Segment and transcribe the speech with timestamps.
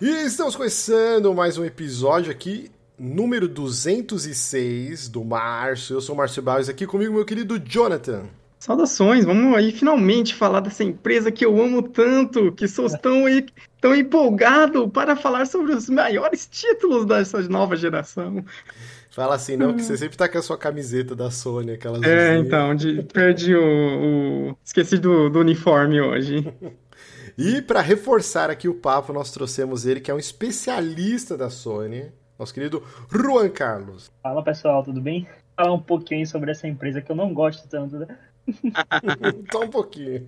[0.00, 5.92] E estamos começando mais um episódio aqui, número 206 do Março.
[5.92, 8.26] Eu sou o Márcio Barros, aqui comigo meu querido Jonathan.
[8.60, 13.24] Saudações, vamos aí finalmente falar dessa empresa que eu amo tanto, que sou tão,
[13.80, 18.44] tão empolgado para falar sobre os maiores títulos dessa nova geração.
[19.10, 22.02] Fala assim, não, que você sempre tá com a sua camiseta da Sony, aquelas.
[22.04, 24.56] É, então, de, perdi o, o.
[24.64, 26.46] Esqueci do, do uniforme hoje.
[27.38, 32.10] E para reforçar aqui o papo, nós trouxemos ele, que é um especialista da Sony,
[32.36, 34.10] nosso querido Juan Carlos.
[34.20, 35.24] Fala pessoal, tudo bem?
[35.56, 38.18] Falar um pouquinho sobre essa empresa que eu não gosto tanto, né?
[39.52, 40.26] Só um pouquinho.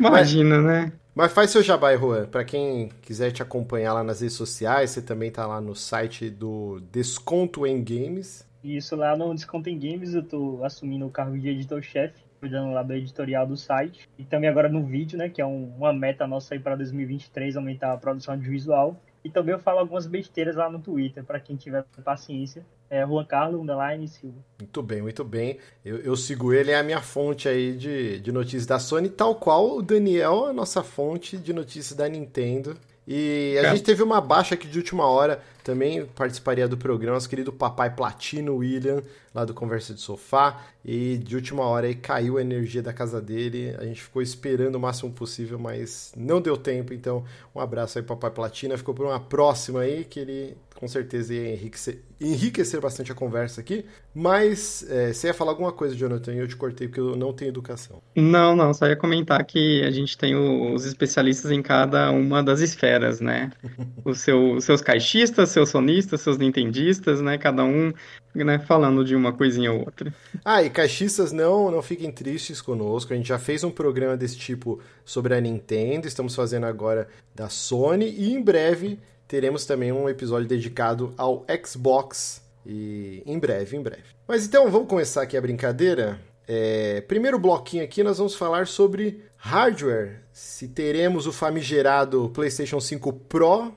[0.00, 0.92] Imagina, mas, né?
[1.14, 2.24] Mas faz seu jabá, Juan.
[2.24, 6.30] Para quem quiser te acompanhar lá nas redes sociais, você também tá lá no site
[6.30, 8.48] do Desconto em Games.
[8.64, 12.82] Isso, lá no Desconto em Games eu tô assumindo o cargo de editor-chefe cuidando lá
[12.82, 14.06] do editorial do site.
[14.18, 17.56] E também agora no vídeo, né, que é um, uma meta nossa aí para 2023,
[17.56, 19.00] aumentar a produção de visual.
[19.24, 22.66] E também eu falo algumas besteiras lá no Twitter, para quem tiver paciência.
[22.90, 24.36] É Juan Carlos, underline Silva.
[24.60, 25.56] Muito bem, muito bem.
[25.82, 29.36] Eu, eu, sigo ele, é a minha fonte aí de, de notícias da Sony, tal
[29.36, 32.76] qual o Daniel, a nossa fonte de notícias da Nintendo.
[33.08, 33.70] E a é.
[33.70, 37.88] gente teve uma baixa aqui de última hora, também participaria do programa, nosso querido papai
[37.88, 39.02] Platino William,
[39.34, 43.20] lá do Conversa de Sofá, e de última hora aí caiu a energia da casa
[43.20, 47.98] dele, a gente ficou esperando o máximo possível, mas não deu tempo, então um abraço
[47.98, 52.80] aí papai Platina, ficou por uma próxima aí, que ele com certeza ia enriquecer, enriquecer
[52.80, 53.84] bastante a conversa aqui.
[54.14, 57.32] Mas é, você ia falar alguma coisa, Jonathan, e eu te cortei porque eu não
[57.32, 58.02] tenho educação.
[58.14, 62.60] Não, não, só ia comentar que a gente tem os especialistas em cada uma das
[62.60, 63.50] esferas, né?
[64.04, 67.38] Os seu, seus caixistas, seus sonistas, seus nintendistas, né?
[67.38, 67.92] Cada um
[68.34, 70.12] né, falando de uma coisinha ou outra.
[70.44, 73.12] Ah, e caixistas não, não fiquem tristes conosco.
[73.12, 77.48] A gente já fez um programa desse tipo sobre a Nintendo, estamos fazendo agora da
[77.48, 83.82] Sony e em breve teremos também um episódio dedicado ao Xbox e em breve, em
[83.82, 84.04] breve.
[84.26, 86.20] Mas então vamos começar aqui a brincadeira.
[86.46, 90.20] É, primeiro bloquinho aqui nós vamos falar sobre hardware.
[90.32, 93.72] Se teremos o famigerado PlayStation 5 Pro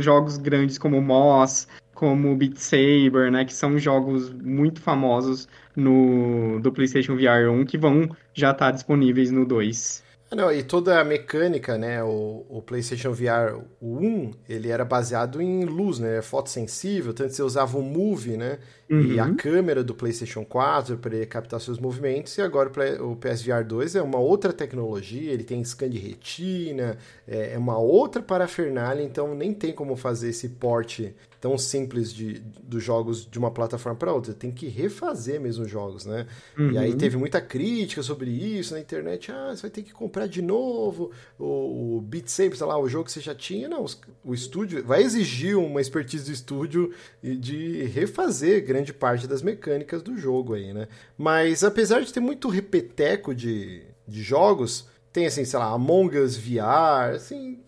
[0.00, 6.70] jogos grandes como Moss, como Beat Saber, né, que são jogos muito famosos no do
[6.70, 10.04] PlayStation VR 1 que vão já estar tá disponíveis no 2.
[10.28, 12.02] Ah, não, e toda a mecânica, né?
[12.02, 16.18] O, o, PlayStation VR 1, ele era baseado em luz, né?
[16.18, 18.58] É fotossensível, tanto você usava o Move, né?
[18.88, 19.02] Uhum.
[19.02, 22.36] E a câmera do PlayStation 4 para ele captar seus movimentos.
[22.38, 22.70] E agora
[23.02, 27.78] o PSVR 2 é uma outra tecnologia, ele tem scan de retina, é, é uma
[27.78, 33.38] outra parafernália, então nem tem como fazer esse porte tão simples de, dos jogos de
[33.38, 34.34] uma plataforma para outra.
[34.34, 36.26] Tem que refazer mesmo os jogos, né?
[36.58, 36.72] Uhum.
[36.72, 36.98] E aí uhum.
[36.98, 39.30] teve muita crítica sobre isso na internet.
[39.30, 42.88] Ah, você vai ter que comprar de novo o, o Beat Saber, sei lá, o
[42.88, 43.68] jogo que você já tinha.
[43.68, 43.84] Não,
[44.24, 46.92] o estúdio vai exigir uma expertise do estúdio
[47.22, 50.88] de refazer grande parte das mecânicas do jogo aí, né?
[51.16, 56.36] Mas apesar de ter muito repeteco de, de jogos, tem assim, sei lá, Among Us
[56.36, 57.58] VR, assim,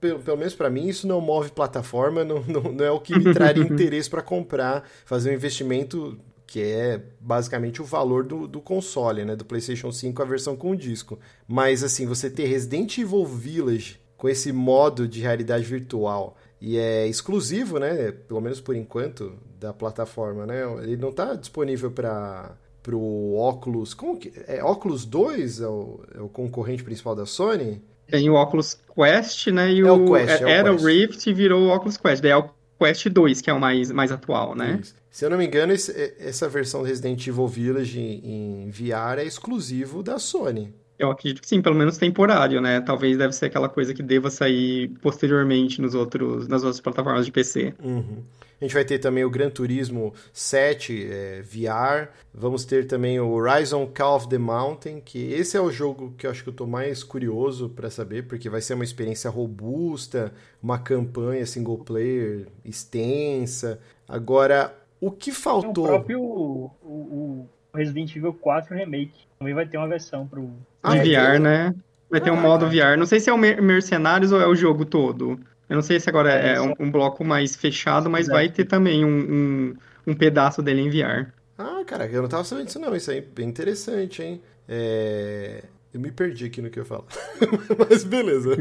[0.00, 3.18] pelo, pelo menos para mim, isso não move plataforma, não, não, não é o que
[3.18, 8.60] me traria interesse para comprar, fazer um investimento que é basicamente o valor do, do
[8.60, 9.34] console, né?
[9.34, 11.18] Do PlayStation 5, a versão com disco.
[11.46, 17.06] Mas, assim, você ter Resident Evil Village com esse modo de realidade virtual e é
[17.06, 18.12] exclusivo, né?
[18.12, 20.62] Pelo menos por enquanto, da plataforma, né?
[20.82, 22.56] Ele não está disponível para
[22.92, 23.94] o Oculus.
[23.94, 27.82] Como que, é Oculus 2 é o, é o concorrente principal da Sony?
[28.08, 29.72] Tem o Oculus Quest, né?
[29.72, 32.22] E é o, o Quest, é, era o, o Rift e virou o Oculus Quest.
[32.22, 32.48] Daí é o
[32.78, 34.78] Quest 2, que é o mais, mais atual, né?
[34.80, 34.94] Isso.
[35.10, 40.02] Se eu não me engano, esse, essa versão Resident Evil Village em VR é exclusivo
[40.02, 40.74] da Sony.
[40.98, 42.80] Eu acredito que sim, pelo menos temporário, né?
[42.80, 47.32] Talvez deve ser aquela coisa que deva sair posteriormente nos outros, nas outras plataformas de
[47.32, 47.74] PC.
[47.82, 48.22] Uhum.
[48.58, 52.10] A gente vai ter também o Gran Turismo 7 é, VR.
[52.32, 56.26] Vamos ter também o Horizon Call of the Mountain, que esse é o jogo que
[56.26, 60.32] eu acho que eu estou mais curioso para saber, porque vai ser uma experiência robusta,
[60.62, 63.78] uma campanha single player extensa.
[64.08, 65.84] Agora, o que faltou?
[65.84, 70.50] O próprio o, o Resident Evil 4 Remake também vai ter uma versão pro.
[70.86, 71.74] Ah, VR, né?
[72.10, 72.96] Vai ter um modo VR.
[72.96, 75.38] Não sei se é o Mercenários ou é o jogo todo.
[75.68, 78.38] Eu não sei se agora é, é um, um, bloco mais fechado, mas Exato.
[78.38, 81.32] vai ter também um, um, um, pedaço dele em VR.
[81.58, 82.94] Ah, cara, eu não tava sabendo disso não.
[82.94, 84.40] Isso aí é bem interessante, hein?
[84.68, 85.64] É...
[85.92, 87.06] Eu me perdi aqui no que eu falo.
[87.88, 88.54] mas beleza.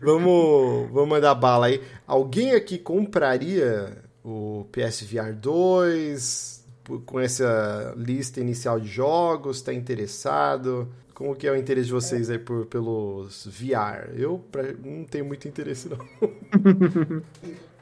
[0.00, 1.80] vamos, vamos mandar bala aí.
[2.06, 6.58] Alguém aqui compraria o PSVR 2
[7.06, 9.58] com essa lista inicial de jogos?
[9.58, 10.88] Está interessado?
[11.14, 14.10] Como que é o interesse de vocês aí por, pelos VR?
[14.16, 15.98] Eu pra, não tenho muito interesse, não.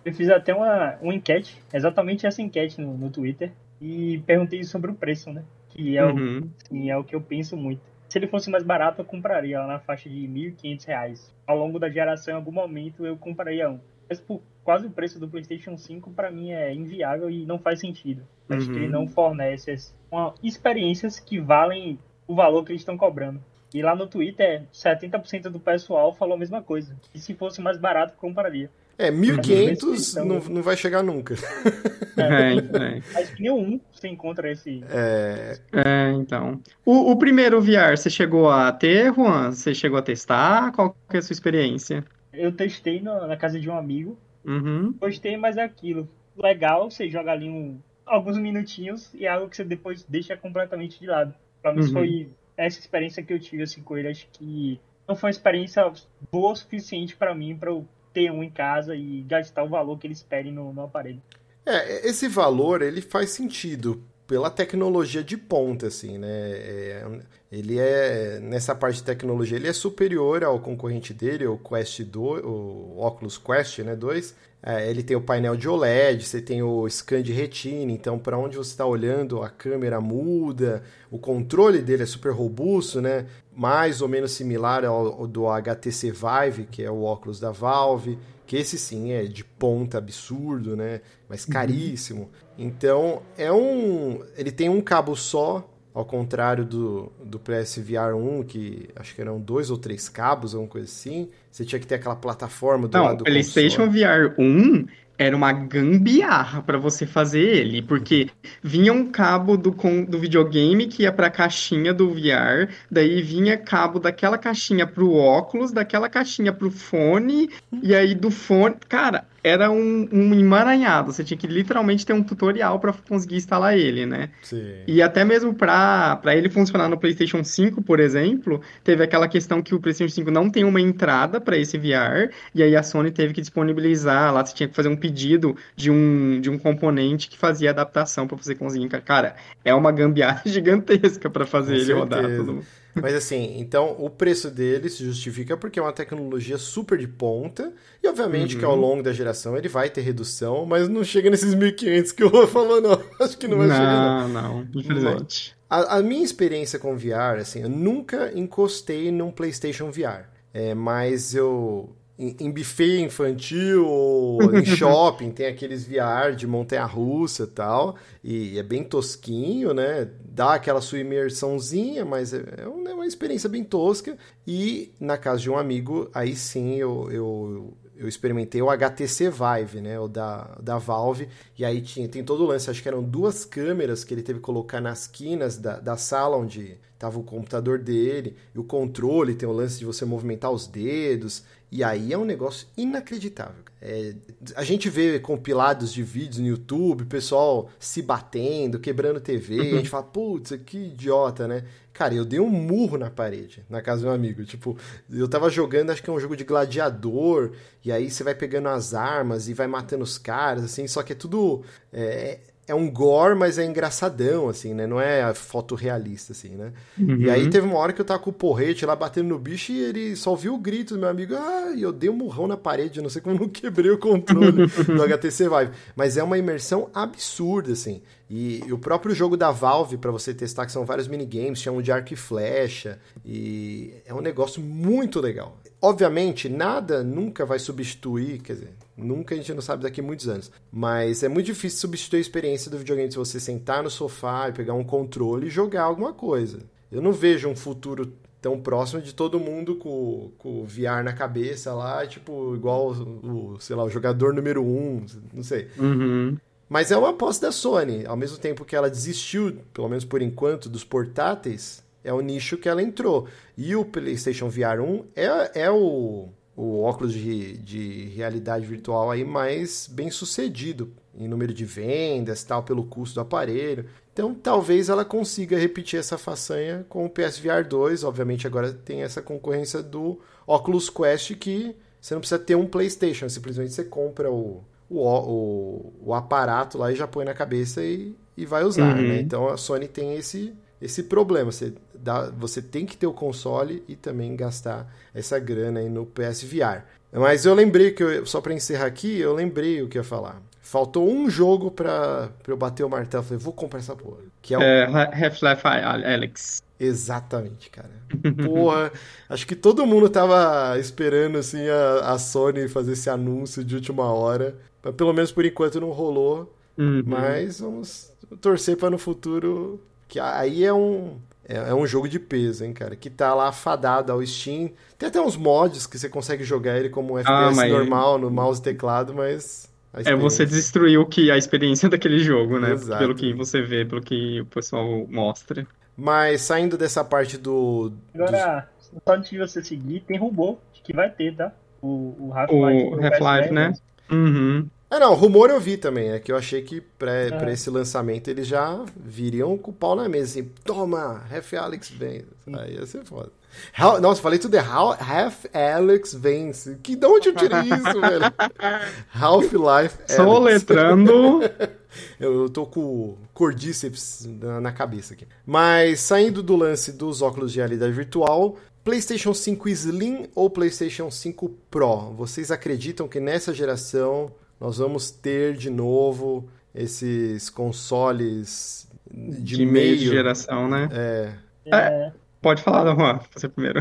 [0.06, 3.50] Eu fiz até uma, uma enquete, exatamente essa enquete no, no Twitter,
[3.80, 5.42] e perguntei sobre o preço, né?
[5.70, 6.38] Que é, uhum.
[6.38, 7.80] o, assim, é o que eu penso muito.
[8.08, 11.20] Se ele fosse mais barato, eu compraria lá na faixa de R$ 1.500.
[11.44, 13.80] Ao longo da geração, em algum momento, eu compraria um.
[14.08, 17.78] Mas por quase o preço do PlayStation 5, para mim é inviável e não faz
[17.78, 18.22] sentido.
[18.50, 18.72] Acho uhum.
[18.72, 19.76] que ele não fornece
[20.10, 23.40] uma, experiências que valem o valor que eles estão cobrando.
[23.72, 26.96] E lá no Twitter, 70% do pessoal falou a mesma coisa.
[27.14, 28.68] E se fosse mais barato, compraria.
[28.98, 31.36] É, 1.500 não, não vai chegar nunca.
[32.18, 33.20] É, é, é.
[33.20, 34.82] Acho que nenhum você encontra esse.
[34.88, 36.58] É, é então.
[36.82, 39.52] O, o, primeiro VR, você chegou a ter, Juan?
[39.52, 40.72] Você chegou a testar?
[40.72, 42.02] Qual que é a sua experiência?
[42.32, 44.16] Eu testei na, na casa de um amigo.
[44.46, 44.92] Uhum.
[44.92, 46.08] Gostei, mas é aquilo.
[46.36, 50.98] Legal, você joga ali um, alguns minutinhos e é algo que você depois deixa completamente
[51.00, 51.34] de lado.
[51.60, 51.92] Pra mim uhum.
[51.92, 54.08] foi essa experiência que eu tive assim, com ele.
[54.08, 55.92] Acho que não foi uma experiência
[56.30, 59.98] boa o suficiente para mim para eu ter um em casa e gastar o valor
[59.98, 61.20] que eles pedem no, no aparelho.
[61.64, 66.28] É, esse valor ele faz sentido pela tecnologia de ponta, assim, né?
[66.28, 67.20] É,
[67.56, 72.44] ele é nessa parte de tecnologia ele é superior ao concorrente dele, o Quest 2,
[72.44, 74.34] o Oculus Quest, né, 2.
[74.62, 78.36] É, ele tem o painel de OLED, você tem o scan de retina, então para
[78.36, 83.26] onde você está olhando a câmera muda, o controle dele é super robusto, né?
[83.54, 88.18] Mais ou menos similar ao, ao do HTC Vive, que é o óculos da Valve,
[88.44, 91.00] que esse sim é de ponta absurdo, né?
[91.28, 91.52] Mas uhum.
[91.52, 92.30] caríssimo.
[92.58, 98.86] Então é um, ele tem um cabo só ao contrário do, do PSVR 1, que
[98.94, 101.30] acho que eram dois ou três cabos, alguma coisa assim.
[101.50, 104.84] Você tinha que ter aquela plataforma do Não, lado do PlayStation VR 1
[105.18, 108.28] era uma gambiarra para você fazer ele, porque
[108.62, 109.74] vinha um cabo do,
[110.06, 115.14] do videogame que ia para a caixinha do VR, daí vinha cabo daquela caixinha pro
[115.14, 117.48] óculos, daquela caixinha pro fone,
[117.82, 118.74] e aí do fone.
[118.86, 121.12] Cara, era um, um emaranhado.
[121.12, 124.30] Você tinha que literalmente ter um tutorial para conseguir instalar ele, né?
[124.42, 124.82] Sim.
[124.88, 129.72] E até mesmo para ele funcionar no PlayStation 5, por exemplo, teve aquela questão que
[129.72, 133.32] o PlayStation 5 não tem uma entrada para esse VR, e aí a Sony teve
[133.32, 137.38] que disponibilizar lá, você tinha que fazer um pedido de um, de um componente que
[137.38, 138.88] fazia adaptação para você conseguir.
[139.02, 142.00] Cara, é uma gambiarra gigantesca para fazer Com ele certeza.
[142.00, 142.36] rodar.
[142.36, 142.66] Tudo.
[143.00, 147.72] Mas assim, então o preço dele se justifica porque é uma tecnologia super de ponta.
[148.02, 148.60] E obviamente uhum.
[148.60, 148.80] que ao uhum.
[148.80, 152.80] longo da geração ele vai ter redução, mas não chega nesses 1.500 que o falou,
[152.80, 153.00] não.
[153.20, 154.28] Acho que não vai não, chegar.
[154.28, 155.54] Não, não, infelizmente.
[155.68, 160.28] A, a, minha experiência com VR, assim, eu nunca encostei num PlayStation VR.
[160.54, 167.44] É, mas eu em, em buffet infantil ou em shopping, tem aqueles VR de montanha-russa
[167.44, 170.08] e tal, e é bem tosquinho, né?
[170.24, 174.16] Dá aquela sua imersãozinha, mas é, é, é uma experiência bem tosca.
[174.46, 179.80] E na casa de um amigo, aí sim eu, eu, eu experimentei o HTC Vive,
[179.80, 179.98] né?
[179.98, 181.28] O da, da Valve.
[181.58, 184.38] E aí tinha, tem todo o lance, acho que eram duas câmeras que ele teve
[184.38, 188.36] que colocar nas quinas da, da sala onde estava o computador dele.
[188.54, 191.44] E o controle tem o lance de você movimentar os dedos.
[191.70, 193.64] E aí é um negócio inacreditável.
[193.80, 194.14] É,
[194.54, 199.62] a gente vê compilados de vídeos no YouTube, pessoal se batendo, quebrando TV, uhum.
[199.62, 201.64] a gente fala, putz, que idiota, né?
[201.92, 204.44] Cara, eu dei um murro na parede, na casa do meu amigo.
[204.44, 204.76] Tipo,
[205.10, 207.52] eu tava jogando, acho que é um jogo de gladiador,
[207.84, 211.12] e aí você vai pegando as armas e vai matando os caras, assim, só que
[211.12, 211.62] é tudo.
[211.92, 214.86] É, é um gore, mas é engraçadão, assim, né?
[214.86, 216.72] Não é fotorrealista, assim, né?
[216.98, 217.16] Uhum.
[217.18, 219.70] E aí teve uma hora que eu tava com o porrete lá batendo no bicho
[219.70, 221.34] e ele só ouviu o grito do meu amigo.
[221.36, 224.66] Ah, e eu dei um murrão na parede, não sei como não quebrei o controle
[224.66, 225.70] do HTC Vive.
[225.94, 228.02] Mas é uma imersão absurda, assim.
[228.28, 231.80] E, e o próprio jogo da Valve, para você testar, que são vários minigames, chamam
[231.80, 232.98] de arco e flecha.
[233.24, 235.56] E é um negócio muito legal.
[235.80, 240.28] Obviamente, nada nunca vai substituir, quer dizer, Nunca a gente não sabe daqui a muitos
[240.28, 240.50] anos.
[240.72, 244.52] Mas é muito difícil substituir a experiência do videogame se você sentar no sofá e
[244.52, 246.60] pegar um controle e jogar alguma coisa.
[246.90, 251.12] Eu não vejo um futuro tão próximo de todo mundo com, com o VR na
[251.12, 255.68] cabeça lá, tipo, igual o, sei lá, o jogador número um, não sei.
[255.76, 256.36] Uhum.
[256.68, 258.06] Mas é uma aposta da Sony.
[258.06, 262.56] Ao mesmo tempo que ela desistiu, pelo menos por enquanto, dos portáteis, é o nicho
[262.56, 263.26] que ela entrou.
[263.56, 269.24] E o PlayStation VR 1 é, é o, o óculos de, de realidade virtual aí
[269.24, 273.86] mais bem sucedido em número de vendas, tal, pelo custo do aparelho.
[274.12, 278.04] Então, talvez ela consiga repetir essa façanha com o PSVR 2.
[278.04, 283.28] Obviamente, agora tem essa concorrência do Oculus Quest que você não precisa ter um PlayStation,
[283.28, 288.14] simplesmente você compra o, o, o, o aparato lá e já põe na cabeça e,
[288.36, 289.08] e vai usar, uhum.
[289.08, 289.20] né?
[289.20, 291.50] Então, a Sony tem esse, esse problema.
[291.50, 291.74] Você
[292.06, 296.84] dá, você tem que ter o console e também gastar essa grana aí no PSVR.
[297.12, 300.08] Mas eu lembrei que, eu, só para encerrar aqui, eu lembrei o que eu ia
[300.08, 300.40] falar.
[300.60, 303.22] Faltou um jogo pra, pra eu bater o martelo.
[303.22, 304.18] Falei, vou comprar essa porra.
[304.42, 304.62] Que é, o...
[304.62, 306.62] é Half-Life Alex.
[306.78, 307.90] Exatamente, cara.
[308.44, 308.92] Porra,
[309.28, 314.12] acho que todo mundo tava esperando assim a, a Sony fazer esse anúncio de última
[314.12, 314.56] hora.
[314.82, 316.54] Mas pelo menos por enquanto não rolou.
[316.76, 317.02] Uhum.
[317.06, 319.80] Mas vamos torcer para no futuro.
[320.08, 321.16] Que aí é um,
[321.48, 322.96] é, é, um jogo de peso, hein, cara?
[322.96, 324.70] Que tá lá fadado ao Steam.
[324.98, 327.72] Tem até uns mods que você consegue jogar ele como um FPS ah, mas...
[327.72, 329.70] normal no mouse e teclado, mas.
[330.04, 332.72] É você destruir o que a experiência daquele jogo, né?
[332.72, 332.98] Exato.
[332.98, 335.66] Pelo que você vê, pelo que o pessoal mostra.
[335.96, 337.92] Mas saindo dessa parte do.
[338.14, 339.00] Agora, do...
[339.04, 341.52] só antes de você seguir, tem robô que vai ter, tá?
[341.82, 342.94] O, o Half-Life.
[342.94, 343.72] O Half-Life, né?
[344.10, 344.68] Uhum.
[344.90, 346.10] É, não, rumor eu vi também.
[346.10, 347.30] É que eu achei que pra, é.
[347.30, 351.90] pra esse lançamento eles já viriam com o pau na mesa, assim, toma, Half Alex
[351.90, 352.24] vem.
[352.52, 353.30] Aí ia ser foda.
[353.78, 354.96] How, nossa, falei tudo errado.
[355.00, 356.78] Half Alex vence.
[356.82, 358.24] Que de onde eu tirei isso, velho?
[359.12, 361.40] Half-Life Só letrando.
[362.20, 365.26] eu, eu tô com o cordíceps na, na cabeça aqui.
[365.44, 371.48] Mas saindo do lance dos óculos de realidade virtual, PlayStation 5 Slim ou PlayStation 5
[371.70, 372.12] Pro?
[372.12, 379.96] Vocês acreditam que nessa geração nós vamos ter de novo esses consoles de, de meio
[379.96, 380.88] de geração, né?
[380.92, 381.74] É.
[381.74, 382.12] é.
[382.40, 383.80] Pode falar, Juan, você primeiro.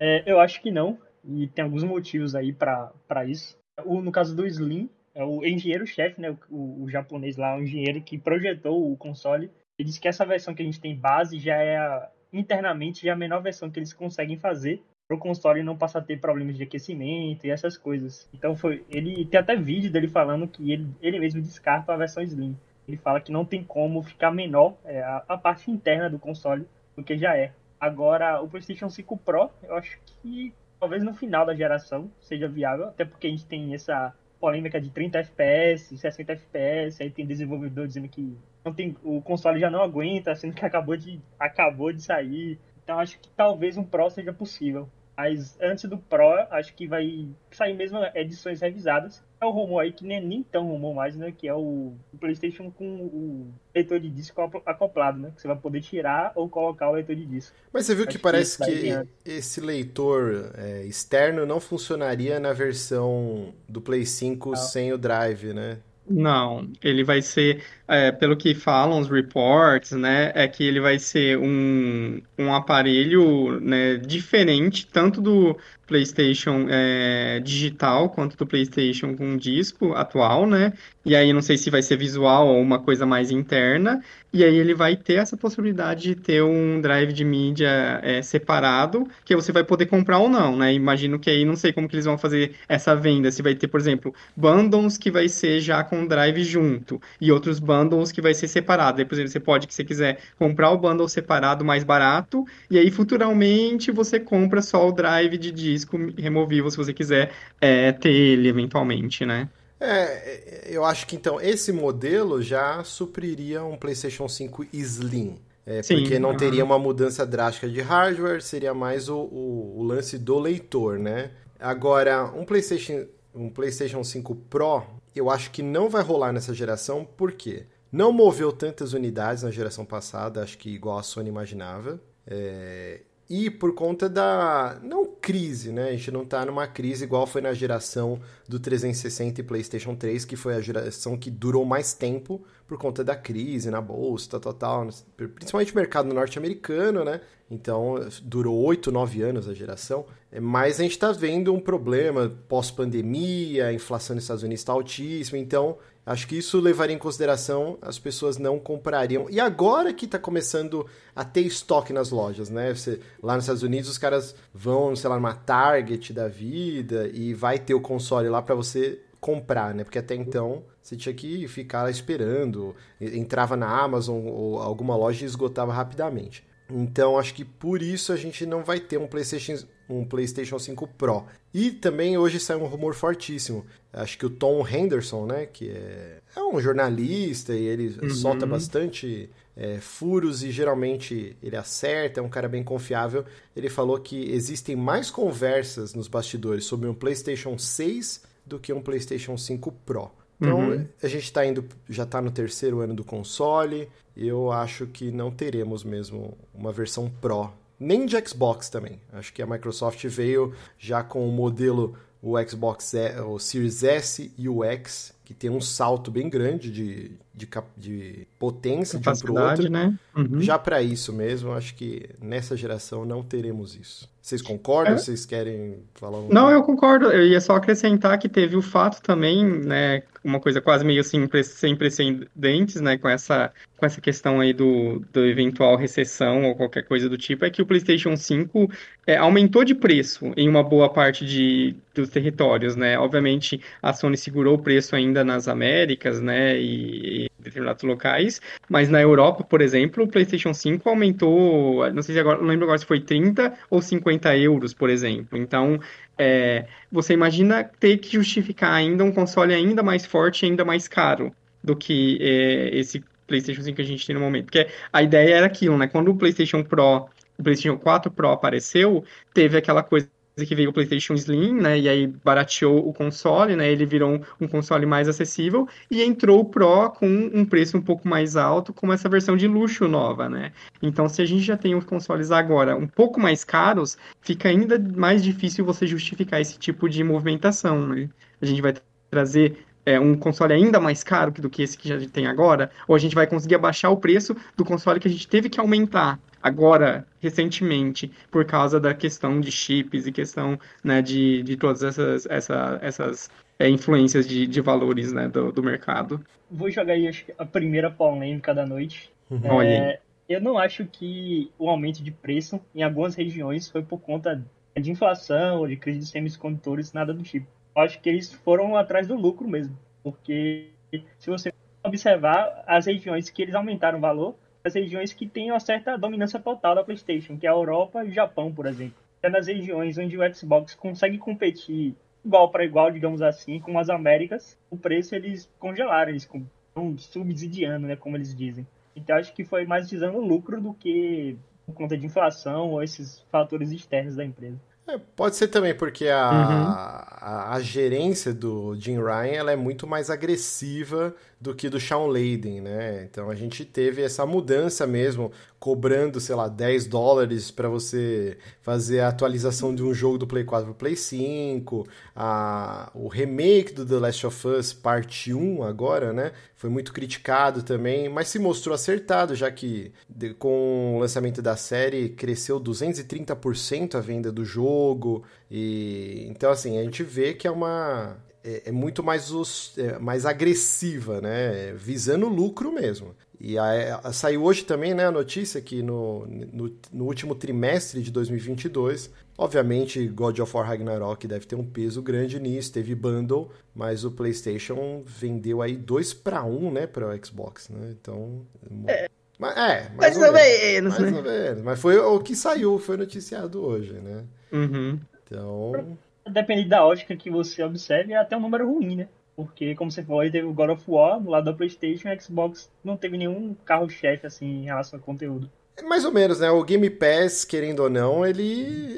[0.00, 2.92] é, eu acho que não, e tem alguns motivos aí para
[3.26, 3.56] isso.
[3.84, 8.00] O, no caso do Slim, é o engenheiro-chefe, né, o, o, japonês lá, o engenheiro
[8.00, 11.56] que projetou o console, ele disse que essa versão que a gente tem base já
[11.56, 15.76] é a, internamente já é a menor versão que eles conseguem fazer pro console não
[15.76, 18.26] passar a ter problemas de aquecimento e essas coisas.
[18.32, 22.22] Então foi, ele tem até vídeo dele falando que ele, ele mesmo descarta a versão
[22.22, 22.56] Slim.
[22.88, 26.66] Ele fala que não tem como ficar menor é, a, a, parte interna do console
[26.96, 27.52] do que já é.
[27.78, 32.86] Agora, o PlayStation 5 Pro, eu acho que talvez no final da geração seja viável,
[32.86, 37.86] até porque a gente tem essa polêmica de 30 FPS, 60 FPS, aí tem desenvolvedor
[37.86, 42.02] dizendo que não tem, o console já não aguenta, sendo que acabou de, acabou de
[42.02, 42.58] sair.
[42.82, 44.88] Então acho que talvez um Pro seja possível.
[45.16, 49.22] Mas antes do Pro, acho que vai sair mesmo edições revisadas.
[49.40, 51.32] É o rumor aí que nem, nem tão rumor mais, né?
[51.36, 55.32] Que é o, o, PlayStation com o leitor de disco acoplado, né?
[55.34, 57.54] Que você vai poder tirar ou colocar o leitor de disco.
[57.72, 62.52] Mas você viu acho que parece que, que esse leitor é, externo não funcionaria na
[62.52, 64.56] versão do Play 5 não.
[64.56, 65.78] sem o Drive, né?
[66.04, 70.98] Não, ele vai ser, é, pelo que falam os reports, né, é que ele vai
[70.98, 75.56] ser um, um aparelho né, diferente, tanto do
[75.92, 80.72] PlayStation é, digital quanto do PlayStation com disco atual, né?
[81.04, 84.00] E aí não sei se vai ser visual ou uma coisa mais interna.
[84.32, 89.06] E aí ele vai ter essa possibilidade de ter um drive de mídia é, separado,
[89.26, 90.72] que você vai poder comprar ou não, né?
[90.72, 93.30] Imagino que aí não sei como que eles vão fazer essa venda.
[93.30, 97.58] Se vai ter, por exemplo, bundles que vai ser já com drive junto e outros
[97.58, 99.00] bundles que vai ser separado.
[99.00, 102.78] Aí, por exemplo, você pode, que você quiser, comprar o bundle separado mais barato e
[102.78, 105.81] aí futuramente você compra só o drive de disco
[106.16, 109.48] removível se você quiser é, ter ele eventualmente, né?
[109.80, 115.40] É, eu acho que então esse modelo já supriria um PlayStation 5 Slim.
[115.66, 119.82] É, Sim, porque não teria uma mudança drástica de hardware, seria mais o, o, o,
[119.82, 121.30] lance do leitor, né?
[121.58, 124.82] Agora, um PlayStation, um PlayStation 5 Pro,
[125.14, 127.66] eu acho que não vai rolar nessa geração, por quê?
[127.92, 132.00] Não moveu tantas unidades na geração passada, acho que igual a Sony imaginava.
[132.26, 133.02] É,
[133.34, 134.78] e por conta da.
[134.82, 135.88] Não crise, né?
[135.88, 140.26] A gente não tá numa crise igual foi na geração do 360 e PlayStation 3,
[140.26, 144.52] que foi a geração que durou mais tempo por conta da crise na bolsa, tal,
[144.52, 147.22] tal, principalmente o mercado norte-americano, né?
[147.50, 150.04] Então, durou 8, 9 anos a geração.
[150.30, 154.74] É, mas a gente está vendo um problema pós-pandemia, a inflação nos Estados Unidos está
[154.74, 159.30] altíssima, então Acho que isso levaria em consideração, as pessoas não comprariam.
[159.30, 162.74] E agora que está começando a ter estoque nas lojas, né?
[162.74, 167.32] Você, lá nos Estados Unidos os caras vão, sei lá, numa Target da vida e
[167.32, 169.84] vai ter o console lá para você comprar, né?
[169.84, 175.26] Porque até então você tinha que ficar esperando, entrava na Amazon ou alguma loja e
[175.26, 176.44] esgotava rapidamente.
[176.72, 179.56] Então acho que por isso a gente não vai ter um PlayStation
[179.88, 181.26] um PlayStation 5 Pro.
[181.52, 183.66] E também hoje sai um rumor fortíssimo.
[183.92, 188.10] Acho que o Tom Henderson, né, que é, é um jornalista e ele uhum.
[188.10, 193.24] solta bastante é, furos e geralmente ele acerta, é um cara bem confiável.
[193.54, 198.80] Ele falou que existem mais conversas nos bastidores sobre um PlayStation 6 do que um
[198.80, 200.10] PlayStation 5 Pro.
[200.42, 200.86] Então uhum.
[201.02, 203.88] a gente está indo, já está no terceiro ano do console.
[204.16, 209.00] Eu acho que não teremos mesmo uma versão Pro nem de Xbox também.
[209.12, 212.92] Acho que a Microsoft veio já com o modelo o Xbox,
[213.26, 218.26] o Series S e o X, que tem um salto bem grande de, de, de
[218.38, 219.70] potência de um para o outro.
[219.70, 219.94] Né?
[220.16, 220.40] Uhum.
[220.40, 224.10] Já para isso mesmo, acho que nessa geração não teremos isso.
[224.20, 224.94] Vocês concordam?
[224.94, 224.98] É.
[224.98, 226.28] Vocês querem falar um...
[226.28, 227.06] Não, eu concordo.
[227.06, 231.28] Eu ia só acrescentar que teve o fato também, né, uma coisa quase meio assim
[231.42, 236.84] sem precedentes, né, com essa com essa questão aí do, do eventual recessão ou qualquer
[236.84, 238.70] coisa do tipo, é que o PlayStation 5
[239.04, 242.96] é, aumentou de preço em uma boa parte de, dos territórios, né?
[242.96, 249.00] Obviamente a Sony segurou o preço ainda nas Américas, né, e, determinados locais, mas na
[249.00, 252.86] Europa, por exemplo, o PlayStation 5 aumentou, não sei se agora, não lembro agora se
[252.86, 255.38] foi 30 ou 50 euros, por exemplo.
[255.38, 255.78] Então,
[256.18, 261.34] é, você imagina ter que justificar ainda um console ainda mais forte, ainda mais caro
[261.62, 264.46] do que é, esse PlayStation 5 que a gente tem no momento.
[264.46, 265.86] Porque a ideia era aquilo, né?
[265.86, 270.72] Quando o PlayStation Pro, o PlayStation 4 Pro apareceu, teve aquela coisa que veio o
[270.72, 271.78] PlayStation Slim, né?
[271.78, 273.70] E aí barateou o console, né?
[273.70, 277.82] Ele virou um, um, console mais acessível e entrou o Pro com um preço um
[277.82, 280.52] pouco mais alto, com essa versão de luxo nova, né?
[280.80, 284.78] Então, se a gente já tem os consoles agora um pouco mais caros, fica ainda
[284.78, 288.08] mais difícil você justificar esse tipo de movimentação, né?
[288.40, 288.74] A gente vai
[289.10, 292.94] trazer é, um console ainda mais caro do que esse que já tem agora, ou
[292.94, 296.18] a gente vai conseguir abaixar o preço do console que a gente teve que aumentar
[296.42, 302.26] agora, recentemente, por causa da questão de chips e questão né, de, de todas essas,
[302.26, 306.24] essa, essas é, influências de, de valores né, do, do mercado.
[306.50, 309.12] Vou jogar aí a primeira polêmica da noite.
[309.30, 309.62] Uhum.
[309.62, 314.44] É, eu não acho que o aumento de preço em algumas regiões foi por conta
[314.76, 317.46] de inflação ou de crise de semicondutores, nada do tipo.
[317.74, 319.76] Eu acho que eles foram atrás do lucro mesmo.
[320.02, 320.70] Porque
[321.18, 321.52] se você
[321.84, 326.38] observar as regiões que eles aumentaram o valor, as regiões que têm uma certa dominância
[326.38, 328.94] total da PlayStation, que é a Europa e o Japão, por exemplo.
[329.22, 331.94] É nas regiões onde o Xbox consegue competir
[332.24, 337.86] igual para igual, digamos assim, com as Américas, o preço eles congelaram, eles estão subsidiando,
[337.86, 338.66] né, como eles dizem.
[338.94, 343.24] Então acho que foi mais visando lucro do que por conta de inflação ou esses
[343.30, 344.58] fatores externos da empresa.
[344.86, 346.66] É, pode ser também porque a, uhum.
[346.66, 352.06] a, a, gerência do Jim Ryan ela é muito mais agressiva do que do Shawn
[352.06, 353.02] Layden, né?
[353.10, 359.00] Então a gente teve essa mudança mesmo cobrando, sei lá, 10 dólares para você fazer
[359.00, 363.84] a atualização de um jogo do Play 4 para Play 5, a, o remake do
[363.84, 366.30] The Last of Us Parte 1 agora, né?
[366.54, 369.92] Foi muito criticado também, mas se mostrou acertado, já que
[370.38, 376.84] com o lançamento da série cresceu 230% a venda do jogo, e então assim, a
[376.84, 381.72] gente vê que é uma é, é muito mais, os, é, mais agressiva, né?
[381.74, 383.14] Visando lucro mesmo.
[383.40, 388.00] E a, a, saiu hoje também né, a notícia que no, no, no, último trimestre
[388.00, 393.50] de 2022, obviamente God of War Ragnarok deve ter um peso grande nisso, teve bundle,
[393.74, 397.94] mas o PlayStation vendeu aí 2 para 1 né, para o Xbox, né?
[398.00, 398.46] Então.
[398.86, 399.08] É.
[399.38, 401.18] Mas, é, mais, mais ou, ou menos, mais né?
[401.18, 401.62] ou menos.
[401.62, 404.24] Mas foi o que saiu, foi noticiado hoje, né?
[404.52, 405.00] Uhum.
[405.24, 405.98] Então.
[406.30, 409.08] Depende da ótica que você observe, é até um número ruim, né?
[409.34, 412.70] Porque, como você falou, teve o God of War do lado da PlayStation e Xbox
[412.84, 415.50] não teve nenhum carro-chefe assim em relação ao conteúdo.
[415.84, 416.50] Mais ou menos, né?
[416.50, 418.42] O Game Pass, querendo ou não, ele,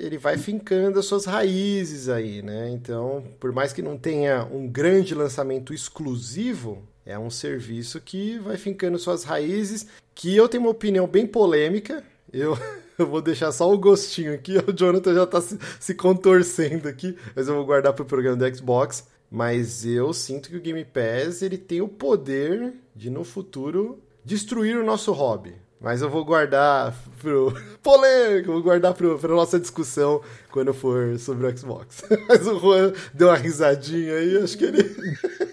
[0.05, 2.69] ele vai fincando as suas raízes aí, né?
[2.71, 8.57] Então, por mais que não tenha um grande lançamento exclusivo, é um serviço que vai
[8.57, 12.03] fincando suas raízes, que eu tenho uma opinião bem polêmica.
[12.33, 12.59] Eu,
[12.99, 17.17] eu vou deixar só o gostinho aqui, o Jonathan já tá se, se contorcendo aqui,
[17.35, 19.07] mas eu vou guardar pro programa do Xbox.
[19.31, 24.77] Mas eu sinto que o Game Pass ele tem o poder de, no futuro, destruir
[24.77, 25.55] o nosso hobby.
[25.81, 27.53] Mas eu vou guardar pro.
[27.83, 28.53] Polêmico!
[28.53, 32.05] Vou guardar pro, pra nossa discussão quando for sobre o Xbox.
[32.27, 34.83] Mas o Juan deu uma risadinha aí, acho que ele.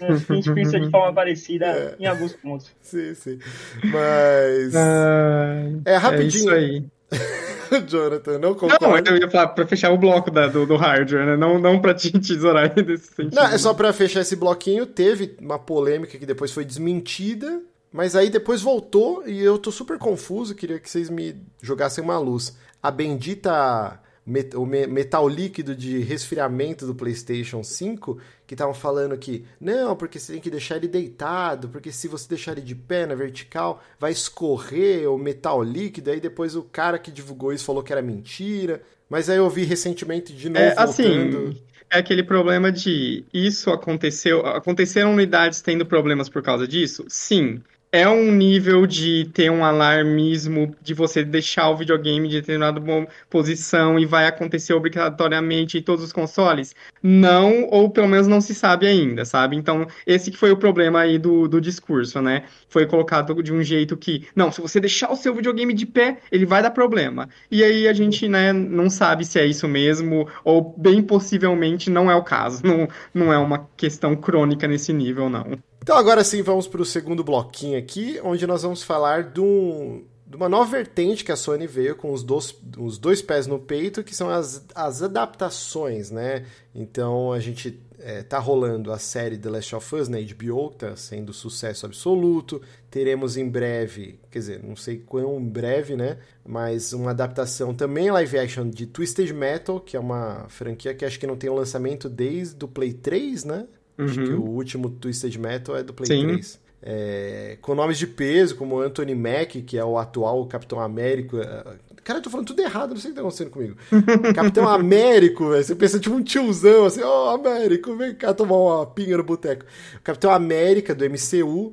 [0.00, 1.96] a gente pensa de forma parecida é.
[1.98, 2.70] em alguns pontos.
[2.80, 3.38] Sim, sim.
[3.84, 4.74] Mas.
[4.74, 6.50] Ah, é rapidinho.
[6.54, 6.84] É isso aí.
[7.88, 9.10] Jonathan, não concordo.
[9.10, 11.36] Não, eu ia falar pra fechar o bloco da, do, do hardware, né?
[11.36, 13.34] Não, não pra te tesourar nesse sentido.
[13.34, 14.84] Não, é só pra fechar esse bloquinho.
[14.84, 19.98] Teve uma polêmica que depois foi desmentida mas aí depois voltou e eu tô super
[19.98, 22.56] confuso, queria que vocês me jogassem uma luz.
[22.82, 28.18] A bendita met o metal líquido de resfriamento do PlayStation 5,
[28.52, 32.28] que estavam falando que não, porque você tem que deixar ele deitado, porque se você
[32.28, 36.10] deixar ele de pé na vertical, vai escorrer o metal líquido.
[36.10, 38.82] Aí depois o cara que divulgou isso falou que era mentira.
[39.08, 44.44] Mas aí eu vi recentemente de novo é, assim, É aquele problema de isso aconteceu,
[44.46, 47.06] aconteceram unidades tendo problemas por causa disso?
[47.08, 52.80] Sim é um nível de ter um alarmismo, de você deixar o videogame de determinada
[53.28, 56.74] posição e vai acontecer obrigatoriamente em todos os consoles?
[57.02, 59.56] Não, ou pelo menos não se sabe ainda, sabe?
[59.56, 62.44] Então, esse que foi o problema aí do, do discurso, né?
[62.66, 66.16] Foi colocado de um jeito que, não, se você deixar o seu videogame de pé,
[66.30, 67.28] ele vai dar problema.
[67.50, 72.10] E aí a gente, né, não sabe se é isso mesmo, ou bem possivelmente não
[72.10, 72.62] é o caso.
[72.72, 75.58] Não, não é uma questão crônica nesse nível, não.
[75.82, 80.04] Então agora sim vamos para o segundo bloquinho aqui, onde nós vamos falar de, um,
[80.24, 83.58] de uma nova vertente que a Sony veio com os dois, os dois pés no
[83.58, 86.46] peito, que são as, as adaptações, né?
[86.72, 90.76] Então a gente é, tá rolando a série The Last of Us na HBO, que
[90.76, 92.62] tá sendo sucesso absoluto.
[92.88, 96.18] Teremos em breve, quer dizer, não sei quão breve, né?
[96.46, 101.18] Mas uma adaptação também live action de Twisted Metal, que é uma franquia que acho
[101.18, 103.66] que não tem um lançamento desde o Play 3, né?
[104.02, 104.10] Uhum.
[104.10, 104.40] Acho que uhum.
[104.40, 106.26] o último Twisted Metal é do Play Sim.
[106.28, 106.62] 3.
[106.84, 111.38] É, com nomes de peso, como Anthony Mack, que é o atual Capitão Américo.
[111.38, 111.64] É,
[112.02, 113.76] cara, eu tô falando tudo errado, não sei o que tá acontecendo comigo.
[114.34, 118.56] Capitão Américo, véio, você pensa tipo um tiozão, assim, ó, oh, Américo, vem cá tomar
[118.56, 119.64] uma pinga no boteco.
[120.02, 121.72] Capitão América, do MCU.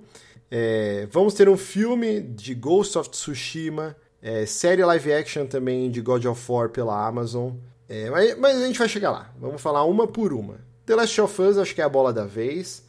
[0.51, 6.01] É, vamos ter um filme de Ghost of Tsushima, é, série live action também de
[6.01, 7.53] God of War pela Amazon.
[7.87, 9.33] É, mas, mas a gente vai chegar lá.
[9.39, 10.68] Vamos falar uma por uma.
[10.89, 12.83] The Last of Us acho que é a bola da vez.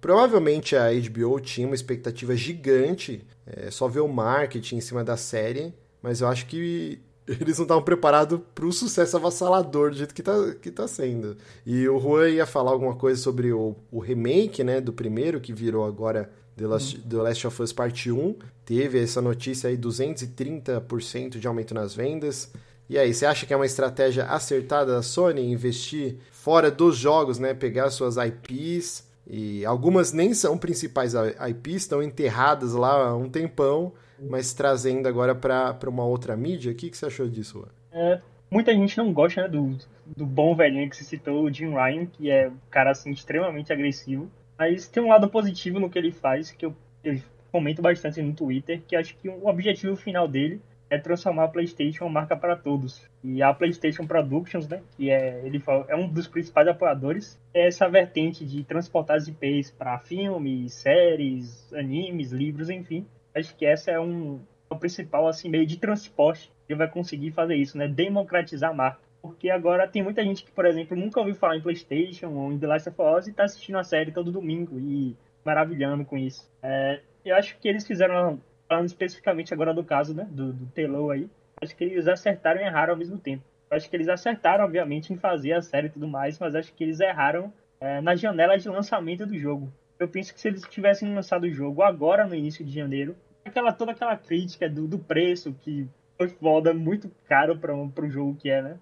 [0.00, 5.16] Provavelmente a HBO tinha uma expectativa gigante, é, só ver o marketing em cima da
[5.16, 10.14] série, mas eu acho que eles não estavam preparados para o sucesso avassalador do jeito
[10.14, 11.36] que está que tá sendo.
[11.66, 15.52] E o Juan ia falar alguma coisa sobre o, o remake né, do primeiro, que
[15.52, 18.36] virou agora The Last, The Last of Us Parte 1.
[18.64, 22.52] Teve essa notícia aí, 230% de aumento nas vendas.
[22.88, 27.38] E aí, você acha que é uma estratégia acertada da Sony investir fora dos jogos,
[27.38, 27.54] né?
[27.54, 33.92] Pegar suas IPs e algumas nem são principais IPs, estão enterradas lá há um tempão,
[34.20, 36.72] mas trazendo agora para uma outra mídia.
[36.72, 37.66] O que, que você achou disso?
[37.90, 38.20] É,
[38.50, 42.06] muita gente não gosta né, do, do bom velhinho que você citou, o Jim Ryan,
[42.06, 44.30] que é um cara assim extremamente agressivo.
[44.58, 47.18] Mas tem um lado positivo no que ele faz, que eu, eu
[47.50, 50.60] comento bastante no Twitter, que acho que o objetivo final dele
[50.94, 53.08] é transformar a PlayStation em uma marca para todos.
[53.22, 57.88] E a PlayStation Productions, né, que é ele é um dos principais apoiadores, é essa
[57.88, 63.06] vertente de transportar as IPs para filmes, séries, animes, livros, enfim.
[63.34, 67.56] Acho que essa é um o principal assim meio de transporte que vai conseguir fazer
[67.56, 69.00] isso, né, democratizar a marca.
[69.20, 72.58] Porque agora tem muita gente que, por exemplo, nunca ouviu falar em PlayStation ou em
[72.58, 76.50] The Last of Us e está assistindo a série todo domingo e maravilhando com isso.
[76.62, 81.10] É, eu acho que eles fizeram falando especificamente agora do caso, né, do, do Telou
[81.10, 81.28] aí,
[81.60, 83.44] acho que eles acertaram e erraram ao mesmo tempo.
[83.70, 86.84] Acho que eles acertaram, obviamente, em fazer a série e tudo mais, mas acho que
[86.84, 89.72] eles erraram é, na janela de lançamento do jogo.
[89.98, 93.72] Eu penso que se eles tivessem lançado o jogo agora, no início de janeiro, aquela,
[93.72, 98.36] toda aquela crítica do, do preço, que foi foda, muito caro para um, o jogo
[98.36, 98.78] que é, né?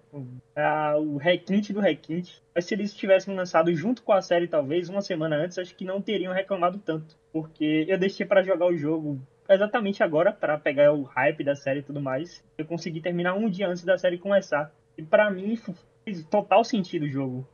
[0.97, 2.41] O requinte do requinte.
[2.53, 5.85] Mas se eles tivessem lançado junto com a série, talvez, uma semana antes, acho que
[5.85, 7.17] não teriam reclamado tanto.
[7.31, 9.19] Porque eu deixei para jogar o jogo
[9.49, 12.43] exatamente agora, para pegar o hype da série e tudo mais.
[12.57, 14.71] Eu consegui terminar um dia antes da série começar.
[14.97, 15.57] E para mim
[16.03, 17.47] fez total sentido o jogo.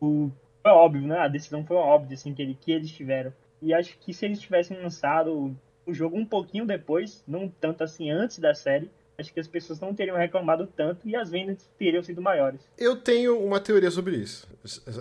[0.00, 0.30] O,
[0.62, 1.18] foi óbvio, né?
[1.18, 3.32] A decisão foi óbvia, assim, que, ele, que eles tiveram.
[3.60, 8.10] E acho que se eles tivessem lançado o jogo um pouquinho depois, não tanto assim
[8.10, 12.02] antes da série, acho que as pessoas não teriam reclamado tanto e as vendas teriam
[12.02, 12.60] sido maiores.
[12.78, 14.46] Eu tenho uma teoria sobre isso.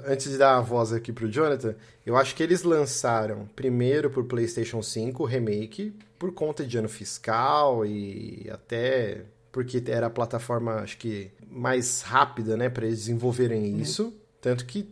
[0.05, 1.75] Antes de dar a voz aqui pro Jonathan,
[2.05, 6.89] eu acho que eles lançaram primeiro por PlayStation 5 o remake por conta de ano
[6.89, 13.73] fiscal e até porque era a plataforma, acho que mais rápida, né, para eles desenvolverem
[13.73, 13.79] uhum.
[13.79, 14.13] isso.
[14.41, 14.87] Tanto que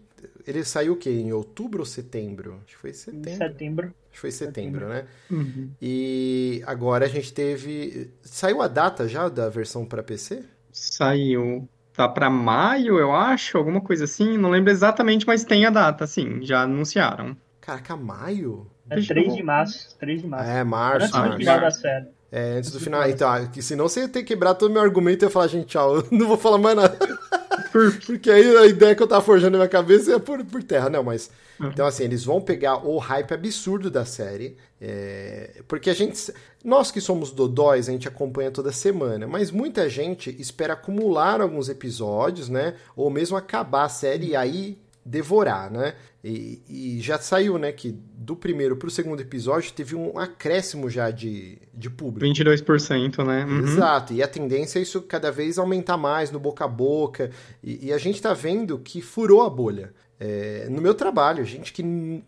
[0.45, 1.09] ele saiu o quê?
[1.09, 2.59] Em outubro ou setembro?
[2.63, 3.37] Acho que foi setembro.
[3.37, 3.93] Setembro.
[4.15, 5.05] Acho que foi setembro, né?
[5.29, 5.71] Uhum.
[5.81, 8.11] E agora a gente teve.
[8.21, 10.43] Saiu a data já da versão para PC?
[10.71, 11.67] Saiu.
[11.93, 14.37] Tá para maio, eu acho, alguma coisa assim.
[14.37, 16.39] Não lembro exatamente, mas tem a data, sim.
[16.41, 17.35] Já anunciaram.
[17.59, 18.67] Caraca, maio?
[18.89, 19.97] É 3 de março.
[19.97, 20.49] 3 de março.
[20.49, 21.15] É, março.
[21.17, 22.07] Antes do final da série.
[22.31, 23.09] É, antes do final.
[23.09, 25.29] Então, ah, que senão você ia ter que quebrar todo o meu argumento e eu
[25.29, 26.97] falar, gente, tchau, eu não vou falar mais nada.
[28.05, 30.89] Porque aí a ideia que eu tava forjando na minha cabeça é por, por terra.
[30.89, 31.29] Não, mas.
[31.59, 31.67] Uhum.
[31.67, 34.57] Então, assim, eles vão pegar o hype absurdo da série.
[34.79, 36.33] É, porque a gente.
[36.63, 39.27] Nós que somos dodóis, a gente acompanha toda semana.
[39.27, 42.75] Mas muita gente espera acumular alguns episódios, né?
[42.95, 45.93] Ou mesmo acabar a série e aí devorar, né?
[46.23, 51.11] E, e, já saiu, né, que do primeiro pro segundo episódio teve um acréscimo já
[51.11, 52.25] de, de público.
[52.25, 53.45] 22%, né?
[53.45, 53.59] Uhum.
[53.59, 57.29] Exato, e a tendência é isso cada vez aumentar mais no boca a boca.
[57.63, 59.93] E, e a gente tá vendo que furou a bolha.
[60.19, 61.83] É, no meu trabalho, gente que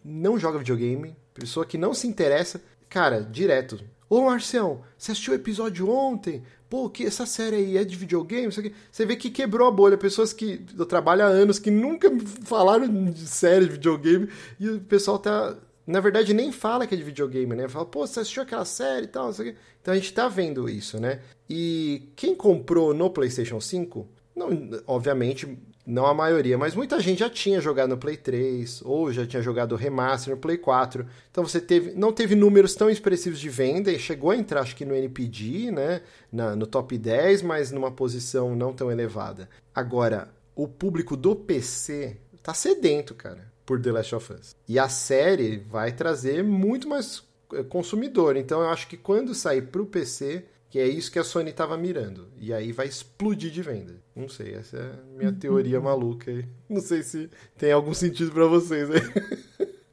[0.05, 3.79] não joga videogame, pessoa que não se interessa, cara, direto.
[4.09, 6.43] Ô Marcião, você assistiu o episódio ontem?
[6.69, 8.51] Pô, que essa série aí é de videogame?
[8.51, 9.97] Você vê que quebrou a bolha.
[9.97, 12.09] Pessoas que eu trabalho há anos que nunca
[12.43, 15.57] falaram de série de videogame e o pessoal tá.
[15.85, 17.67] Na verdade, nem fala que é de videogame, né?
[17.69, 21.21] Fala, pô, você assistiu aquela série e tal, Então a gente tá vendo isso, né?
[21.49, 24.49] E quem comprou no PlayStation 5, não,
[24.85, 29.25] obviamente, não a maioria, mas muita gente já tinha jogado no Play 3 ou já
[29.25, 31.07] tinha jogado o remaster no Play 4.
[31.31, 34.75] Então você teve, não teve números tão expressivos de venda e chegou a entrar acho
[34.75, 39.47] que no NPD, né, na, no top 10, mas numa posição não tão elevada.
[39.73, 44.55] Agora, o público do PC tá sedento, cara, por The Last of Us.
[44.67, 47.23] E a série vai trazer muito mais
[47.53, 48.35] eh, consumidor.
[48.35, 50.43] Então eu acho que quando sair pro PC,
[50.77, 52.27] que é isso que a Sony estava mirando.
[52.39, 53.95] E aí vai explodir de venda.
[54.15, 56.45] Não sei, essa é a minha teoria maluca aí.
[56.69, 59.01] Não sei se tem algum sentido para vocês aí.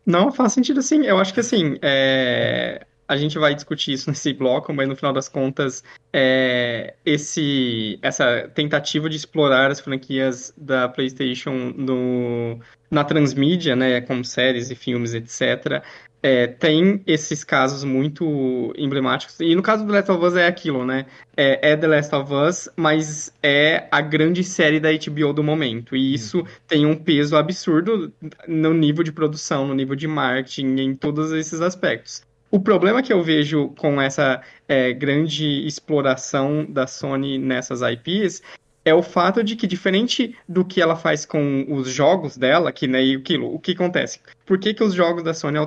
[0.05, 1.07] Não, faz sentido sim.
[1.07, 2.87] Eu acho que assim, é...
[3.07, 6.95] a gente vai discutir isso nesse bloco, mas no final das contas, é...
[7.05, 7.99] esse...
[8.03, 12.59] essa tentativa de explorar as franquias da PlayStation no...
[12.91, 15.83] na transmídia, né, como séries e filmes, etc.,
[16.25, 19.39] é, tem esses casos muito emblemáticos.
[19.41, 21.05] E no caso do The Last of Us é aquilo, né?
[21.37, 25.95] É, é, The Last of Us, mas é a grande série da HBO do momento.
[25.95, 28.11] E isso tem um peso absurdo
[28.49, 32.23] no nível de produção, no nível de marketing, em todos esses aspectos.
[32.51, 38.43] O problema que eu vejo com essa é, grande exploração da Sony nessas IPs
[38.85, 42.87] é o fato de que, diferente do que ela faz com os jogos dela, que
[42.87, 44.21] né, aquilo, o que acontece?
[44.45, 45.59] Por que, que os jogos da Sony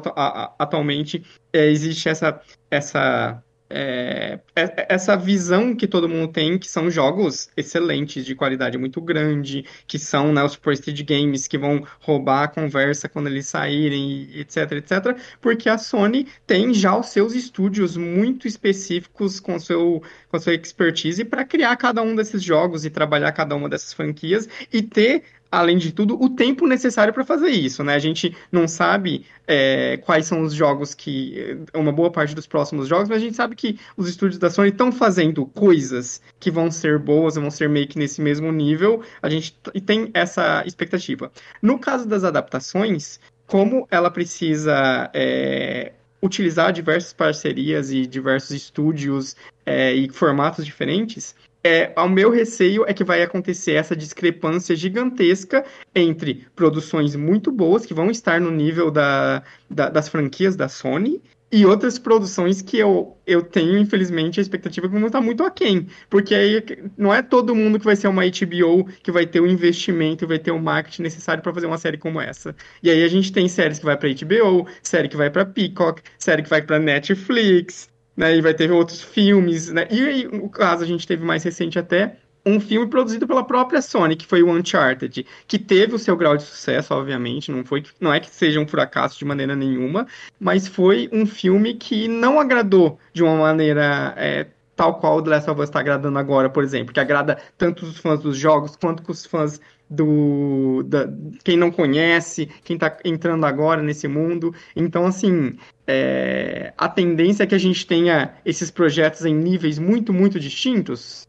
[0.59, 6.89] atualmente é, existe essa, essa é, é, essa visão que todo mundo tem, que são
[6.89, 12.43] jogos excelentes, de qualidade muito grande, que são né, os Prestige Games que vão roubar
[12.43, 17.97] a conversa quando eles saírem, etc, etc, porque a Sony tem já os seus estúdios
[17.97, 22.89] muito específicos com, seu, com a sua expertise para criar cada um desses jogos e
[22.89, 27.49] trabalhar cada uma dessas franquias e ter além de tudo, o tempo necessário para fazer
[27.49, 27.95] isso, né?
[27.95, 31.57] A gente não sabe é, quais são os jogos que.
[31.73, 34.69] uma boa parte dos próximos jogos, mas a gente sabe que os estúdios da Sony
[34.69, 39.01] estão fazendo coisas que vão ser boas, vão ser meio que nesse mesmo nível.
[39.21, 41.31] A gente tem essa expectativa.
[41.61, 45.09] No caso das adaptações, como ela precisa.
[45.13, 51.35] É, utilizar diversas parcerias e diversos estúdios é, e formatos diferentes,
[51.67, 57.85] é, o meu receio é que vai acontecer essa discrepância gigantesca entre produções muito boas,
[57.85, 62.77] que vão estar no nível da, da, das franquias da Sony, e outras produções que
[62.77, 65.87] eu, eu tenho, infelizmente, a expectativa que vão estar muito aquém.
[66.09, 66.63] Porque aí
[66.97, 70.39] não é todo mundo que vai ser uma HBO que vai ter o investimento, vai
[70.39, 72.55] ter o marketing necessário para fazer uma série como essa.
[72.83, 76.01] E aí a gente tem séries que vai para HBO, série que vai para Peacock,
[76.19, 78.35] série que vai para Netflix, né?
[78.35, 79.87] E vai ter outros filmes, né?
[79.91, 83.81] E aí, no caso, a gente teve mais recente até um filme produzido pela própria
[83.81, 87.83] Sony, que foi o Uncharted, que teve o seu grau de sucesso, obviamente, não foi,
[87.99, 90.07] não é que seja um fracasso de maneira nenhuma,
[90.39, 95.31] mas foi um filme que não agradou de uma maneira é, tal qual o The
[95.31, 98.77] Last of Us está agradando agora, por exemplo, que agrada tanto os fãs dos jogos
[98.77, 99.59] quanto os fãs
[99.89, 101.09] do da,
[101.43, 104.53] quem não conhece, quem está entrando agora nesse mundo.
[104.75, 110.13] Então, assim, é, a tendência é que a gente tenha esses projetos em níveis muito,
[110.13, 111.27] muito distintos.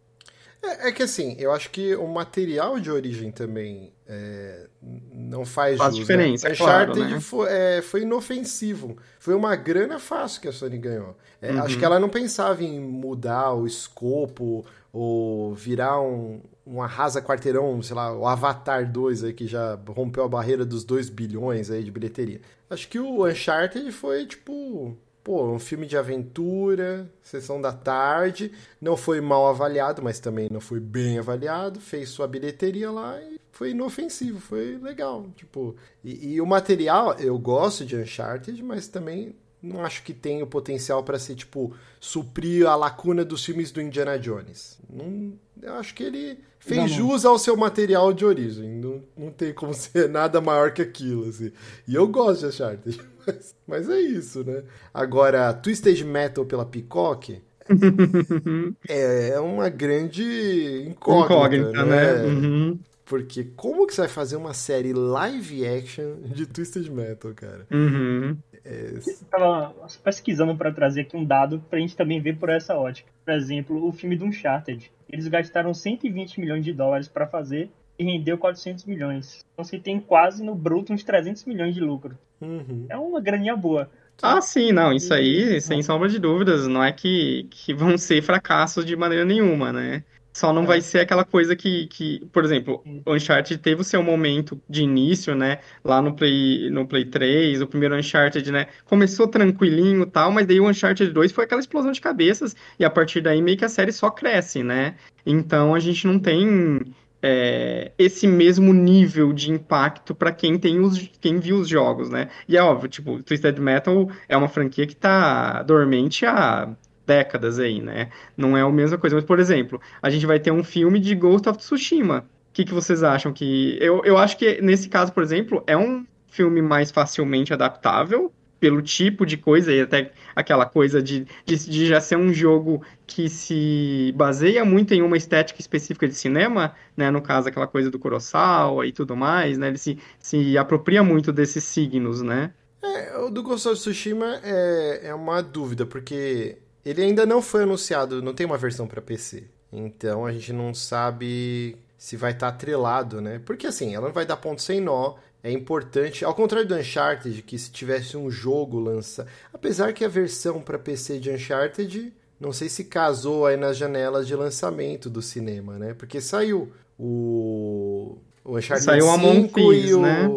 [0.62, 4.66] É, é que assim, eu acho que o material de origem também é,
[5.12, 6.16] não faz, faz jus, né?
[6.16, 6.49] diferença.
[6.49, 6.55] Né?
[6.55, 7.21] Uncharted claro, né?
[7.21, 8.97] foi, é, foi inofensivo.
[9.21, 11.14] Foi uma grana fácil que a Sony ganhou.
[11.42, 11.62] É, uhum.
[11.62, 17.83] Acho que ela não pensava em mudar o escopo ou virar um, um arrasa quarteirão,
[17.83, 21.85] sei lá, o Avatar 2 aí que já rompeu a barreira dos 2 bilhões aí
[21.85, 22.40] de bilheteria.
[22.71, 28.97] Acho que o Uncharted foi tipo pô, um filme de aventura, sessão da tarde, não
[28.97, 33.73] foi mal avaliado, mas também não foi bem avaliado, fez sua bilheteria lá e foi
[33.73, 39.85] inofensivo, foi legal, tipo, e, e o material, eu gosto de Uncharted, mas também não
[39.85, 44.16] acho que tem o potencial para ser, tipo, suprir a lacuna dos filmes do Indiana
[44.16, 44.79] Jones.
[44.88, 48.71] Não, eu acho que ele fez não, jus ao seu material de origem.
[48.71, 51.51] Não, não tem como ser nada maior que aquilo, assim.
[51.88, 53.01] E eu gosto de Uncharted.
[53.27, 54.62] Mas, mas é isso, né?
[54.94, 57.42] Agora, Twisted Metal pela Peacock
[58.88, 62.14] é, é uma grande incógnita, incógnita né?
[62.14, 62.25] né?
[62.25, 62.79] Uhum.
[63.09, 67.66] Porque como que você vai fazer uma série live action de Twisted Metal, cara?
[67.71, 68.37] Uhum.
[68.64, 68.92] É...
[68.97, 73.11] Eu tava pesquisando para trazer aqui um dado pra gente também ver por essa ótica.
[73.25, 74.92] Por exemplo, o filme do Uncharted.
[75.11, 79.44] Eles gastaram 120 milhões de dólares para fazer e rendeu 400 milhões.
[79.53, 82.16] Então você tem quase no bruto uns 300 milhões de lucro.
[82.42, 82.85] Uhum.
[82.90, 83.90] É uma graninha boa.
[84.23, 88.21] Ah, sim, não, isso aí, sem sombra de dúvidas, não é que, que vão ser
[88.21, 90.03] fracassos de maneira nenhuma, né?
[90.38, 90.66] Só não é.
[90.66, 94.85] vai ser aquela coisa que, que, por exemplo, o Uncharted teve o seu momento de
[94.85, 95.59] início, né?
[95.83, 98.68] Lá no Play, no Play 3, o primeiro Uncharted, né?
[98.85, 102.85] Começou tranquilinho e tal, mas daí o Uncharted 2 foi aquela explosão de cabeças e
[102.85, 104.94] a partir daí meio que a série só cresce, né?
[105.27, 106.83] Então a gente não tem
[107.20, 112.29] é, esse mesmo nível de impacto para quem tem os quem viu os jogos, né?
[112.46, 116.77] E é óbvio, tipo, Twisted Metal é uma franquia que tá dormente há
[117.09, 118.11] décadas aí, né?
[118.37, 119.16] Não é a mesma coisa.
[119.16, 122.27] Mas, por exemplo, a gente vai ter um filme de Ghost of Tsushima.
[122.51, 123.79] O que, que vocês acham que.
[123.81, 128.83] Eu, eu acho que nesse caso, por exemplo, é um filme mais facilmente adaptável pelo
[128.83, 133.29] tipo de coisa e até aquela coisa de, de, de, já ser um jogo que
[133.29, 137.11] se baseia muito em uma estética específica de cinema, né?
[137.11, 139.68] No caso, aquela coisa do Kurosawa e tudo mais, né?
[139.68, 142.53] Ele se, se apropria muito desses signos, né?
[142.83, 147.62] É, o do Ghost of Tsushima é, é uma dúvida, porque ele ainda não foi
[147.62, 149.44] anunciado, não tem uma versão para PC.
[149.72, 153.40] Então a gente não sabe se vai estar tá atrelado, né?
[153.44, 157.42] Porque assim, ela não vai dar ponto sem nó, é importante, ao contrário do Uncharted,
[157.42, 162.52] que se tivesse um jogo lança, apesar que a versão para PC de Uncharted, não
[162.52, 165.94] sei se casou aí nas janelas de lançamento do cinema, né?
[165.94, 170.28] Porque saiu o, o Uncharted saiu 5 Among Thieves, e o, né?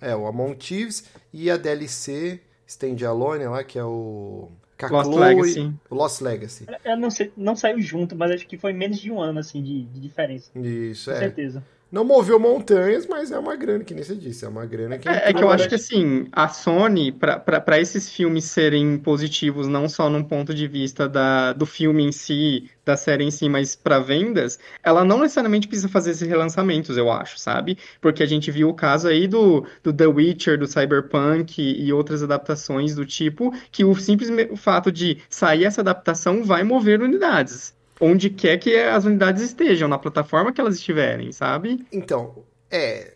[0.00, 4.48] é, o Among Thieves e a DLC Standalone lá, que é o
[4.88, 5.72] Lost Legacy.
[5.90, 6.66] Lost Legacy.
[6.84, 9.62] Eu não sei, não saiu junto, mas acho que foi menos de um ano assim
[9.62, 10.50] de, de diferença.
[10.58, 11.20] Isso, Com é.
[11.20, 11.62] certeza.
[11.90, 15.08] Não moveu montanhas, mas é uma grana, que nem você disse, é uma grana que...
[15.08, 19.88] É, é que eu acho que, assim, a Sony, para esses filmes serem positivos, não
[19.88, 23.74] só num ponto de vista da, do filme em si, da série em si, mas
[23.74, 27.76] para vendas, ela não necessariamente precisa fazer esses relançamentos, eu acho, sabe?
[28.00, 32.22] Porque a gente viu o caso aí do, do The Witcher, do Cyberpunk e outras
[32.22, 38.30] adaptações do tipo, que o simples fato de sair essa adaptação vai mover unidades onde
[38.30, 41.84] quer que as unidades estejam, na plataforma que elas estiverem, sabe?
[41.92, 43.14] Então, é.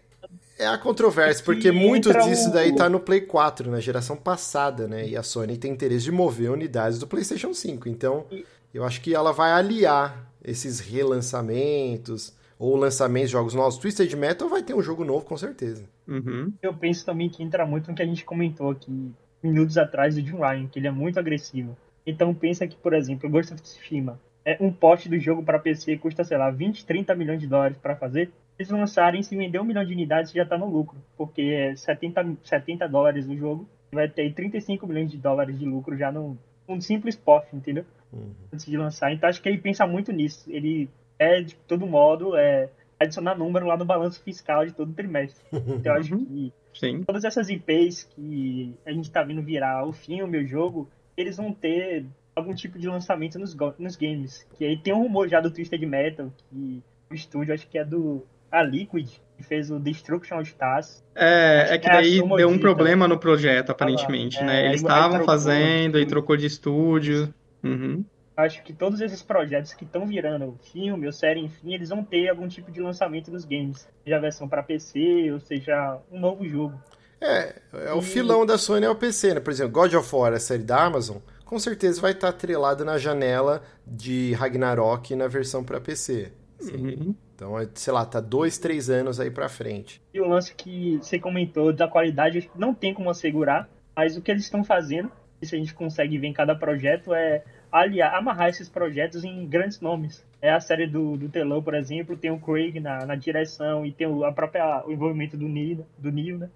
[0.56, 4.86] É a controvérsia, é porque muito disso daí tá no Play 4, na geração passada,
[4.86, 5.08] né?
[5.08, 7.88] E a Sony tem interesse de mover unidades do PlayStation 5.
[7.88, 8.26] Então,
[8.72, 13.78] eu acho que ela vai aliar esses relançamentos ou lançamentos de jogos novos.
[13.78, 15.84] Twisted Metal vai ter um jogo novo, com certeza.
[16.06, 16.52] Uhum.
[16.62, 20.20] Eu penso também que entra muito no que a gente comentou aqui minutos atrás do
[20.20, 21.76] Jim Ryan, que ele é muito agressivo.
[22.06, 25.58] Então pensa que, por exemplo, o Ghost of Tsushima, é, um pote do jogo para
[25.58, 29.58] PC custa, sei lá, 20, 30 milhões de dólares para fazer, eles lançarem, se vender
[29.58, 30.98] um milhão de unidades, já está no lucro.
[31.16, 35.96] Porque é 70, 70 dólares o jogo, vai ter 35 milhões de dólares de lucro
[35.96, 37.84] já no um simples pote, entendeu?
[38.12, 38.32] Uhum.
[38.52, 39.12] Antes de lançar.
[39.12, 40.50] Então acho que ele pensa muito nisso.
[40.50, 45.44] Ele é, de todo modo, é, adicionar número lá no balanço fiscal de todo trimestre.
[45.52, 47.02] Então eu acho que Sim.
[47.04, 51.52] todas essas IPs que a gente está vendo virar o filme, o jogo, eles vão
[51.52, 54.46] ter algum tipo de lançamento nos, nos games.
[54.56, 57.84] Que aí tem um rumor já do Twisted Metal, que o estúdio acho que é
[57.84, 61.02] do a Liquid, que fez o Destruction Stars.
[61.14, 64.66] É, é que é daí deu um problema no projeto, aparentemente, ah, né?
[64.66, 67.34] Eles estavam fazendo e trocou de estúdio.
[67.62, 68.04] Uhum.
[68.36, 72.28] acho que todos esses projetos que estão virando filme ou série, enfim, eles vão ter
[72.28, 73.88] algum tipo de lançamento nos games.
[74.04, 76.80] Seja a versão para PC, ou seja, um novo jogo.
[77.20, 77.54] É,
[77.86, 78.02] é o e...
[78.02, 79.40] filão da Sony é o PC, né?
[79.40, 82.98] Por exemplo, God of War, a série da Amazon, com certeza vai estar atrelado na
[82.98, 86.32] janela de Ragnarok na versão para PC.
[86.60, 87.14] Uhum.
[87.34, 90.00] Então, é, sei lá, tá dois, três anos aí pra frente.
[90.12, 94.30] E o lance que você comentou da qualidade, não tem como assegurar, mas o que
[94.30, 95.10] eles estão fazendo,
[95.42, 99.80] isso a gente consegue ver em cada projeto, é aliar, amarrar esses projetos em grandes
[99.80, 100.24] nomes.
[100.40, 103.92] É a série do, do Telão, por exemplo, tem o Craig na, na direção e
[103.92, 106.48] tem o, a própria, o envolvimento do Neil, do Neil né?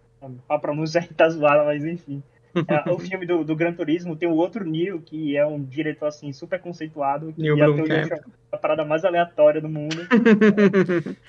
[0.49, 2.23] A pronúncia aí tá zoada, mas enfim.
[2.55, 6.07] É, o filme do, do Gran Turismo tem o outro Neil, que é um diretor
[6.07, 8.21] assim super conceituado, que Neil é
[8.51, 9.97] a parada mais aleatória do mundo.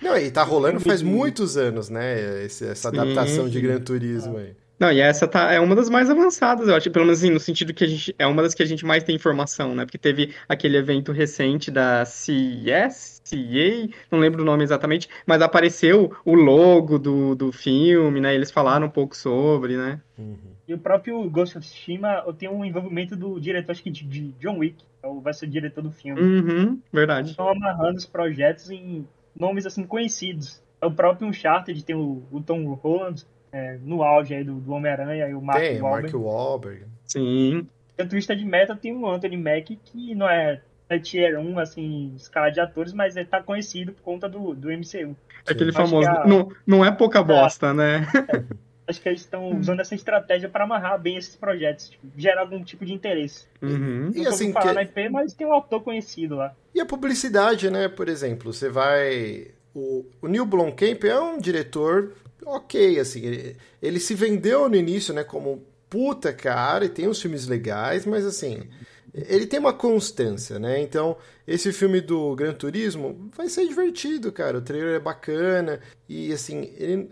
[0.02, 2.46] Não, e tá rolando faz muitos anos, né?
[2.46, 4.56] Esse, essa adaptação de Gran Turismo aí.
[4.80, 7.40] Não, e essa tá, é uma das mais avançadas, eu acho, pelo menos assim, no
[7.40, 9.84] sentido que a gente, é uma das que a gente mais tem informação, né?
[9.86, 16.16] Porque teve aquele evento recente da CES, CEA, não lembro o nome exatamente, mas apareceu
[16.24, 18.34] o logo do, do filme, né?
[18.34, 20.00] Eles falaram um pouco sobre, né?
[20.18, 20.38] Uhum.
[20.68, 24.32] E o próprio Ghost of Tsushima tem um envolvimento do diretor, acho que de, de
[24.40, 26.22] John Wick, que é vai ser o diretor do filme.
[26.22, 27.32] Uhum, verdade.
[27.32, 29.06] Estão amarrando os projetos em
[29.38, 30.62] nomes, assim, conhecidos.
[30.82, 34.72] É o próprio Uncharted tem o, o Tom Holland, é, no auge aí do, do
[34.72, 36.14] Homem-Aranha e o Mark tem, Wahlberg.
[36.14, 36.86] Mark Wahlberg.
[37.06, 37.68] Sim.
[37.98, 41.60] E o Twista de Meta tem o Anthony Mack, que não é, é tier 1,
[41.60, 45.16] assim, escala de atores, mas ele tá conhecido por conta do, do MCU.
[45.48, 46.26] É aquele famoso, a...
[46.26, 48.08] não, não é pouca bosta, é, né?
[48.34, 48.44] É.
[48.88, 52.64] Acho que eles estão usando essa estratégia para amarrar bem esses projetos, tipo, gerar algum
[52.64, 53.46] tipo de interesse.
[53.62, 54.12] Uhum.
[54.16, 54.74] Não e assim, falar que...
[54.74, 56.56] na IP, mas tem um autor conhecido lá.
[56.74, 57.88] E a publicidade, né?
[57.88, 59.52] Por exemplo, você vai...
[59.76, 62.14] O, o Neil Blomkamp é um diretor
[62.56, 67.22] ok, assim, ele, ele, se vendeu no início, né, como puta cara, e tem uns
[67.22, 68.68] filmes legais, mas assim,
[69.14, 70.80] ele tem uma constância, né?
[70.82, 74.58] Então, esse filme do Gran Turismo vai ser divertido, cara.
[74.58, 77.10] O trailer é bacana e assim, ele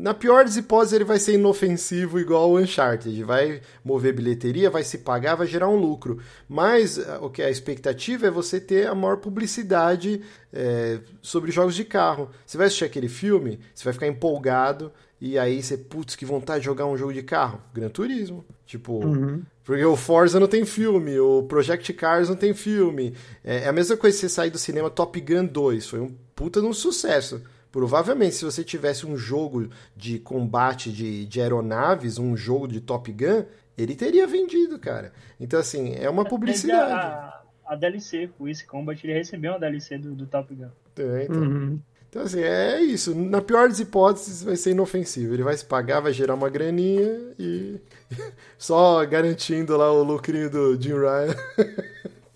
[0.00, 3.24] na pior das hipóteses, ele vai ser inofensivo igual o Uncharted.
[3.24, 6.20] Vai mover bilheteria, vai se pagar, vai gerar um lucro.
[6.48, 10.22] Mas eh, o que é a expectativa é você ter a maior publicidade
[10.52, 12.30] é, sobre jogos de carro.
[12.46, 16.60] Você vai assistir aquele filme, você vai ficar empolgado, e aí você, putz, que vontade
[16.60, 17.60] de jogar um jogo de carro.
[17.74, 18.44] Gran Turismo.
[18.64, 19.42] Tipo, uhum.
[19.64, 23.14] porque o Forza não tem filme, o Project Cars não tem filme.
[23.42, 25.88] É, é a mesma coisa que você sair do cinema Top Gun 2.
[25.88, 27.42] Foi um puta de um sucesso.
[27.70, 33.10] Provavelmente, se você tivesse um jogo de combate de, de aeronaves, um jogo de Top
[33.12, 33.44] Gun,
[33.76, 35.12] ele teria vendido, cara.
[35.38, 36.92] Então, assim, é uma publicidade.
[36.92, 40.68] A, a DLC, o Ace Combat, ele recebeu uma DLC do, do Top Gun.
[40.98, 41.42] É, então.
[41.42, 41.80] Uhum.
[42.08, 43.14] Então, assim, é isso.
[43.14, 45.34] Na pior das hipóteses, vai ser inofensivo.
[45.34, 47.78] Ele vai se pagar, vai gerar uma graninha e
[48.56, 51.36] só garantindo lá o lucrinho do Jim Ryan.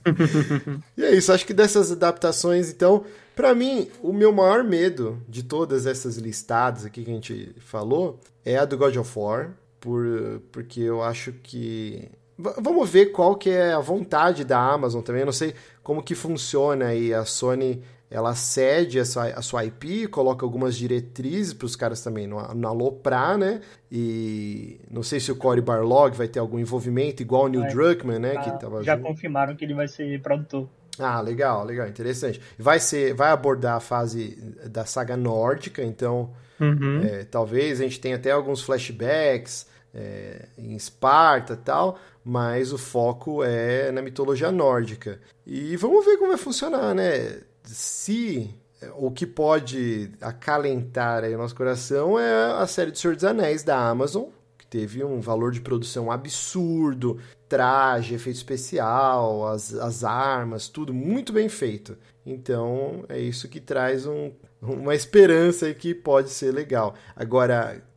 [0.96, 1.32] e é isso.
[1.32, 3.04] Acho que dessas adaptações, então,
[3.34, 8.20] para mim, o meu maior medo de todas essas listadas aqui que a gente falou
[8.44, 12.08] é a do God of War, por, porque eu acho que
[12.38, 15.20] vamos ver qual que é a vontade da Amazon também.
[15.20, 20.06] Eu não sei como que funciona aí a Sony ela cede essa, a sua IP,
[20.08, 23.62] coloca algumas diretrizes para os caras também não, não aloprar, né?
[23.90, 28.18] E não sei se o Cory Barlog vai ter algum envolvimento, igual o Neil Druckmann,
[28.18, 28.34] né?
[28.36, 29.06] Ah, que tava já junto.
[29.06, 30.68] confirmaram que ele vai ser produtor.
[30.98, 32.40] Ah, legal, legal, interessante.
[32.58, 34.36] Vai ser, vai abordar a fase
[34.66, 36.30] da saga nórdica, então
[36.60, 37.00] uhum.
[37.02, 43.42] é, talvez a gente tenha até alguns flashbacks é, em Esparta tal, mas o foco
[43.42, 45.20] é na mitologia nórdica.
[45.46, 47.40] E vamos ver como vai funcionar, né?
[47.64, 53.14] Se é, o que pode acalentar aí o nosso coração é a série do Senhor
[53.14, 54.24] dos Anéis da Amazon,
[54.72, 61.46] teve um valor de produção absurdo, traje, efeito especial, as, as armas, tudo muito bem
[61.46, 61.98] feito.
[62.24, 66.94] Então é isso que traz um, uma esperança aí que pode ser legal.
[67.14, 67.82] Agora.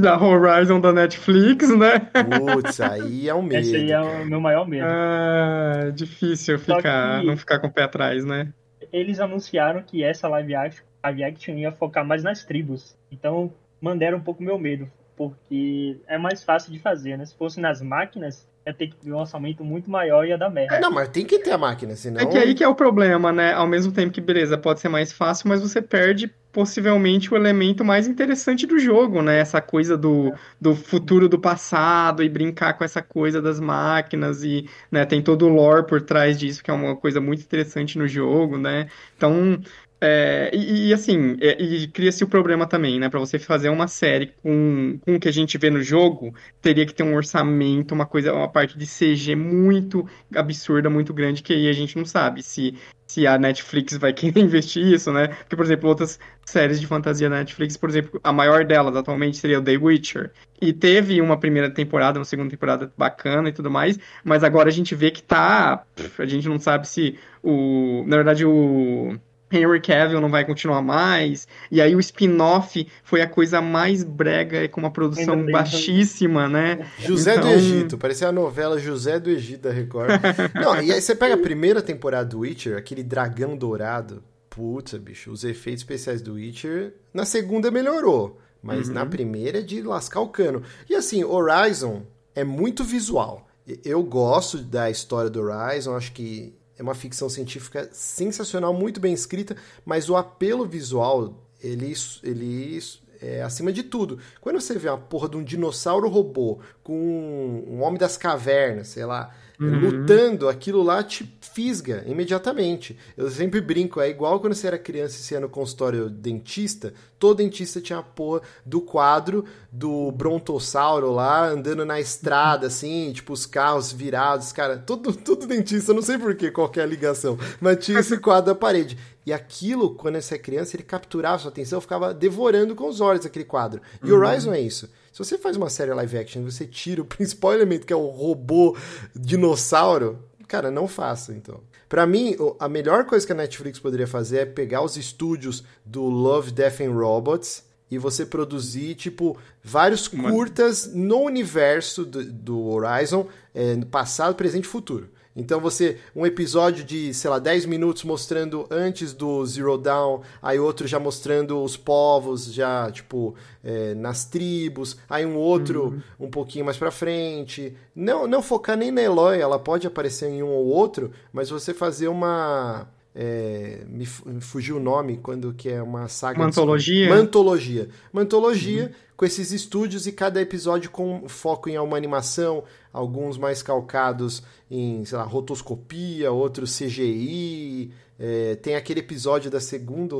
[0.00, 1.98] Da Horizon da Netflix, né?
[1.98, 3.58] Putz, aí é um medo.
[3.66, 4.86] Esse aí é o meu maior medo.
[4.86, 8.52] Ah, difícil ficar, não ficar com o pé atrás, né?
[8.92, 12.96] Eles anunciaram que essa live action, live action ia focar mais nas tribos.
[13.10, 17.24] Então, mandaram um pouco meu medo, porque é mais fácil de fazer, né?
[17.24, 20.50] Se fosse nas máquinas, ia ter que ter um orçamento muito maior e ia dar
[20.50, 20.80] merda.
[20.80, 22.20] Não, mas tem que ter a máquina, senão.
[22.20, 23.52] É que aí que é o problema, né?
[23.52, 27.84] Ao mesmo tempo que, beleza, pode ser mais fácil, mas você perde possivelmente o elemento
[27.84, 29.38] mais interessante do jogo, né?
[29.38, 34.66] Essa coisa do, do futuro do passado e brincar com essa coisa das máquinas e
[34.90, 38.08] né, tem todo o lore por trás disso, que é uma coisa muito interessante no
[38.08, 38.88] jogo, né?
[39.16, 39.60] Então,
[39.98, 43.08] É, e, e, assim, é, e cria-se o problema também, né?
[43.08, 46.84] Para você fazer uma série com, com o que a gente vê no jogo, teria
[46.84, 51.54] que ter um orçamento, uma coisa, uma parte de CG muito absurda, muito grande, que
[51.54, 52.74] aí a gente não sabe se,
[53.06, 55.28] se a Netflix vai querer investir isso, né?
[55.28, 59.38] Porque, por exemplo, outras séries de fantasia da Netflix, por exemplo, a maior delas atualmente
[59.38, 60.30] seria o The Witcher.
[60.60, 64.72] E teve uma primeira temporada, uma segunda temporada bacana e tudo mais, mas agora a
[64.72, 65.84] gente vê que tá.
[66.18, 68.04] A gente não sabe se o.
[68.06, 69.18] Na verdade, o
[69.50, 71.46] Henry Cavill não vai continuar mais.
[71.70, 76.86] E aí o spin-off foi a coisa mais brega, com uma produção baixíssima, né?
[76.98, 77.48] José então...
[77.48, 80.10] do Egito, parecia a novela José do Egito da Record.
[80.54, 84.22] não, e aí você pega a primeira temporada do Witcher, aquele dragão dourado.
[84.50, 88.40] Putz, bicho, os efeitos especiais do Witcher, na segunda melhorou.
[88.62, 88.94] Mas uhum.
[88.94, 90.62] na primeira é de lascar o cano.
[90.88, 92.02] E assim, Horizon
[92.34, 93.46] é muito visual.
[93.84, 99.12] Eu gosto da história do Horizon, acho que é uma ficção científica sensacional, muito bem
[99.12, 102.78] escrita, mas o apelo visual, ele, ele
[103.20, 104.18] é acima de tudo.
[104.40, 109.04] Quando você vê uma porra de um dinossauro robô com um homem das cavernas, sei
[109.04, 109.78] lá, uhum.
[109.80, 111.24] lutando, aquilo lá te
[111.56, 112.98] fisga imediatamente.
[113.16, 116.92] Eu sempre brinco, é igual quando você era criança e você ia no consultório dentista,
[117.18, 119.42] todo dentista tinha a porra do quadro
[119.72, 125.94] do brontossauro lá, andando na estrada, assim, tipo, os carros virados, cara, todo, todo dentista,
[125.94, 128.98] não sei porquê, qual é a ligação, mas tinha esse quadro da parede.
[129.24, 133.24] E aquilo, quando você é criança, ele capturava sua atenção, ficava devorando com os olhos
[133.24, 133.80] aquele quadro.
[134.04, 134.18] E uhum.
[134.18, 134.90] Horizon é isso.
[135.10, 138.08] Se você faz uma série live action você tira o principal elemento, que é o
[138.08, 138.76] robô
[139.14, 141.60] dinossauro, cara, não faça, então.
[141.88, 146.02] Para mim, a melhor coisa que a Netflix poderia fazer é pegar os estúdios do
[146.04, 153.28] Love, Death and Robots e você produzir, tipo, vários curtas no universo do, do Horizon,
[153.54, 155.08] é, passado, presente e futuro.
[155.36, 160.58] Então você, um episódio de, sei lá, 10 minutos mostrando antes do Zero Dawn, aí
[160.58, 166.26] outro já mostrando os povos, já, tipo, é, nas tribos, aí um outro uhum.
[166.26, 167.76] um pouquinho mais pra frente.
[167.94, 171.74] Não, não focar nem na Eloy, ela pode aparecer em um ou outro, mas você
[171.74, 172.88] fazer uma.
[173.18, 176.38] É, me, fugiu o nome quando que é uma saga.
[176.38, 177.08] Mantologia?
[177.08, 177.88] Mantologia.
[178.12, 178.90] Mantologia, uhum.
[179.16, 182.62] com esses estúdios e cada episódio com foco em uma animação,
[182.92, 187.90] alguns mais calcados em, sei lá, rotoscopia, outros CGI.
[188.18, 190.16] É, tem aquele episódio da segunda,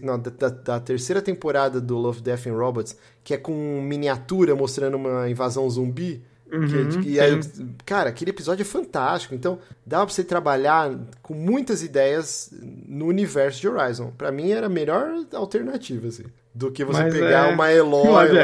[0.00, 4.96] não, da, da, terceira temporada do Love, Death and Robots, que é com miniatura mostrando
[4.96, 6.22] uma invasão zumbi.
[6.52, 7.40] Uhum, que, aí,
[7.86, 9.34] cara, aquele episódio é fantástico.
[9.34, 10.90] Então, dá pra você trabalhar
[11.22, 12.52] com muitas ideias
[12.86, 14.12] no universo de Horizon.
[14.16, 16.24] Para mim, era a melhor alternativa, assim,
[16.54, 17.54] do que você Mas pegar é...
[17.54, 18.30] uma Eloy.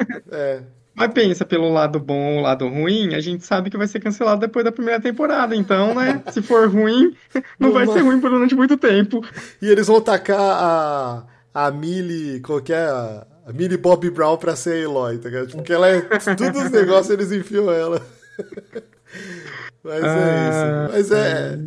[0.32, 0.62] É,
[1.00, 4.40] mas pensa pelo lado bom ou lado ruim, a gente sabe que vai ser cancelado
[4.40, 5.56] depois da primeira temporada.
[5.56, 7.16] Então, né, se for ruim,
[7.58, 9.24] não vai ser ruim durante muito tempo.
[9.62, 12.88] E eles vão tacar a, a Millie, qualquer.
[12.88, 15.50] A, a Millie Bob Brown pra ser a Eloy, tá ligado?
[15.50, 16.00] Porque ela é.
[16.00, 18.00] Todos os negócios eles enfiam ela.
[19.82, 20.92] Mas ah, é isso.
[20.92, 21.58] Mas é.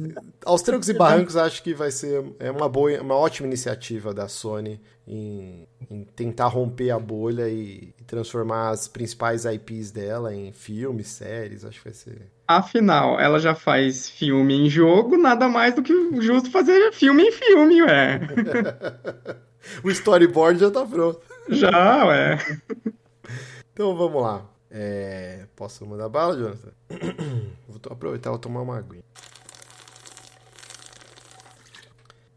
[0.45, 4.27] Aos trancos e barrancos, acho que vai ser é uma boa, uma ótima iniciativa da
[4.27, 10.53] Sony em, em tentar romper a bolha e, e, transformar as principais IPs dela em
[10.53, 11.65] filmes, séries.
[11.65, 12.21] Acho que vai ser.
[12.47, 17.31] Afinal, ela já faz filme em jogo, nada mais do que justo fazer filme em
[17.31, 18.21] filme, ué.
[19.83, 21.32] o storyboard já tá pronto.
[21.49, 22.37] Já, ué.
[23.73, 24.45] Então vamos lá.
[24.69, 25.45] É...
[25.55, 26.71] Posso mandar bala, Jonathan?
[27.67, 29.03] Vou aproveitar e tomar uma aguinha.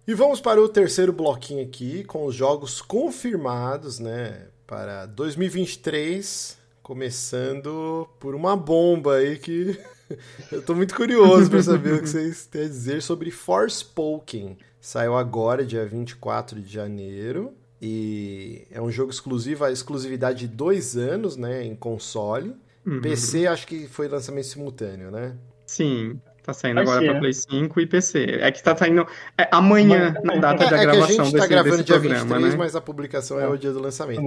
[0.07, 4.47] E vamos para o terceiro bloquinho aqui, com os jogos confirmados, né?
[4.65, 9.77] Para 2023, começando por uma bomba aí que
[10.53, 14.57] eu tô muito curioso para saber o que vocês têm a dizer sobre Forspoken.
[14.81, 17.53] Saiu agora, dia 24 de janeiro.
[17.81, 22.55] E é um jogo exclusivo, a exclusividade de dois anos, né, em console.
[22.87, 23.01] Uhum.
[23.01, 25.35] PC acho que foi lançamento simultâneo, né?
[25.67, 27.11] Sim, tá saindo Vai agora ser.
[27.11, 28.25] pra Play 5 e PC.
[28.41, 29.07] É que tá saindo
[29.37, 31.95] é, amanhã, na data é, da gravação é que a gente tá desse, gravando dia
[31.97, 32.59] programa, 23, né?
[32.59, 34.23] mas a publicação é o dia do lançamento.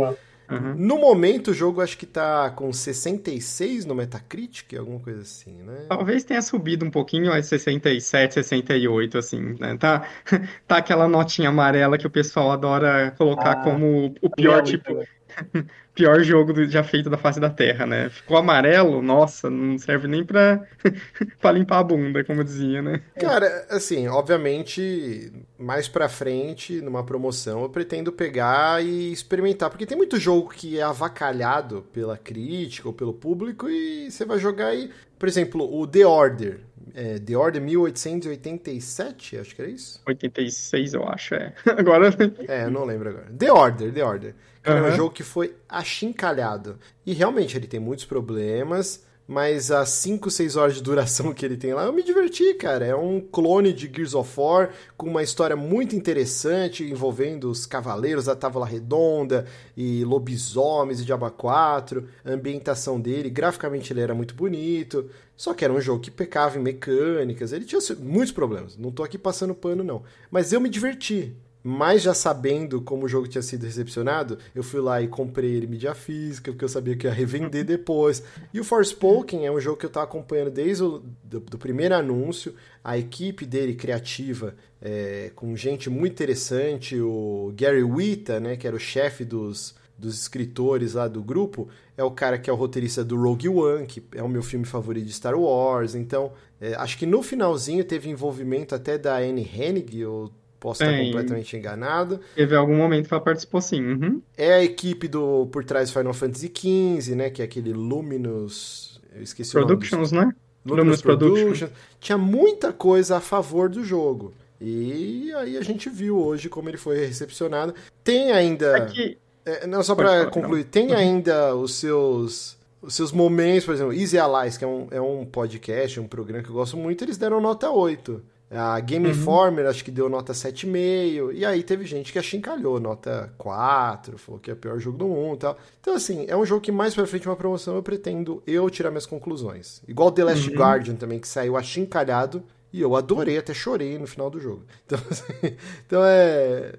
[0.50, 0.76] Uhum.
[0.76, 5.86] No momento, o jogo acho que tá com 66 no Metacritic, alguma coisa assim, né?
[5.88, 9.78] Talvez tenha subido um pouquinho, a 67, 68, assim, né?
[9.78, 10.08] Tá,
[10.68, 15.04] tá aquela notinha amarela que o pessoal adora colocar ah, como o pior tipo
[15.94, 18.10] pior jogo do, já feito da face da Terra, né?
[18.10, 20.64] Ficou amarelo, nossa, não serve nem pra,
[21.40, 23.02] pra limpar a bunda, como dizia, né?
[23.20, 29.98] Cara, assim, obviamente, mais pra frente, numa promoção, eu pretendo pegar e experimentar, porque tem
[29.98, 34.90] muito jogo que é avacalhado pela crítica ou pelo público e você vai jogar e,
[35.18, 36.62] por exemplo, o The Order,
[36.94, 40.02] é, The Order 1887, acho que era isso?
[40.06, 41.54] 86, eu acho, é.
[41.78, 42.10] Agora.
[42.48, 43.28] É, eu não lembro agora.
[43.38, 44.36] The Order, The Order.
[44.74, 44.88] Uhum.
[44.88, 46.78] É um jogo que foi achincalhado.
[47.06, 51.56] E realmente ele tem muitos problemas mas as 5, 6 horas de duração que ele
[51.56, 52.84] tem lá, eu me diverti, cara.
[52.84, 58.26] É um clone de Gears of War com uma história muito interessante envolvendo os cavaleiros
[58.26, 59.46] da Távola Redonda
[59.78, 62.08] e lobisomens e Diaba 4.
[62.26, 65.08] A ambientação dele, graficamente ele era muito bonito.
[65.38, 68.76] Só que era um jogo que pecava em mecânicas, ele tinha muitos problemas.
[68.78, 70.02] Não tô aqui passando pano, não.
[70.32, 74.80] Mas eu me diverti mas já sabendo como o jogo tinha sido recepcionado, eu fui
[74.80, 78.24] lá e comprei ele mídia física, porque eu sabia que ia revender depois.
[78.54, 81.96] E o Forspoken é um jogo que eu estava acompanhando desde o do, do, primeiro
[81.96, 82.56] anúncio.
[82.84, 88.76] A equipe dele criativa, é, com gente muito interessante, o Gary Wita, né, que era
[88.76, 93.04] o chefe dos, dos escritores lá do grupo, é o cara que é o roteirista
[93.04, 95.94] do Rogue One, que é o meu filme favorito de Star Wars.
[95.94, 96.32] Então,
[96.62, 101.56] é, acho que no finalzinho teve envolvimento até da Anne Hennig, eu Posso estar completamente
[101.56, 102.20] enganado.
[102.36, 103.82] Teve algum momento que ela participou, sim.
[103.82, 104.22] Uhum.
[104.38, 107.30] É a equipe do por trás Final Fantasy XV, né?
[107.30, 109.00] Que é aquele Luminous.
[109.16, 110.28] Eu esqueci Productions, o nome.
[110.28, 110.36] né?
[110.66, 111.60] Luminous, Luminous Productions.
[111.60, 111.72] Productions.
[112.00, 114.34] Tinha muita coisa a favor do jogo.
[114.60, 117.74] E aí a gente viu hoje como ele foi recepcionado.
[118.04, 118.76] Tem ainda.
[118.76, 119.18] Aqui...
[119.46, 120.70] É, não, só para concluir, não.
[120.70, 120.98] tem uhum.
[120.98, 125.26] ainda os seus os seus momentos, por exemplo, Easy Allies, que é um, é um
[125.26, 128.22] podcast, um programa que eu gosto muito, eles deram nota 8.
[128.52, 129.12] A Game uhum.
[129.12, 131.32] Informer acho que deu nota 7,5.
[131.34, 135.08] E aí teve gente que achincalhou, nota 4, falou que é o pior jogo do
[135.08, 135.58] mundo e tal.
[135.80, 138.90] Então, assim, é um jogo que mais pra frente uma promoção eu pretendo eu tirar
[138.90, 139.82] minhas conclusões.
[139.88, 140.56] Igual The Last uhum.
[140.56, 142.44] Guardian também, que saiu achincalhado.
[142.72, 144.64] E eu adorei, até chorei no final do jogo.
[144.86, 146.74] Então, assim, então é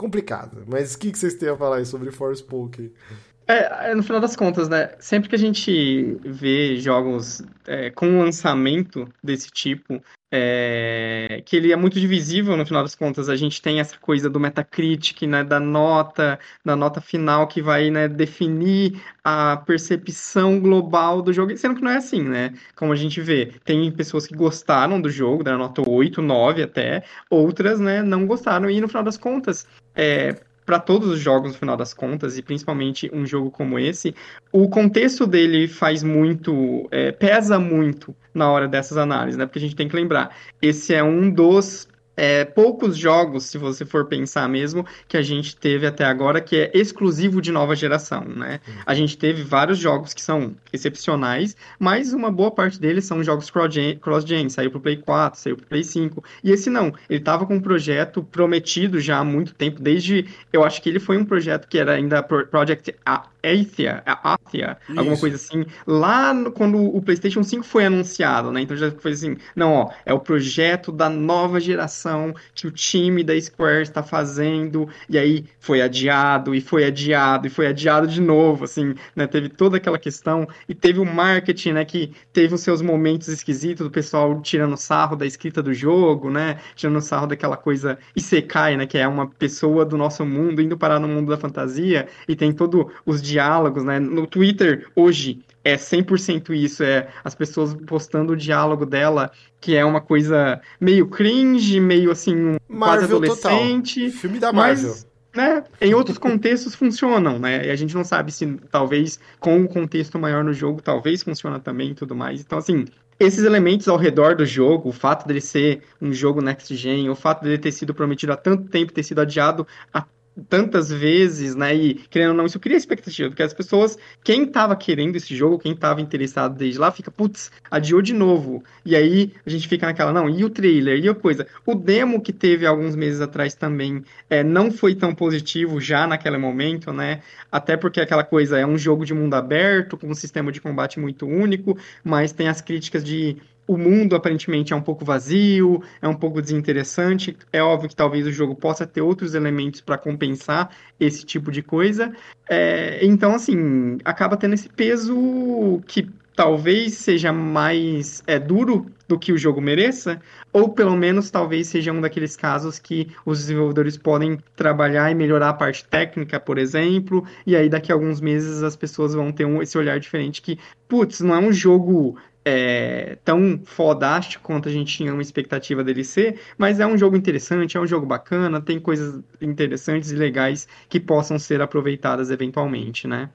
[0.00, 0.64] complicado.
[0.66, 2.86] Mas o que, que vocês têm a falar aí sobre Forspoken?
[2.86, 3.14] É,
[3.50, 4.90] é, no final das contas, né?
[4.98, 10.00] Sempre que a gente vê jogos é, com lançamento desse tipo,
[10.32, 13.28] é, que ele é muito divisível no final das contas.
[13.28, 17.90] A gente tem essa coisa do Metacritic, né, da nota, da nota final que vai
[17.90, 22.54] né, definir a percepção global do jogo, sendo que não é assim, né?
[22.76, 27.02] Como a gente vê, tem pessoas que gostaram do jogo, da nota 8, 9 até,
[27.28, 30.36] outras, né, não gostaram, e no final das contas, é,
[30.70, 34.14] para todos os jogos, no final das contas, e principalmente um jogo como esse,
[34.52, 39.46] o contexto dele faz muito, é, pesa muito na hora dessas análises, né?
[39.46, 40.30] Porque a gente tem que lembrar,
[40.62, 41.88] esse é um dos
[42.20, 46.54] é, poucos jogos, se você for pensar mesmo, que a gente teve até agora, que
[46.54, 48.60] é exclusivo de nova geração, né?
[48.84, 53.50] A gente teve vários jogos que são excepcionais, mas uma boa parte deles são jogos
[53.50, 57.54] cross-gen, saiu pro Play 4, saiu pro Play 5, e esse não, ele tava com
[57.54, 61.66] um projeto prometido já há muito tempo, desde, eu acho que ele foi um projeto
[61.68, 62.94] que era ainda Project
[63.42, 68.60] Athia, Athia alguma coisa assim, lá no, quando o PlayStation 5 foi anunciado, né?
[68.60, 73.22] Então já foi assim, não, ó, é o projeto da nova geração que o time
[73.22, 78.20] da Square está fazendo, e aí foi adiado, e foi adiado, e foi adiado de
[78.20, 79.26] novo, assim, né?
[79.26, 83.86] Teve toda aquela questão, e teve o marketing, né, que teve os seus momentos esquisitos,
[83.86, 86.58] do pessoal tirando sarro da escrita do jogo, né?
[86.74, 88.86] Tirando sarro daquela coisa Isekai, né?
[88.86, 92.52] Que é uma pessoa do nosso mundo indo parar no mundo da fantasia, e tem
[92.52, 93.98] todos os diálogos, né?
[93.98, 99.84] No Twitter, hoje, é 100% isso, é as pessoas postando o diálogo dela, que é
[99.84, 104.00] uma coisa meio cringe, meio assim, Marvel quase adolescente.
[104.06, 104.20] Total.
[104.20, 104.88] Filme da Marvel.
[104.88, 107.66] Mas, né, em outros contextos funcionam, né?
[107.66, 111.60] E a gente não sabe se talvez com um contexto maior no jogo, talvez funciona
[111.60, 112.40] também e tudo mais.
[112.40, 112.86] Então, assim,
[113.18, 117.14] esses elementos ao redor do jogo, o fato dele ser um jogo next gen, o
[117.14, 120.04] fato dele ter sido prometido há tanto tempo, ter sido adiado há
[120.48, 121.74] tantas vezes, né?
[121.74, 125.58] E querendo ou não, isso cria expectativa, porque as pessoas, quem tava querendo esse jogo,
[125.58, 128.62] quem tava interessado desde lá, fica, putz, adiou de novo.
[128.84, 131.46] E aí a gente fica naquela, não, e o trailer, e a coisa.
[131.66, 136.38] O demo que teve alguns meses atrás também é, não foi tão positivo já naquele
[136.38, 137.20] momento, né?
[137.50, 141.00] Até porque aquela coisa é um jogo de mundo aberto, com um sistema de combate
[141.00, 143.36] muito único, mas tem as críticas de
[143.70, 147.36] o mundo aparentemente é um pouco vazio, é um pouco desinteressante.
[147.52, 151.62] É óbvio que talvez o jogo possa ter outros elementos para compensar esse tipo de
[151.62, 152.12] coisa.
[152.48, 159.32] É, então, assim, acaba tendo esse peso que talvez seja mais é, duro do que
[159.32, 160.20] o jogo mereça,
[160.52, 165.50] ou pelo menos talvez seja um daqueles casos que os desenvolvedores podem trabalhar e melhorar
[165.50, 169.44] a parte técnica, por exemplo, e aí daqui a alguns meses as pessoas vão ter
[169.44, 170.58] um, esse olhar diferente que,
[170.88, 176.04] putz, não é um jogo é, tão fodástico quanto a gente tinha uma expectativa dele
[176.04, 180.66] ser, mas é um jogo interessante, é um jogo bacana, tem coisas interessantes e legais
[180.88, 183.30] que possam ser aproveitadas eventualmente, né?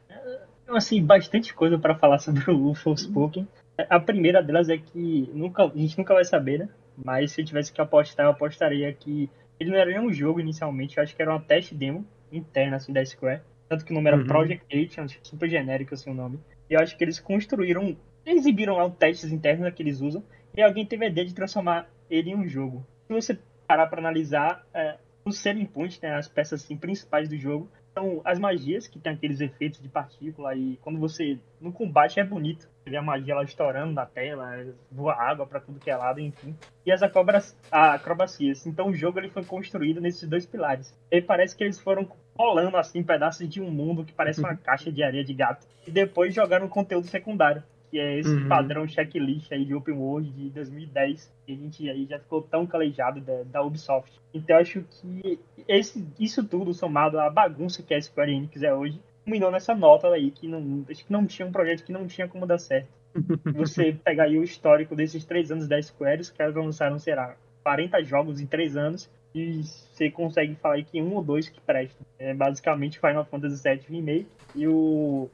[0.67, 3.47] Assim, bastante coisa para falar sobre o Forspoken.
[3.89, 6.69] A primeira delas é que nunca, a gente nunca vai saber, né?
[6.97, 9.29] Mas se eu tivesse que apostar, eu apostaria que
[9.59, 12.77] ele não era nem um jogo inicialmente, eu acho que era uma teste demo interna
[12.77, 13.41] assim, da Square.
[13.67, 14.25] Tanto que o nome era uhum.
[14.25, 16.39] Project 8, super genérico assim o nome.
[16.69, 17.95] E eu acho que eles construíram,
[18.25, 20.23] exibiram lá os testes internos que eles usam,
[20.55, 22.85] e alguém teve a ideia de transformar ele em um jogo.
[23.07, 27.37] Se você parar para analisar, é, o selling point, né, as peças assim, principais do
[27.37, 31.39] jogo, são as magias, que tem aqueles efeitos de partícula, e quando você.
[31.61, 32.69] No combate é bonito.
[32.83, 34.51] Você vê a magia lá estourando na tela,
[34.91, 36.55] voa água para tudo que é lado, enfim.
[36.85, 38.67] E as acrobacias.
[38.67, 40.93] Então o jogo ele foi construído nesses dois pilares.
[41.09, 42.07] E parece que eles foram
[42.37, 45.65] rolando assim pedaços de um mundo que parece uma caixa de areia de gato.
[45.87, 48.47] E depois jogaram conteúdo secundário que é esse uhum.
[48.47, 52.65] padrão checklist aí de Open World de 2010, que a gente aí já ficou tão
[52.65, 54.11] calejado da, da Ubisoft.
[54.33, 58.99] Então acho que esse, isso tudo somado à bagunça que a Square Enix é hoje,
[59.23, 62.27] culminou nessa nota aí, que não, acho que não tinha um projeto que não tinha
[62.27, 62.89] como dar certo.
[63.55, 68.03] Você pegar aí o histórico desses três anos da Square, os caras lançaram, será, 40
[68.03, 72.05] jogos em três anos, e você consegue falar aí que um ou dois que prestam.
[72.17, 75.29] É basicamente Final Fantasy VII Remake e o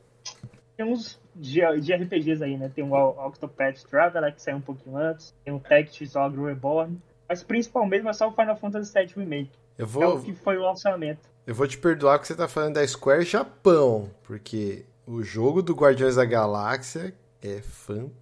[0.76, 2.72] tem uns de, de RPGs aí, né?
[2.74, 5.34] Tem o Octopath Traveler, que saiu um pouquinho antes.
[5.44, 7.00] Tem o Tactics Ogre Reborn.
[7.28, 9.52] Mas principalmente é só o Final Fantasy VII Remake.
[9.78, 10.04] Eu vou...
[10.04, 11.30] É o que foi o lançamento.
[11.46, 15.74] Eu vou te perdoar que você tá falando da Square Japão, porque o jogo do
[15.74, 18.21] Guardiões da Galáxia é fantástico.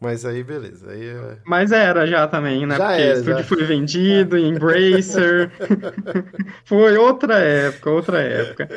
[0.00, 0.90] Mas aí, beleza.
[0.90, 1.38] Aí é...
[1.44, 2.76] Mas era já também, né?
[2.76, 3.44] Já Porque era, estúdio já.
[3.44, 5.50] foi vendido, Embracer.
[6.64, 8.68] foi outra época, outra época.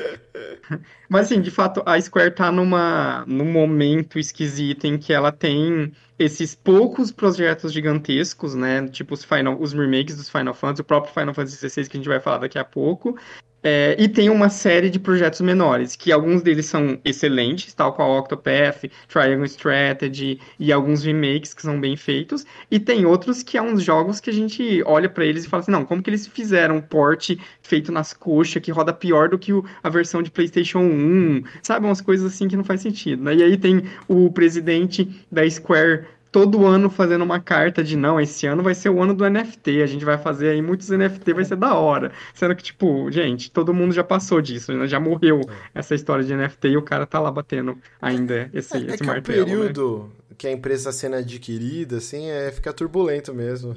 [1.09, 5.91] Mas assim, de fato, a Square tá numa, num momento esquisito em que ela tem
[6.17, 8.87] esses poucos projetos gigantescos, né?
[8.89, 11.99] Tipo os, Final, os remakes dos Final Fantasy, o próprio Final Fantasy XVI que a
[11.99, 13.17] gente vai falar daqui a pouco.
[13.61, 18.17] É, e tem uma série de projetos menores, que alguns deles são excelentes, tal qual
[18.17, 22.45] Octopath, Triangle Strategy e alguns remakes que são bem feitos.
[22.71, 25.61] E tem outros que é uns jogos que a gente olha para eles e fala
[25.61, 27.31] assim, não, como que eles fizeram um port
[27.61, 31.85] feito nas coxas que roda pior do que o, a versão de PlayStation 1, sabe?
[31.85, 33.23] Umas coisas assim que não faz sentido.
[33.23, 33.35] Né?
[33.35, 38.45] E aí tem o presidente da Square todo ano fazendo uma carta de não, esse
[38.45, 41.45] ano vai ser o ano do NFT, a gente vai fazer aí muitos NFT, vai
[41.45, 42.11] ser da hora.
[42.33, 44.87] Sendo que, tipo, gente, todo mundo já passou disso, né?
[44.87, 45.79] já morreu é.
[45.79, 49.05] essa história de NFT e o cara tá lá batendo ainda esse, é, esse é
[49.05, 49.39] martelo.
[49.39, 50.35] É o período né?
[50.37, 53.75] que a empresa sendo adquirida, assim, é ficar turbulento mesmo.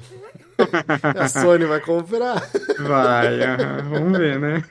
[1.19, 2.39] a Sony vai comprar.
[2.79, 3.89] Vai, uh -huh.
[3.89, 4.63] vamos ver, né?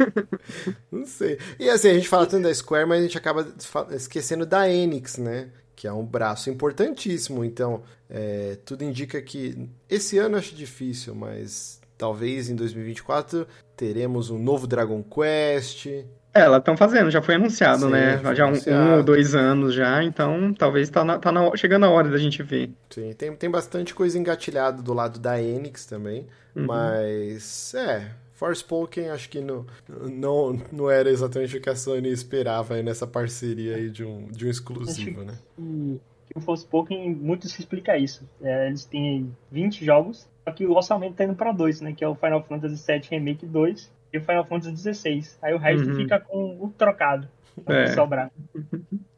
[0.91, 1.39] Não sei.
[1.59, 3.47] E assim, a gente fala tanto da Square, mas a gente acaba
[3.91, 5.49] esquecendo da Enix, né?
[5.83, 7.45] Que é um braço importantíssimo.
[7.45, 14.39] Então, é, tudo indica que esse ano acho difícil, mas talvez em 2024 teremos um
[14.39, 15.87] novo Dragon Quest.
[15.87, 18.17] É, elas estão fazendo, já foi anunciado, Sim, né?
[18.19, 18.81] Foi já anunciado.
[18.81, 22.09] Um, um, ou dois anos já, então talvez tá, na, tá na, chegando a hora
[22.09, 22.71] da gente ver.
[22.89, 26.65] Sim, tem, tem bastante coisa engatilhada do lado da Enix também, uhum.
[26.65, 28.09] mas é,
[28.43, 33.77] Forspoken acho que não, não, não era exatamente o que a Sony esperava nessa parceria
[33.77, 35.39] aí de um, de um exclusivo, né?
[35.55, 38.29] Que, que o Forspoken muito se explica isso.
[38.43, 41.93] É, eles têm 20 jogos, só que o orçamento tá indo pra dois, né?
[41.93, 45.25] Que é o Final Fantasy VII Remake 2 e o Final Fantasy XVI.
[45.41, 45.95] Aí o resto uhum.
[45.95, 47.29] fica com o trocado.
[47.65, 47.87] Pra é.
[47.89, 48.33] sobrar.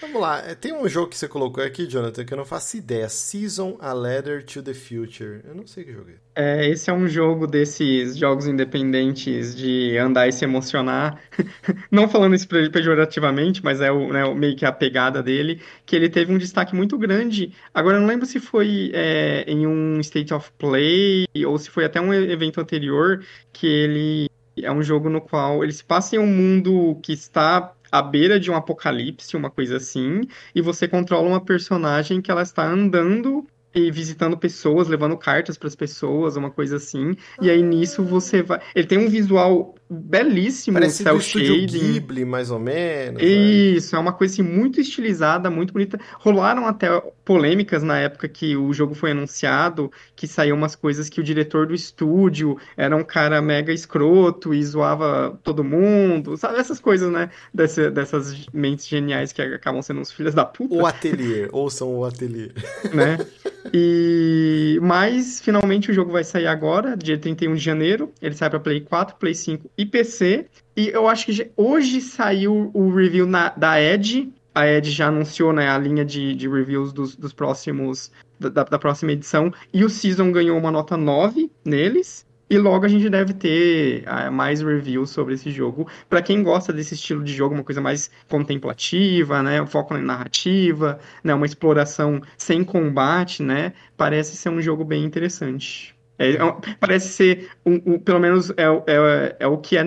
[0.00, 2.74] Vamos lá, é, tem um jogo que você colocou aqui, Jonathan, que eu não faço
[2.78, 3.06] ideia.
[3.06, 5.42] Season a Ladder to the Future.
[5.46, 6.62] Eu não sei que jogo é.
[6.62, 11.20] É, esse é um jogo desses jogos independentes de andar e se emocionar.
[11.92, 16.08] não falando isso pejorativamente, mas é o, né, meio que a pegada dele, que ele
[16.08, 17.52] teve um destaque muito grande.
[17.74, 21.84] Agora eu não lembro se foi é, em um State of Play ou se foi
[21.84, 23.22] até um evento anterior
[23.52, 27.74] que ele é um jogo no qual ele se passa em um mundo que está
[27.90, 30.22] à beira de um apocalipse, uma coisa assim,
[30.54, 35.68] e você controla uma personagem que ela está andando e visitando pessoas, levando cartas para
[35.68, 37.16] as pessoas, uma coisa assim.
[37.40, 38.60] E aí nisso você vai.
[38.74, 41.66] Ele tem um visual belíssimo, Parece cel shading.
[41.66, 43.20] Ghibli, mais ou menos.
[43.20, 43.28] Né?
[43.28, 43.98] Isso, né?
[43.98, 45.98] é uma coisa assim, muito estilizada, muito bonita.
[46.18, 46.88] Rolaram até
[47.24, 51.66] polêmicas na época que o jogo foi anunciado, que saiu umas coisas que o diretor
[51.66, 56.58] do estúdio era um cara mega escroto e zoava todo mundo, sabe?
[56.58, 57.30] Essas coisas, né?
[57.52, 60.74] Desse, dessas mentes geniais que acabam sendo uns filhos da puta.
[60.74, 62.50] O ateliê, ouçam o ateliê.
[62.94, 63.18] Né?
[63.72, 68.12] E mas finalmente o jogo vai sair agora, dia 31 de janeiro.
[68.20, 70.46] Ele sai para Play 4, Play 5 e PC.
[70.76, 74.32] E eu acho que hoje saiu o review na, da Edge.
[74.54, 78.78] A Edge já anunciou né, a linha de, de reviews dos, dos próximos da, da,
[78.78, 79.52] próxima edição.
[79.72, 82.26] E o Season ganhou uma nota 9 neles.
[82.50, 85.86] E logo a gente deve ter uh, mais reviews sobre esse jogo.
[86.08, 89.64] Para quem gosta desse estilo de jogo, uma coisa mais contemplativa, né?
[89.66, 91.32] foco na narrativa, né?
[91.32, 93.72] Uma exploração sem combate, né?
[93.96, 95.94] Parece ser um jogo bem interessante.
[96.18, 99.84] É, é parece ser, um, um, pelo menos, é, é, é o que a,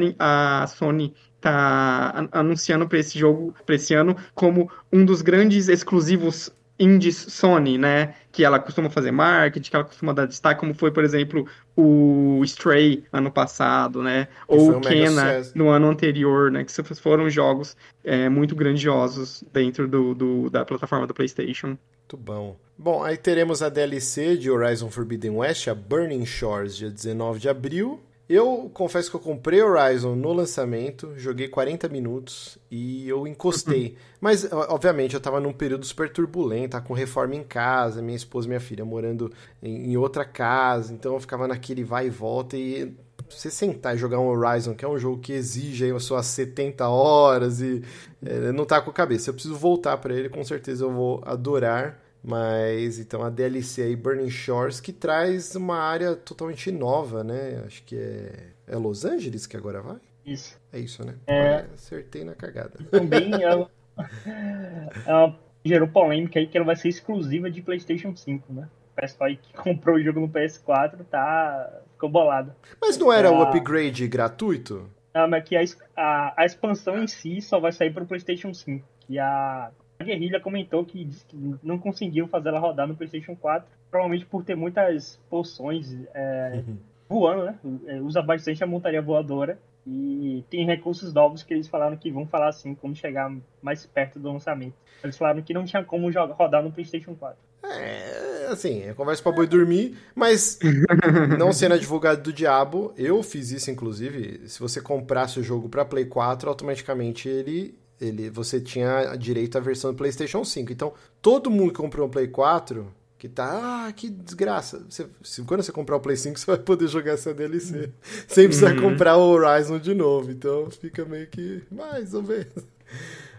[0.64, 6.49] a Sony tá anunciando para esse jogo, para esse ano, como um dos grandes exclusivos
[6.80, 8.15] indies Sony, né?
[8.32, 12.41] Que ela costuma fazer marketing, que ela costuma dar destaque, como foi, por exemplo, o
[12.43, 14.28] Stray ano passado, né?
[14.47, 16.63] Ou o Kena no ano anterior, né?
[16.63, 21.78] Que foram jogos é, muito grandiosos dentro do, do, da plataforma do PlayStation.
[22.03, 22.57] Muito bom.
[22.78, 27.49] Bom, aí teremos a DLC de Horizon Forbidden West, a Burning Shores, dia 19 de
[27.49, 28.01] abril.
[28.28, 33.97] Eu confesso que eu comprei Horizon no lançamento, joguei 40 minutos e eu encostei.
[34.21, 38.49] Mas, obviamente, eu tava num período super turbulento, com reforma em casa, minha esposa e
[38.49, 42.95] minha filha morando em, outra casa, então eu ficava naquele vai e volta e
[43.30, 46.88] você sentar e jogar um Horizon, que é um jogo que exige aí suas 70
[46.88, 47.84] horas e
[48.26, 49.30] é, não tá com a cabeça.
[49.30, 52.03] Eu preciso voltar para ele, com certeza eu vou adorar.
[52.24, 57.61] Mas então a DLC aí, Burning Shores, que traz uma área totalmente nova, né?
[57.65, 59.99] Acho que é, é Los Angeles que agora vai?
[60.26, 60.57] Isso.
[60.71, 61.15] É isso, né?
[61.28, 61.65] É...
[61.74, 62.80] acertei na cagada.
[62.89, 63.43] Também é,
[65.05, 68.69] é uma, gerou polêmica aí que ela vai ser exclusiva de PlayStation 5, né?
[68.93, 71.82] O pessoal aí que comprou o jogo no PS4 tá...
[71.91, 72.55] ficou bolado.
[72.82, 74.89] Mas não era o um upgrade gratuito?
[75.13, 75.61] Não, mas que a,
[75.95, 78.88] a, a expansão em si só vai sair para o PlayStation 5.
[79.09, 83.67] E a a Guerrilha comentou que, que não conseguiu fazer ela rodar no PlayStation 4,
[83.89, 86.77] provavelmente por ter muitas poções é, uhum.
[87.07, 87.59] voando, né?
[87.87, 89.57] É, usa bastante a montaria voadora.
[89.85, 93.29] E tem recursos novos que eles falaram que vão falar assim quando chegar
[93.61, 94.75] mais perto do lançamento.
[95.03, 97.37] Eles falaram que não tinha como jogar, rodar no PlayStation 4.
[97.65, 100.57] É, assim, é conversa pra boi dormir, mas
[101.37, 104.47] não sendo advogado do diabo, eu fiz isso inclusive.
[104.47, 109.61] Se você comprasse o jogo pra Play 4, automaticamente ele ele, você tinha direito à
[109.61, 110.71] versão do PlayStation 5.
[110.71, 112.87] Então, todo mundo que comprou um Play 4,
[113.17, 114.85] que tá, ah, que desgraça.
[114.89, 117.91] Você, se, quando você comprar o Play 5, você vai poder jogar essa DLC.
[118.27, 118.81] Sem precisar uhum.
[118.91, 120.31] comprar o Horizon de novo.
[120.31, 122.65] Então, fica meio que mais ou menos.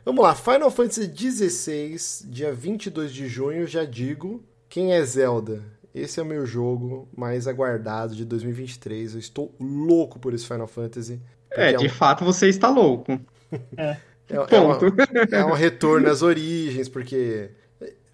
[0.05, 5.63] Vamos lá, Final Fantasy XVI, dia 22 de junho, já digo, quem é Zelda?
[5.95, 9.15] Esse é o meu jogo mais aguardado de 2023.
[9.15, 11.21] Eu estou louco por esse Final Fantasy.
[11.51, 11.91] É, de é um...
[11.91, 13.19] fato você está louco.
[13.77, 13.97] É.
[14.29, 14.79] É, é, uma,
[15.31, 17.51] é um retorno às origens, porque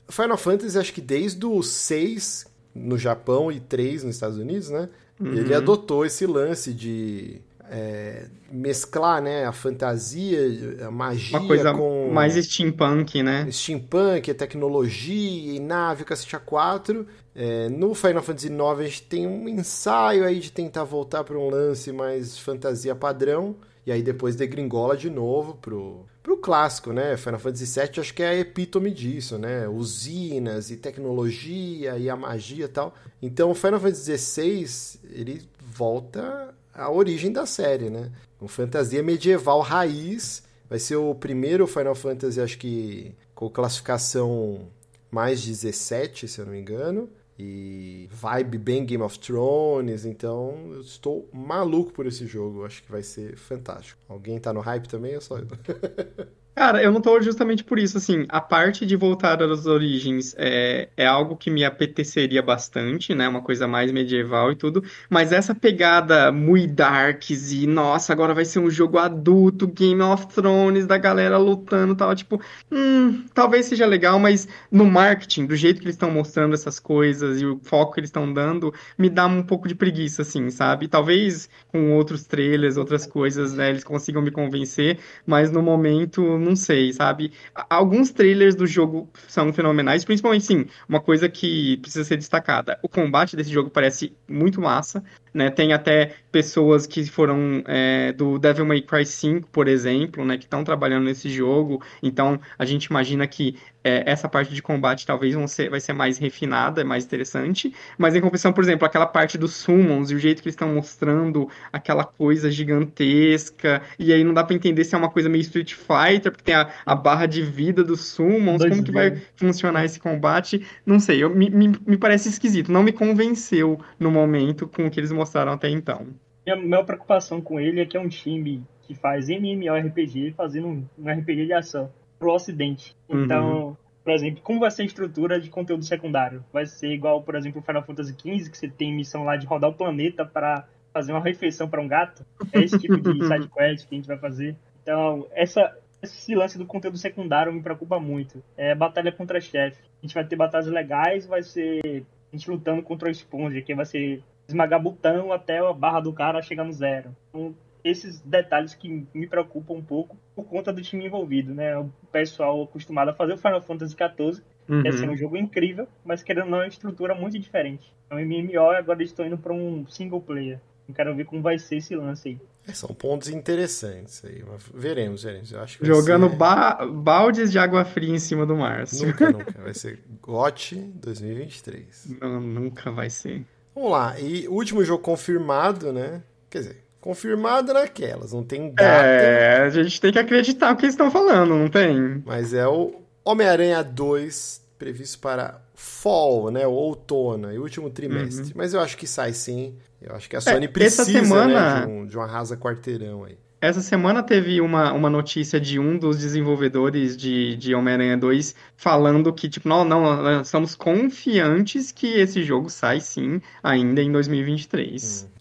[0.08, 4.88] Final Fantasy, acho que desde o 6 no Japão e 3 nos Estados Unidos, né?
[5.18, 5.32] Uhum.
[5.32, 7.40] Ele adotou esse lance de
[7.70, 12.10] é, mesclar né, a fantasia, a magia Uma coisa com...
[12.10, 13.46] mais steampunk, né?
[13.50, 17.06] Steampunk, tecnologia e nave, cacete A4.
[17.34, 21.38] É, no Final Fantasy IX a gente tem um ensaio aí de tentar voltar para
[21.38, 23.54] um lance mais fantasia padrão.
[23.90, 27.16] E aí depois degringola de novo pro, pro clássico, né?
[27.16, 29.66] Final Fantasy VII acho que é a epítome disso, né?
[29.66, 32.94] Usinas e tecnologia e a magia e tal.
[33.20, 38.12] Então o Final Fantasy XVI, ele volta à origem da série, né?
[38.38, 40.44] Com fantasia medieval raiz.
[40.68, 44.68] Vai ser o primeiro Final Fantasy, acho que com classificação
[45.10, 47.10] mais 17, se eu não me engano
[47.42, 52.90] e vibe bem Game of Thrones, então eu estou maluco por esse jogo, acho que
[52.90, 54.00] vai ser fantástico.
[54.08, 55.46] Alguém tá no hype também ou só eu?
[56.54, 60.90] Cara, eu não tô justamente por isso, assim, a parte de voltar às origens é,
[60.96, 65.54] é algo que me apeteceria bastante, né, uma coisa mais medieval e tudo, mas essa
[65.54, 70.98] pegada muito darks e, nossa, agora vai ser um jogo adulto, Game of Thrones, da
[70.98, 72.38] galera lutando e tal, tipo,
[72.70, 77.40] hum, talvez seja legal, mas no marketing, do jeito que eles estão mostrando essas coisas
[77.40, 80.88] e o foco que eles estão dando, me dá um pouco de preguiça, assim, sabe?
[80.88, 86.56] Talvez com outros trailers, outras coisas, né, eles consigam me convencer, mas no momento não
[86.56, 87.32] sei, sabe?
[87.68, 92.78] Alguns trailers do jogo são fenomenais, principalmente, sim, uma coisa que precisa ser destacada.
[92.82, 95.50] O combate desse jogo parece muito massa, né?
[95.50, 100.36] Tem até pessoas que foram é, do Devil May Cry 5, por exemplo, né?
[100.36, 101.82] Que estão trabalhando nesse jogo.
[102.02, 105.92] Então, a gente imagina que é, essa parte de combate talvez vão ser, vai ser
[105.92, 107.74] mais refinada, mais interessante.
[107.96, 110.74] Mas em compensação, por exemplo, aquela parte dos summons e o jeito que eles estão
[110.74, 113.82] mostrando aquela coisa gigantesca.
[113.98, 116.54] E aí não dá para entender se é uma coisa meio Street Fighter, porque tem
[116.54, 118.62] a, a barra de vida dos summons.
[118.62, 120.66] Como que vai funcionar esse combate?
[120.84, 122.72] Não sei, eu, me, me, me parece esquisito.
[122.72, 126.06] Não me convenceu no momento com o que eles mostraram até então.
[126.44, 130.84] Minha, minha preocupação com ele é que é um time que faz MMORPG fazendo um,
[130.98, 132.96] um RPG de ação pro ocidente.
[133.08, 133.24] Uhum.
[133.24, 133.76] Então, uhum.
[134.04, 136.44] por exemplo, como vai ser a estrutura de conteúdo secundário?
[136.52, 139.70] Vai ser igual, por exemplo, Final Fantasy XV, que você tem missão lá de rodar
[139.70, 142.24] o planeta para fazer uma refeição para um gato.
[142.52, 144.56] É esse tipo de side quest que a gente vai fazer.
[144.82, 148.42] Então, essa, esse lance do conteúdo secundário me preocupa muito.
[148.56, 149.82] É batalha contra chefe.
[150.02, 153.74] A gente vai ter batalhas legais, vai ser a gente lutando contra o esponja, que
[153.74, 157.14] vai ser esmagar botão até a barra do cara chegar no zero.
[157.28, 161.76] Então, esses detalhes que me preocupam um pouco por conta do time envolvido, né?
[161.78, 164.82] O pessoal acostumado a fazer o Final Fantasy XIV, uhum.
[164.82, 167.92] que é ser um jogo incrível, mas querendo ou não, é uma estrutura muito diferente.
[168.06, 170.60] Então, MMO agora estou indo para um single player.
[170.90, 172.40] Eu quero ver como vai ser esse lance aí.
[172.68, 174.44] É, são pontos interessantes aí.
[174.74, 175.52] Veremos, veremos.
[175.52, 176.36] Eu acho que Jogando ser...
[176.36, 179.06] ba baldes de água fria em cima do Márcio.
[179.06, 179.62] Nunca, nunca.
[179.62, 182.16] Vai ser GOT 2023.
[182.20, 183.44] Não, nunca vai ser.
[183.74, 184.18] Vamos lá.
[184.20, 186.22] E o último jogo confirmado, né?
[186.50, 189.06] Quer dizer, confirmado naquelas, não tem data.
[189.06, 192.22] É, a gente tem que acreditar o que eles estão falando, não tem?
[192.26, 196.66] Mas é o Homem-Aranha 2, previsto para fall, né?
[196.66, 198.46] O outono, e último trimestre.
[198.46, 198.52] Uhum.
[198.54, 199.76] Mas eu acho que sai sim.
[200.00, 201.80] Eu acho que a é, Sony é, precisa semana...
[201.80, 203.38] né, de, um, de uma rasa quarteirão aí.
[203.60, 209.30] Essa semana teve uma, uma notícia de um dos desenvolvedores de, de Homem-Aranha 2 falando
[209.34, 215.28] que, tipo, não, não, nós estamos confiantes que esse jogo sai sim ainda em 2023.
[215.28, 215.40] Hum.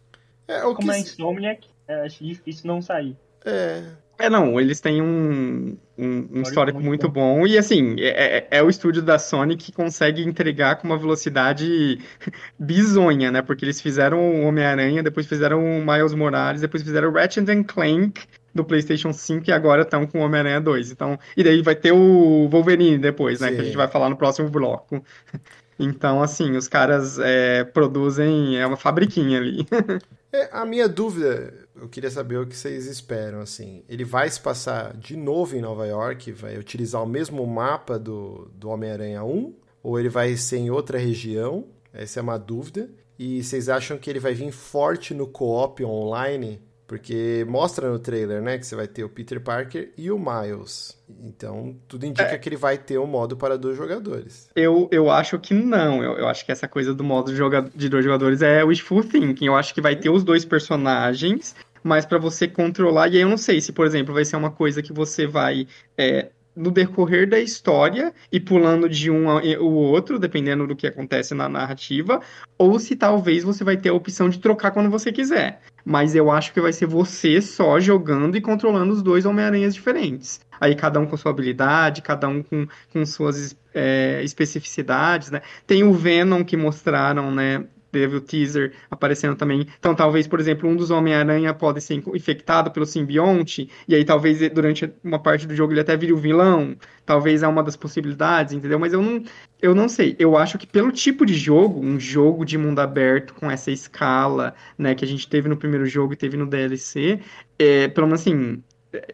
[0.49, 0.97] É, o Como que...
[0.97, 3.15] é Insomniac, é, acho difícil não sair.
[3.45, 3.83] É.
[4.19, 7.39] É, não, eles têm um, um, um histórico muito bom.
[7.39, 7.47] bom.
[7.47, 11.99] E, assim, é, é, é, o estúdio da Sony que consegue entregar com uma velocidade
[12.59, 13.41] bizonha, né?
[13.41, 18.21] Porque eles fizeram o Homem-Aranha, depois fizeram o Miles Morales, depois fizeram o Ratchet Clank
[18.53, 20.91] do PlayStation 5 e agora estão com o Homem-Aranha 2.
[20.91, 23.47] Então, e daí vai ter o Wolverine depois, né?
[23.47, 23.55] Sim.
[23.55, 25.01] Que a gente vai falar no próximo bloco.
[25.81, 29.65] Então, assim, os caras é, produzem, é uma fabriquinha ali.
[30.31, 33.83] é, a minha dúvida, eu queria saber o que vocês esperam, assim.
[33.89, 38.51] Ele vai se passar de novo em Nova York, vai utilizar o mesmo mapa do,
[38.53, 39.55] do Homem-Aranha 1?
[39.81, 41.65] Ou ele vai ser em outra região?
[41.91, 42.89] Essa é uma dúvida.
[43.17, 46.61] E vocês acham que ele vai vir forte no co-op online?
[46.89, 50.97] Porque mostra no trailer, né, que você vai ter o Peter Parker e o Miles.
[51.23, 52.37] Então, tudo indica é.
[52.39, 54.49] que ele vai ter um modo para dois jogadores.
[54.55, 56.03] Eu, eu acho que não.
[56.03, 57.39] Eu, eu acho que essa coisa do modo de,
[57.75, 59.45] de dois jogadores é wishful thinking.
[59.45, 63.07] Eu acho que vai ter os dois personagens, mas para você controlar.
[63.09, 65.67] E aí eu não sei se, por exemplo, vai ser uma coisa que você vai.
[65.95, 71.33] É, no decorrer da história e pulando de um ao outro, dependendo do que acontece
[71.33, 72.19] na narrativa,
[72.57, 75.61] ou se talvez você vai ter a opção de trocar quando você quiser.
[75.85, 80.41] Mas eu acho que vai ser você só jogando e controlando os dois Homem-Aranhas diferentes.
[80.59, 85.41] Aí cada um com sua habilidade, cada um com, com suas é, especificidades, né?
[85.65, 87.63] Tem o Venom que mostraram, né?
[87.91, 89.65] Teve o teaser aparecendo também.
[89.77, 94.39] Então, talvez, por exemplo, um dos Homem-Aranha pode ser infectado pelo simbionte, e aí talvez
[94.51, 96.75] durante uma parte do jogo ele até vire o vilão.
[97.05, 98.77] Talvez é uma das possibilidades, entendeu?
[98.77, 99.23] Mas eu não,
[99.61, 100.15] eu não sei.
[100.19, 104.53] Eu acho que pelo tipo de jogo, um jogo de mundo aberto com essa escala,
[104.77, 107.19] né, que a gente teve no primeiro jogo e teve no DLC,
[107.57, 108.63] é, pelo menos assim,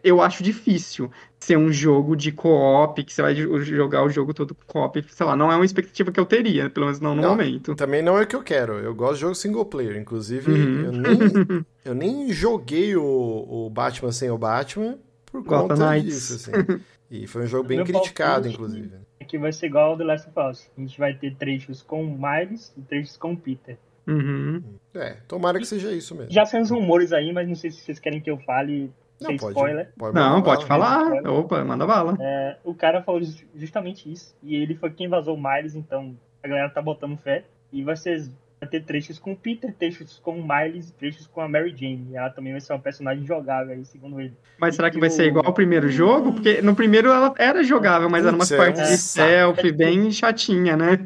[0.02, 4.56] eu acho difícil ser um jogo de co-op, que você vai jogar o jogo todo
[4.66, 7.30] co-op, sei lá, não é uma expectativa que eu teria, pelo menos não no não,
[7.30, 7.74] momento.
[7.74, 10.84] Também não é o que eu quero, eu gosto de jogo single player, inclusive uhum.
[10.84, 16.28] eu, nem, eu nem joguei o, o Batman sem o Batman por Gotham conta Knights.
[16.28, 16.80] disso, assim.
[17.08, 18.90] E foi um jogo bem criticado, inclusive.
[19.20, 20.70] É que vai ser igual ao The Last of Us.
[20.76, 23.78] A gente vai ter trechos com o Miles e trechos com o Peter.
[24.08, 24.62] Uhum.
[24.94, 26.32] É, tomara que seja isso mesmo.
[26.32, 28.90] Já tem uns rumores aí, mas não sei se vocês querem que eu fale
[29.20, 29.92] não, sem pode, spoiler.
[29.96, 31.12] Pode não, pode falar.
[31.26, 32.16] Opa, manda bala.
[32.20, 33.20] É, o cara falou
[33.54, 34.34] justamente isso.
[34.42, 37.44] E ele foi quem vazou o Miles, então a galera tá botando fé.
[37.72, 38.28] E vai, ser,
[38.60, 42.08] vai ter trechos com o Peter, trechos com o Miles, trechos com a Mary Jane.
[42.10, 44.34] E ela também vai ser uma personagem jogável aí, segundo ele.
[44.58, 45.12] Mas e será que vai o...
[45.12, 46.34] ser igual ao primeiro jogo?
[46.34, 50.76] Porque no primeiro ela era jogável, mas era umas partes é, de é, bem chatinha,
[50.76, 50.98] né?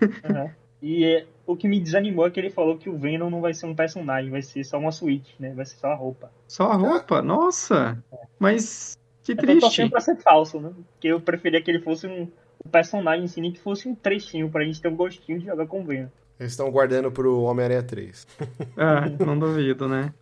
[0.00, 0.50] Uhum.
[0.82, 3.64] E o que me desanimou é que ele falou que o Venom não vai ser
[3.64, 5.54] um personagem, vai ser só uma suíte, né?
[5.54, 6.30] Vai ser só a roupa.
[6.46, 7.22] Só a roupa?
[7.22, 7.98] Nossa!
[8.12, 8.16] É.
[8.38, 9.80] Mas que triste.
[9.80, 10.70] Eu tô pra ser falso, né?
[10.92, 12.28] Porque eu preferia que ele fosse um,
[12.64, 15.66] um personagem assim, nem que fosse um trechinho pra gente ter um gostinho de jogar
[15.66, 16.08] com o Venom.
[16.38, 18.26] Eles estão guardando pro Homem-Aranha 3.
[18.76, 20.12] ah, não duvido, né?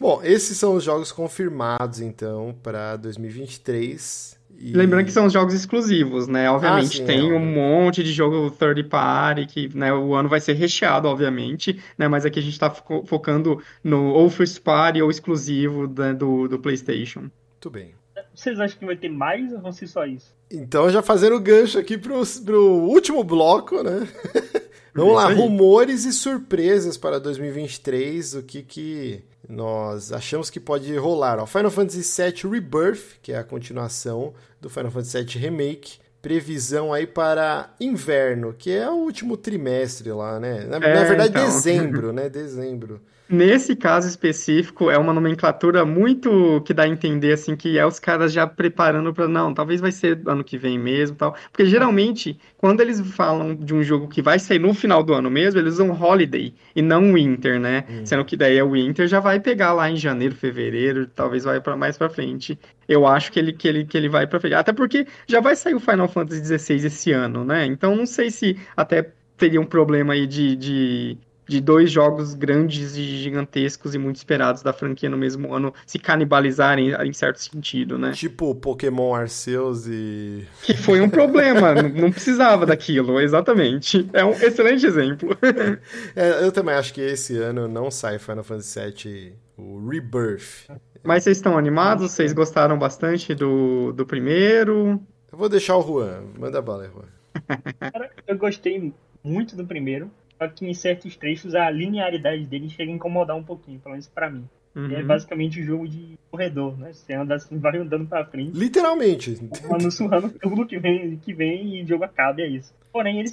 [0.00, 4.40] Bom, esses são os jogos confirmados, então, para 2023.
[4.62, 4.72] E...
[4.72, 6.48] Lembrando que são os jogos exclusivos, né?
[6.48, 10.28] Obviamente ah, sim, tem é, um monte de jogo third party que né, o ano
[10.28, 12.06] vai ser recheado, obviamente, né?
[12.06, 16.46] Mas aqui a gente está fo focando no ou first party ou exclusivo né, do,
[16.46, 17.22] do PlayStation.
[17.22, 17.92] Muito bem.
[18.32, 20.32] Vocês acham que vai ter mais ou vão ser só isso?
[20.48, 24.06] Então, já fazendo o gancho aqui pro, pro último bloco, né?
[24.94, 31.38] Vamos lá, rumores e surpresas para 2023, o que que nós achamos que pode rolar.
[31.38, 36.92] Ó, Final Fantasy VII Rebirth, que é a continuação do Final Fantasy VII Remake, previsão
[36.92, 40.64] aí para inverno, que é o último trimestre lá, né?
[40.64, 41.44] Na, é, na verdade, então.
[41.44, 42.28] dezembro, né?
[42.28, 43.00] Dezembro.
[43.32, 47.98] Nesse caso específico, é uma nomenclatura muito que dá a entender assim que é os
[47.98, 51.34] caras já preparando para não, talvez vai ser ano que vem mesmo, tal.
[51.50, 55.30] Porque geralmente, quando eles falam de um jogo que vai sair no final do ano
[55.30, 57.84] mesmo, eles usam holiday e não winter, né?
[57.88, 58.04] Hum.
[58.04, 61.58] Sendo que daí é o winter já vai pegar lá em janeiro, fevereiro, talvez vai
[61.58, 62.58] para mais para frente.
[62.86, 64.56] Eu acho que ele que ele que ele vai para frente.
[64.56, 67.64] Até porque já vai sair o Final Fantasy XVI esse ano, né?
[67.64, 71.18] Então não sei se até teria um problema aí de, de
[71.52, 75.98] de dois jogos grandes e gigantescos e muito esperados da franquia no mesmo ano se
[75.98, 78.12] canibalizarem em certo sentido, né?
[78.12, 80.46] Tipo Pokémon Arceus e.
[80.62, 84.08] Que foi um problema, não precisava daquilo, exatamente.
[84.14, 85.36] É um excelente exemplo.
[86.16, 90.70] é, eu também acho que esse ano não sai Final Fantasy VII, o Rebirth.
[91.02, 92.12] Mas vocês estão animados?
[92.12, 95.00] Vocês gostaram bastante do, do primeiro?
[95.30, 96.22] Eu vou deixar o Juan.
[96.38, 97.08] Manda bala, Juan.
[98.26, 100.10] eu gostei muito do primeiro.
[100.42, 104.08] Só que em certos trechos a linearidade dele chega a incomodar um pouquinho, pelo menos
[104.08, 104.48] pra mim.
[104.74, 104.90] Uhum.
[104.90, 106.92] É basicamente um jogo de corredor, né?
[106.92, 108.58] Você anda assim, vai andando pra frente.
[108.58, 109.38] Literalmente.
[109.70, 112.74] Mano, surrando tudo que vem, que vem e o jogo acaba é isso.
[112.92, 113.32] Porém, eles,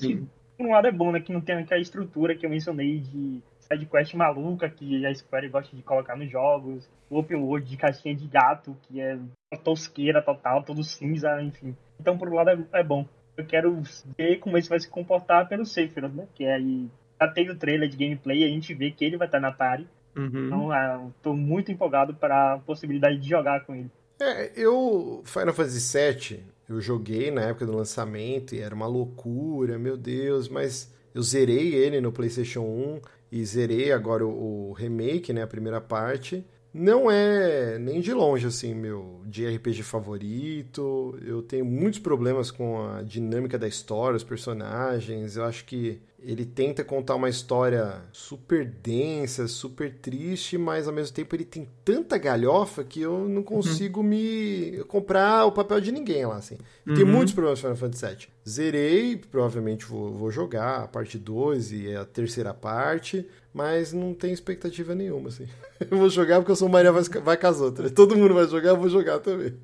[0.55, 1.20] por um lado, é bom, né?
[1.20, 5.76] Que não tem aquela estrutura que eu mencionei de sidequest maluca que a Square gosta
[5.76, 6.88] de colocar nos jogos.
[7.10, 9.18] O open world de caixinha de gato, que é
[9.64, 11.76] tosqueira total, todo cinza, enfim.
[11.99, 13.07] Então, por um lado, é, é bom.
[13.36, 13.82] Eu quero
[14.18, 16.28] ver como isso vai se comportar pelo Sephiroth, né?
[16.36, 16.89] Que é aí
[17.20, 19.88] já teve o trailer de gameplay, a gente vê que ele vai estar na party.
[20.15, 20.47] Uhum.
[20.47, 23.89] Então, ah, tô muito empolgado para a possibilidade de jogar com ele.
[24.22, 29.80] É, eu Final Fantasy VII, eu joguei na época do lançamento e era uma loucura,
[29.80, 33.01] meu Deus, mas eu zerei ele no PlayStation 1
[33.32, 36.45] e zerei agora o, o remake, né, a primeira parte.
[36.74, 41.17] Não é nem de longe assim meu de RPG favorito.
[41.26, 45.36] Eu tenho muitos problemas com a dinâmica da história, os personagens.
[45.36, 51.15] Eu acho que ele tenta contar uma história super densa, super triste, mas ao mesmo
[51.15, 53.43] tempo ele tem tanta galhofa que eu não uhum.
[53.43, 54.07] consigo uhum.
[54.07, 56.57] me comprar o papel de ninguém lá, assim.
[56.86, 56.95] Uhum.
[56.95, 58.28] Tem muitos problemas com Final Fantasy VII.
[58.47, 64.34] Zerei, provavelmente vou, vou jogar a parte 2 e a terceira parte, mas não tenho
[64.34, 65.47] expectativa nenhuma, assim.
[65.89, 67.91] Eu vou jogar porque eu sou Maria vai, vai com as outras.
[67.95, 69.57] Todo mundo vai jogar, eu vou jogar também.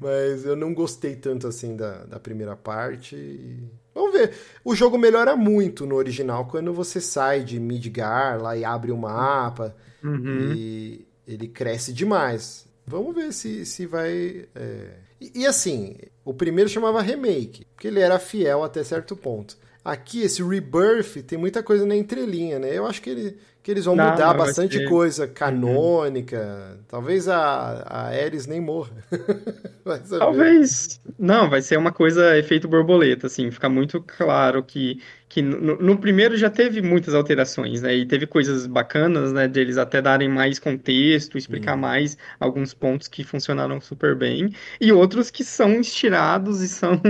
[0.00, 3.68] Mas eu não gostei tanto, assim, da, da primeira parte e
[3.98, 4.32] Vamos ver.
[4.64, 8.96] O jogo melhora muito no original quando você sai de Midgar lá e abre o
[8.96, 9.74] mapa
[10.04, 10.52] uhum.
[10.54, 12.68] e ele cresce demais.
[12.86, 14.46] Vamos ver se, se vai.
[14.54, 14.90] É...
[15.20, 19.58] E, e, assim, o primeiro chamava Remake, porque ele era fiel até certo ponto.
[19.88, 22.76] Aqui, esse Rebirth, tem muita coisa na entrelinha, né?
[22.76, 26.38] Eu acho que ele, que eles vão não, mudar não bastante coisa canônica.
[26.38, 26.78] Uhum.
[26.88, 28.92] Talvez a, a Ares nem morra.
[30.18, 31.00] Talvez.
[31.18, 33.50] Não, vai ser uma coisa efeito borboleta, assim.
[33.50, 37.94] Fica muito claro que, que no, no, primeiro já teve muitas alterações, né?
[37.94, 39.48] E teve coisas bacanas, né?
[39.48, 41.80] De eles até darem mais contexto, explicar uhum.
[41.80, 44.50] mais alguns pontos que funcionaram super bem.
[44.80, 47.00] E outros que são estirados e são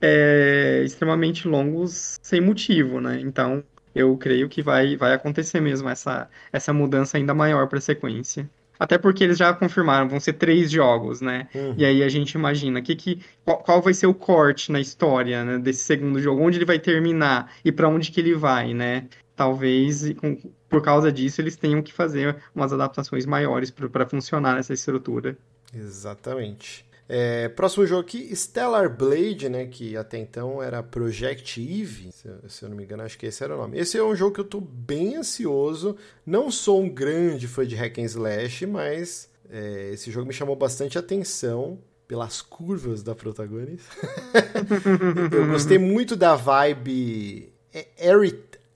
[0.00, 3.20] é, extremamente longos sem motivo, né?
[3.20, 3.62] Então
[3.94, 8.48] eu creio que vai, vai acontecer mesmo essa, essa mudança ainda maior para a sequência.
[8.78, 11.48] Até porque eles já confirmaram, vão ser três jogos, né?
[11.54, 11.74] Uhum.
[11.78, 15.44] E aí a gente imagina que, que, qual, qual vai ser o corte na história
[15.44, 19.08] né, desse segundo jogo, onde ele vai terminar e para onde que ele vai, né?
[19.34, 20.36] Talvez com,
[20.68, 25.36] por causa disso eles tenham que fazer umas adaptações maiores para funcionar essa estrutura.
[25.74, 26.85] Exatamente.
[27.08, 29.66] É, próximo jogo aqui, Stellar Blade, né?
[29.66, 33.42] Que até então era Project Eve, se, se, eu não me engano, acho que esse
[33.42, 33.78] era o nome.
[33.78, 35.96] Esse é um jogo que eu tô bem ansioso.
[36.24, 40.56] Não sou um grande fã de hack and slash, mas é, esse jogo me chamou
[40.56, 41.78] bastante atenção
[42.08, 43.94] pelas curvas da protagonista.
[45.32, 47.52] eu gostei muito da vibe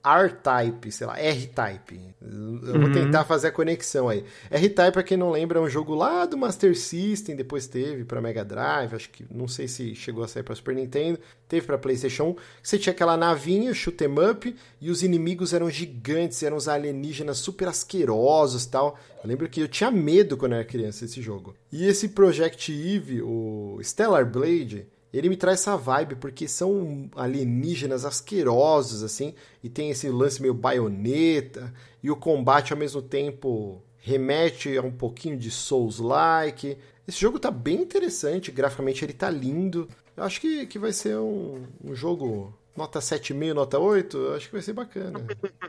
[0.03, 1.99] R-Type, sei lá, R-Type.
[2.21, 2.91] Eu vou uhum.
[2.91, 4.23] tentar fazer a conexão aí.
[4.49, 8.21] R-Type, pra quem não lembra, é um jogo lá do Master System, depois teve para
[8.21, 11.77] Mega Drive, acho que não sei se chegou a sair para Super Nintendo, teve para
[11.77, 12.35] PlayStation 1.
[12.63, 17.37] Você tinha aquela navinha, shoot 'em up, e os inimigos eram gigantes, eram os alienígenas
[17.37, 18.97] super asquerosos tal.
[19.23, 21.55] Eu lembro que eu tinha medo quando eu era criança desse jogo.
[21.71, 28.05] E esse Project Eve, o Stellar Blade, ele me traz essa vibe, porque são alienígenas
[28.05, 29.33] asquerosos, assim,
[29.63, 34.91] e tem esse lance meio baioneta, e o combate ao mesmo tempo remete a um
[34.91, 36.77] pouquinho de Souls-like.
[37.07, 39.87] Esse jogo tá bem interessante, graficamente ele tá lindo.
[40.15, 44.47] Eu acho que, que vai ser um, um jogo nota 7,5, nota 8, eu acho
[44.47, 45.19] que vai ser bacana.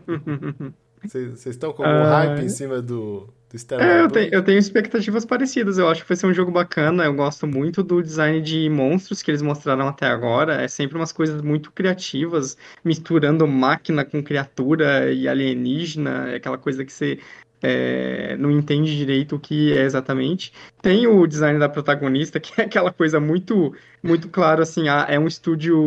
[1.05, 3.83] Vocês estão com um hype em cima do, do.
[3.83, 5.79] É, eu, te, eu tenho expectativas parecidas.
[5.79, 7.05] Eu acho que vai ser um jogo bacana.
[7.05, 10.63] Eu gosto muito do design de monstros que eles mostraram até agora.
[10.63, 16.31] É sempre umas coisas muito criativas, misturando máquina com criatura e alienígena.
[16.31, 17.19] É aquela coisa que você
[17.63, 20.53] é, não entende direito o que é exatamente.
[20.83, 25.19] Tem o design da protagonista, que é aquela coisa muito, muito claro, assim, ah, é
[25.19, 25.79] um estúdio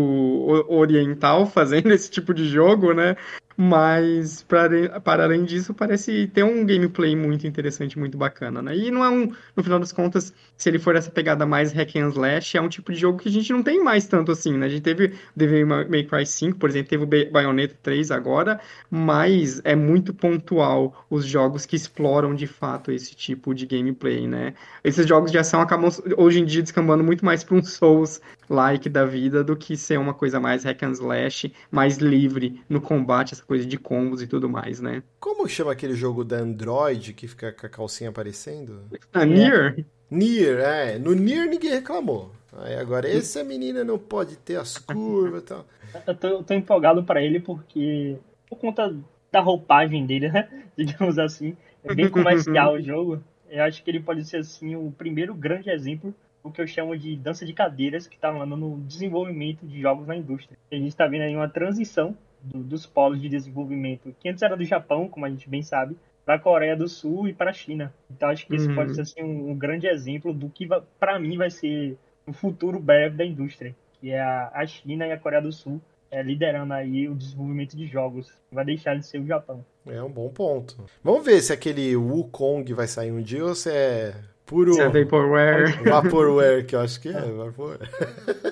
[0.70, 3.16] oriental fazendo esse tipo de jogo, né?
[3.58, 8.76] Mas, para, para além disso, parece ter um gameplay muito interessante, muito bacana, né?
[8.76, 11.96] E não é um, no final das contas, se ele for essa pegada mais hack
[11.96, 14.58] and slash, é um tipo de jogo que a gente não tem mais tanto assim,
[14.58, 14.66] né?
[14.66, 18.60] A gente teve Devil May Cry 5, por exemplo, teve o Bayonetta 3 agora,
[18.92, 24.54] mas é muito pontual os jogos que exploram de fato esse tipo de gameplay, né?
[24.84, 27.64] Esses jogos de ação acabam hoje em dia descambando muito mais para um
[28.06, 32.80] Souls-like da vida do que ser uma coisa mais hack and slash, mais livre no
[32.80, 35.04] combate, essa coisa de combos e tudo mais, né?
[35.20, 38.84] Como chama aquele jogo da Android que fica com a calcinha aparecendo?
[39.14, 39.86] Ah, Nier?
[40.10, 41.00] Nier, é.
[41.00, 42.32] No Nier ninguém reclamou.
[42.58, 45.66] Aí agora, essa menina não pode ter as curvas e tal.
[46.08, 48.18] Eu tô, eu tô empolgado para ele porque,
[48.50, 48.96] por conta
[49.32, 50.48] da roupagem dele, né?
[50.78, 53.22] Digamos assim, é bem comercial o jogo.
[53.50, 56.14] Eu acho que ele pode ser, assim, o primeiro grande exemplo
[56.46, 60.06] o que eu chamo de dança de cadeiras que está falando no desenvolvimento de jogos
[60.06, 60.58] na indústria.
[60.72, 64.56] A gente está vendo aí uma transição do, dos polos de desenvolvimento, que antes era
[64.56, 67.54] do Japão, como a gente bem sabe, para a Coreia do Sul e para a
[67.54, 67.92] China.
[68.12, 68.76] Então acho que esse uhum.
[68.76, 70.68] pode ser assim, um, um, grande exemplo do que
[71.00, 71.98] para mim vai ser
[72.28, 75.82] o futuro breve da indústria, que é a, a China e a Coreia do Sul
[76.12, 78.32] é, liderando aí o desenvolvimento de jogos.
[78.52, 79.66] Vai deixar de ser o Japão.
[79.88, 80.86] É um bom ponto.
[81.04, 84.16] Vamos ver se aquele Wukong vai sair um dia ou se é
[84.46, 84.80] puro...
[84.80, 85.84] É Vaporware.
[85.84, 87.22] Vaporware, que eu acho que é.
[87.22, 87.90] Vaporware.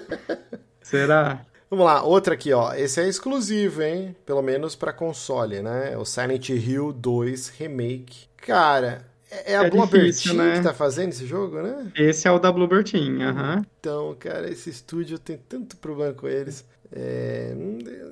[0.82, 1.46] Será?
[1.70, 2.74] Vamos lá, outra aqui, ó.
[2.74, 4.16] Esse é exclusivo, hein?
[4.26, 5.98] Pelo menos para console, né?
[5.98, 8.28] O Silent Hill 2 Remake.
[8.38, 10.58] Cara, é, é a é Bloober Team né?
[10.58, 11.92] que tá fazendo esse jogo, né?
[11.96, 13.56] Esse é o da Bloober Team, aham.
[13.56, 13.66] Uhum.
[13.80, 16.64] Então, cara, esse estúdio tem tanto problema com eles.
[16.92, 17.56] É...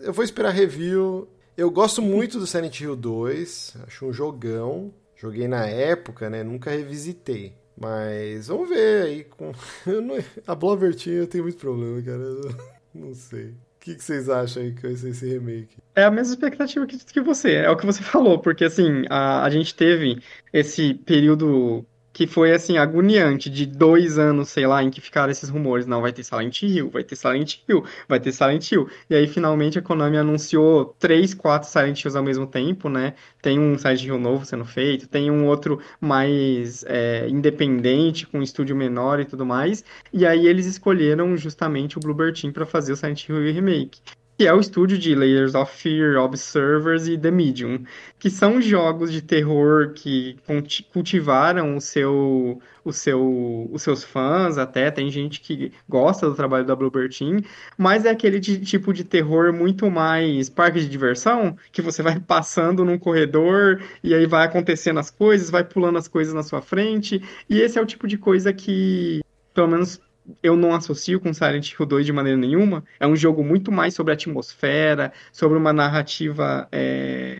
[0.01, 1.27] Eu vou esperar review.
[1.55, 3.77] Eu gosto muito do Silent Hill 2.
[3.85, 4.91] Acho um jogão.
[5.15, 6.43] Joguei na época, né?
[6.43, 7.53] Nunca revisitei.
[7.81, 9.23] Mas vamos ver aí.
[9.23, 9.51] Com...
[9.87, 10.17] Não...
[10.45, 10.55] A
[10.93, 12.23] Team eu tenho muito problema, cara.
[12.93, 13.45] Não sei.
[13.47, 15.77] O que, vocês acham aí vai ser esse remake?
[15.95, 19.43] É a mesma expectativa que, que você, é o que você falou, porque assim, a,
[19.43, 20.21] a gente teve
[20.53, 21.83] esse período
[22.13, 25.85] que foi assim, agoniante, de dois anos, sei lá, em que ficaram esses rumores.
[25.85, 28.89] Não, vai ter Silent Hill, vai ter Silent Hill, vai ter Silent Hill.
[29.09, 33.13] E aí, finalmente, a Konami anunciou três, quatro Silent Hills ao mesmo tempo, né?
[33.41, 38.43] Tem um Silent Hill novo sendo feito, tem um outro mais é, independente, com um
[38.43, 39.83] estúdio menor e tudo mais.
[40.11, 43.99] E aí eles escolheram justamente o Bluebird Team para fazer o Silent Hill Remake
[44.41, 47.83] que é o estúdio de Layers of Fear, Observers e The Medium,
[48.17, 50.35] que são jogos de terror que
[50.91, 56.65] cultivaram o seu, o seu, os seus fãs, até tem gente que gosta do trabalho
[56.65, 57.43] da Bluebird Team,
[57.77, 62.19] mas é aquele de, tipo de terror muito mais parque de diversão, que você vai
[62.19, 66.63] passando num corredor e aí vai acontecendo as coisas, vai pulando as coisas na sua
[66.63, 69.21] frente, e esse é o tipo de coisa que,
[69.53, 70.01] pelo menos
[70.41, 72.83] eu não associo com Silent Hill 2 de maneira nenhuma.
[72.99, 76.67] É um jogo muito mais sobre atmosfera, sobre uma narrativa.
[76.71, 77.37] É...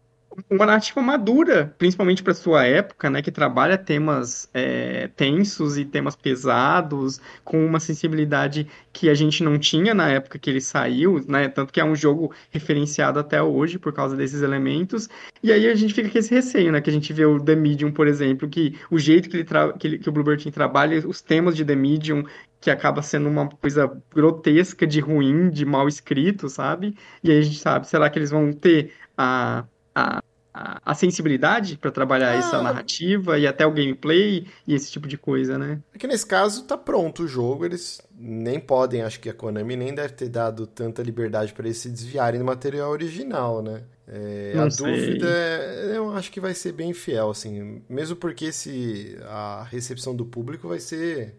[0.49, 6.15] Uma narrativa madura, principalmente para sua época, né, que trabalha temas é, tensos e temas
[6.15, 11.49] pesados, com uma sensibilidade que a gente não tinha na época que ele saiu, né,
[11.49, 15.09] tanto que é um jogo referenciado até hoje por causa desses elementos.
[15.43, 17.55] E aí a gente fica com esse receio, né, que a gente vê o The
[17.55, 19.45] Medium, por exemplo, que o jeito que, ele
[19.77, 22.23] que, ele, que o Bluebird trabalha, os temas de The Medium
[22.61, 26.95] que acaba sendo uma coisa grotesca, de ruim, de mal escrito, sabe?
[27.23, 29.65] E aí a gente sabe, será que eles vão ter a,
[29.95, 30.21] a,
[30.53, 32.35] a, sensibilidade para trabalhar ah.
[32.35, 35.81] essa narrativa e até o gameplay e esse tipo de coisa, né?
[35.91, 39.75] É que nesse caso tá pronto o jogo, eles nem podem, acho que a Konami
[39.75, 43.81] nem deve ter dado tanta liberdade para eles se desviarem do material original, né?
[44.07, 44.85] É, a sei.
[44.85, 50.15] dúvida é, eu acho que vai ser bem fiel, assim, mesmo porque se a recepção
[50.15, 51.33] do público vai ser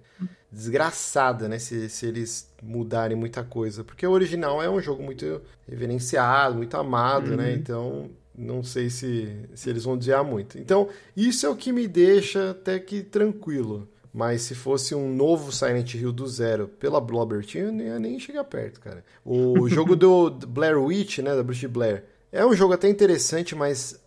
[0.53, 1.59] desgraçada, né?
[1.59, 3.83] Se, se eles mudarem muita coisa.
[3.83, 7.31] Porque o original é um jogo muito reverenciado, muito amado, né?
[7.31, 7.37] uhum.
[7.37, 7.53] né?
[7.55, 10.59] Então, não sei se, se eles vão desviar muito.
[10.59, 13.89] Então, isso é o que me deixa até que tranquilo.
[14.13, 17.99] Mas se fosse um novo Silent Hill do zero pela Blobber Team, eu não ia
[17.99, 19.03] nem chegar perto, cara.
[19.25, 23.99] O jogo do Blair Witch, né, da Bruce Blair, é um jogo até interessante, mas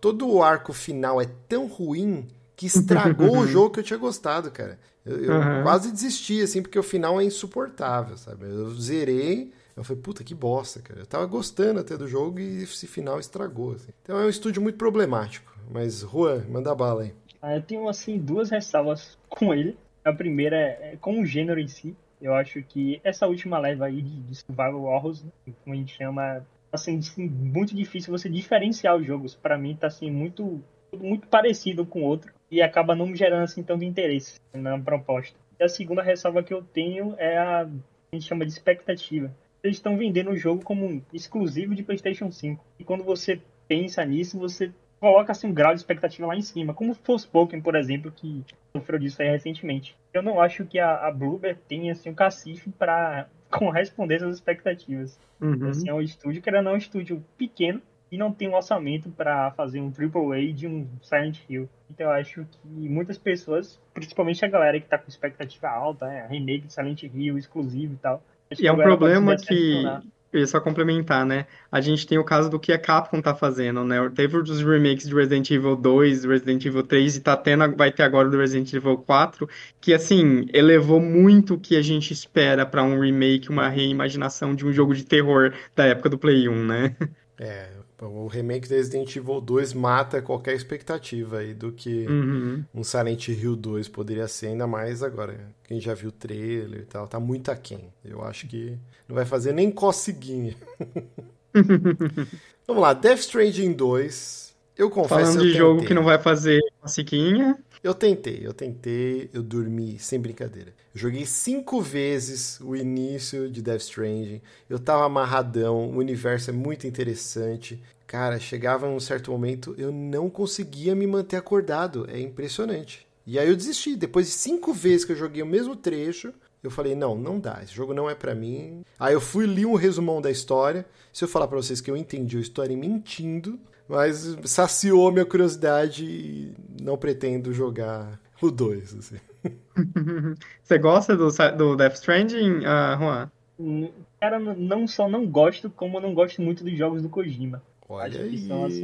[0.00, 2.26] todo o arco final é tão ruim
[2.56, 4.78] que estragou o jogo que eu tinha gostado, cara.
[5.04, 5.62] Eu, eu uhum.
[5.62, 8.44] quase desisti, assim, porque o final é insuportável, sabe?
[8.44, 11.00] Eu zerei, eu falei, puta, que bosta, cara.
[11.00, 13.92] Eu tava gostando até do jogo e esse final estragou, assim.
[14.02, 15.56] Então é um estúdio muito problemático.
[15.70, 17.14] Mas, Juan, manda bala aí.
[17.40, 19.76] Ah, eu tenho, assim, duas ressalvas com ele.
[20.04, 21.96] A primeira é, é com o gênero em si.
[22.20, 25.30] Eu acho que essa última leva aí de, de survival horrors, né,
[25.64, 29.34] como a gente chama, assim, assim, muito difícil você diferenciar os jogos.
[29.34, 30.62] Para mim tá assim muito
[30.92, 35.38] muito parecido com o outro e acaba não me gerando assim tanto interesse na proposta.
[35.58, 37.68] E a segunda ressalva que eu tenho é a, a
[38.16, 39.30] gente chama de expectativa.
[39.62, 42.64] Eles estão vendendo o jogo como um exclusivo de PlayStation 5.
[42.78, 46.74] E quando você pensa nisso, você coloca assim, um grau de expectativa lá em cima.
[46.74, 48.44] Como o Forspoken, por exemplo, que
[48.74, 49.96] sofreu disso aí recentemente.
[50.12, 55.18] Eu não acho que a, a Bloober tenha assim, um cacife para corresponder às expectativas.
[55.40, 55.68] Uhum.
[55.68, 59.08] Assim, é um estúdio que era não um estúdio pequeno, e não tem um orçamento
[59.10, 61.68] para fazer um AAA de um Silent Hill.
[61.88, 66.26] Então eu acho que muitas pessoas, principalmente a galera que tá com expectativa alta, é,
[66.26, 68.22] remake de Silent Hill, exclusivo e tal.
[68.58, 69.84] E é um problema que
[70.32, 71.46] eu ia só complementar, né?
[71.70, 73.96] A gente tem o caso do que a Capcom tá fazendo, né?
[74.14, 78.04] Teve os remakes de Resident Evil 2, Resident Evil 3 e tá tendo, vai ter
[78.04, 79.48] agora do Resident Evil 4,
[79.80, 84.64] que assim, elevou muito o que a gente espera para um remake, uma reimaginação de
[84.64, 86.96] um jogo de terror da época do Play 1, né?
[87.42, 87.70] É,
[88.00, 92.64] o remake do Resident Evil 2 mata qualquer expectativa aí do que uhum.
[92.74, 95.38] um Silent Hill 2 poderia ser, ainda mais agora.
[95.64, 97.92] Quem já viu o trailer e tal, tá muito aquém.
[98.04, 98.76] Eu acho que
[99.08, 100.56] não vai fazer nem coceguinha.
[102.66, 104.54] Vamos lá, Death Stranding 2.
[104.78, 107.58] Eu confesso Falando de jogo que não vai fazer coceguinha.
[107.82, 110.74] Eu tentei, eu tentei, eu dormi, sem brincadeira.
[110.94, 114.42] Joguei cinco vezes o início de Death Stranding.
[114.68, 117.82] Eu tava amarradão, o universo é muito interessante.
[118.06, 122.06] Cara, chegava num certo momento, eu não conseguia me manter acordado.
[122.10, 123.06] É impressionante.
[123.26, 123.96] E aí eu desisti.
[123.96, 127.60] Depois de cinco vezes que eu joguei o mesmo trecho, eu falei, não, não dá,
[127.62, 128.82] esse jogo não é para mim.
[128.98, 130.84] Aí eu fui li um resumão da história.
[131.14, 133.58] Se eu falar para vocês que eu entendi a história mentindo,
[133.90, 138.94] mas saciou minha curiosidade e não pretendo jogar o 2.
[138.94, 139.16] Assim.
[140.62, 143.30] Você gosta do, do Death Stranding, uh, Juan?
[143.58, 143.90] Hum,
[144.20, 147.62] cara, não só não gosto, como não gosto muito dos jogos do Kojima.
[147.88, 148.38] Olha aí.
[148.38, 148.82] São, assim,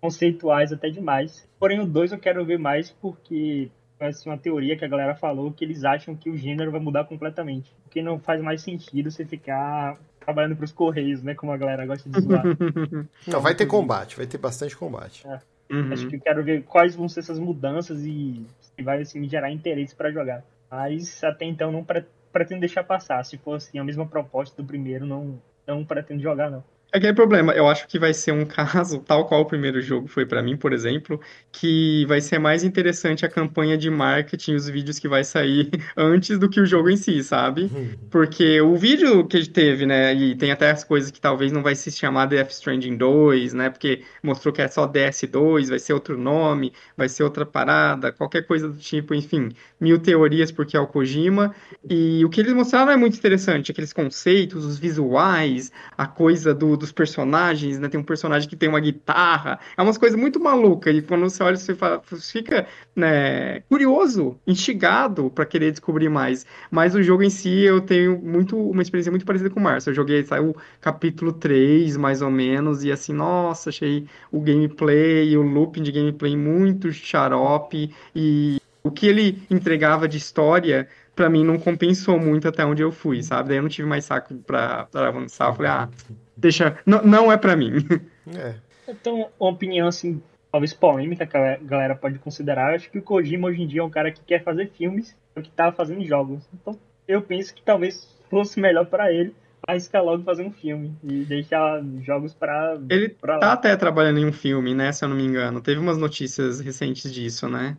[0.00, 1.48] conceituais até demais.
[1.58, 3.70] Porém, o 2 eu quero ver mais porque
[4.00, 7.04] assim, uma teoria que a galera falou que eles acham que o gênero vai mudar
[7.04, 7.72] completamente.
[7.84, 9.96] Porque não faz mais sentido você ficar
[10.26, 11.34] trabalhando pros Correios, né?
[11.34, 12.42] Como a galera gosta de zoar.
[13.26, 15.26] Não, vai ter combate, vai ter bastante combate.
[15.26, 15.38] É.
[15.72, 15.92] Uhum.
[15.92, 19.28] Acho que eu quero ver quais vão ser essas mudanças e se vai assim, me
[19.28, 20.44] gerar interesse para jogar.
[20.70, 21.84] Mas até então não
[22.32, 23.24] pretendo deixar passar.
[23.24, 26.62] Se for assim, a mesma proposta do primeiro, não, não pretendo jogar, não.
[26.96, 30.08] É aquele problema, eu acho que vai ser um caso, tal qual o primeiro jogo
[30.08, 31.20] foi para mim, por exemplo,
[31.52, 36.38] que vai ser mais interessante a campanha de marketing, os vídeos que vai sair antes
[36.38, 37.64] do que o jogo em si, sabe?
[37.64, 37.90] Uhum.
[38.10, 41.74] Porque o vídeo que teve, né, e tem até as coisas que talvez não vai
[41.74, 46.16] se chamar Death Stranding 2, né, porque mostrou que é só DS2, vai ser outro
[46.16, 50.86] nome, vai ser outra parada, qualquer coisa do tipo, enfim, mil teorias porque é o
[50.86, 51.54] Kojima,
[51.86, 56.74] e o que eles mostraram é muito interessante, aqueles conceitos, os visuais, a coisa do,
[56.74, 57.88] do dos personagens, né?
[57.88, 59.58] Tem um personagem que tem uma guitarra.
[59.76, 60.94] É umas coisas muito malucas.
[60.96, 66.46] E quando você olha, você, fala, você fica né, curioso, instigado para querer descobrir mais.
[66.70, 69.90] Mas o jogo em si, eu tenho muito uma experiência muito parecida com o Márcio.
[69.90, 75.36] Eu joguei, saiu o capítulo 3, mais ou menos, e assim, nossa, achei o gameplay,
[75.36, 77.90] o looping de gameplay muito xarope.
[78.14, 82.92] E o que ele entregava de história para mim não compensou muito até onde eu
[82.92, 83.48] fui, sabe?
[83.48, 85.48] Daí eu não tive mais saco pra, pra avançar.
[85.48, 85.88] Eu falei, ah,
[86.36, 86.78] deixa.
[86.84, 87.72] Não, não é para mim.
[88.36, 88.56] É.
[88.88, 90.20] Então, uma opinião assim,
[90.50, 92.74] talvez polêmica que a galera pode considerar.
[92.74, 95.40] Acho que o Kojima hoje em dia é um cara que quer fazer filmes do
[95.40, 96.42] que tá fazendo jogos.
[96.52, 96.76] Então,
[97.06, 99.32] eu penso que talvez fosse melhor para ele
[99.66, 104.26] arriscar logo fazer um filme e deixar jogos para Ele pra tá até trabalhando em
[104.26, 104.92] um filme, né?
[104.92, 105.60] Se eu não me engano.
[105.60, 107.76] Teve umas notícias recentes disso, né?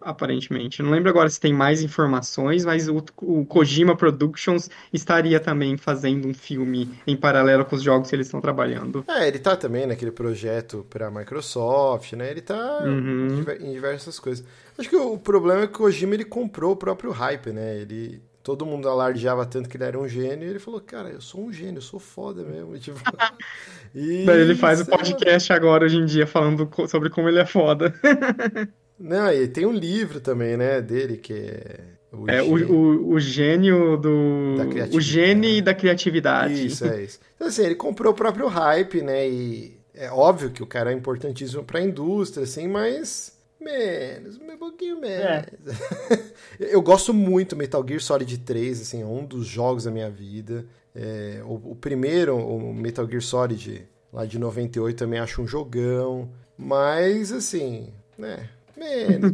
[0.00, 0.82] Aparentemente.
[0.82, 6.26] Não lembro agora se tem mais informações, mas o, o, Kojima Productions estaria também fazendo
[6.26, 9.04] um filme em paralelo com os jogos que eles estão trabalhando.
[9.08, 12.30] É, ele tá também naquele projeto para a Microsoft, né?
[12.30, 13.44] Ele tá uhum.
[13.60, 14.44] em diversas coisas.
[14.78, 17.78] Acho que o problema é que o Kojima ele comprou o próprio hype, né?
[17.78, 21.20] Ele todo mundo alardeava tanto que ele era um gênio, e ele falou, cara, eu
[21.20, 22.76] sou um gênio, eu sou foda mesmo.
[22.80, 22.98] Tipo...
[23.94, 24.28] e...
[24.28, 27.94] Ele faz o podcast agora, hoje em dia, falando sobre como ele é foda.
[29.00, 31.80] Não, e tem um livro também, né, dele, que é.
[32.12, 34.56] O é o, o, o, gênio do.
[34.92, 36.66] O gene da criatividade.
[36.66, 37.20] Isso, é isso.
[37.36, 39.28] Então, assim, ele comprou o próprio hype, né?
[39.28, 43.38] E é óbvio que o cara é importantíssimo para a indústria, assim, mas.
[43.60, 45.24] Menos, um pouquinho menos.
[45.24, 45.46] É.
[46.58, 50.66] eu gosto muito Metal Gear Solid 3, assim, é um dos jogos da minha vida.
[50.94, 56.30] É, o, o, primeiro, o Metal Gear Solid, lá de 98, também acho um jogão.
[56.56, 58.48] Mas, assim, né?
[58.80, 59.32] Menos.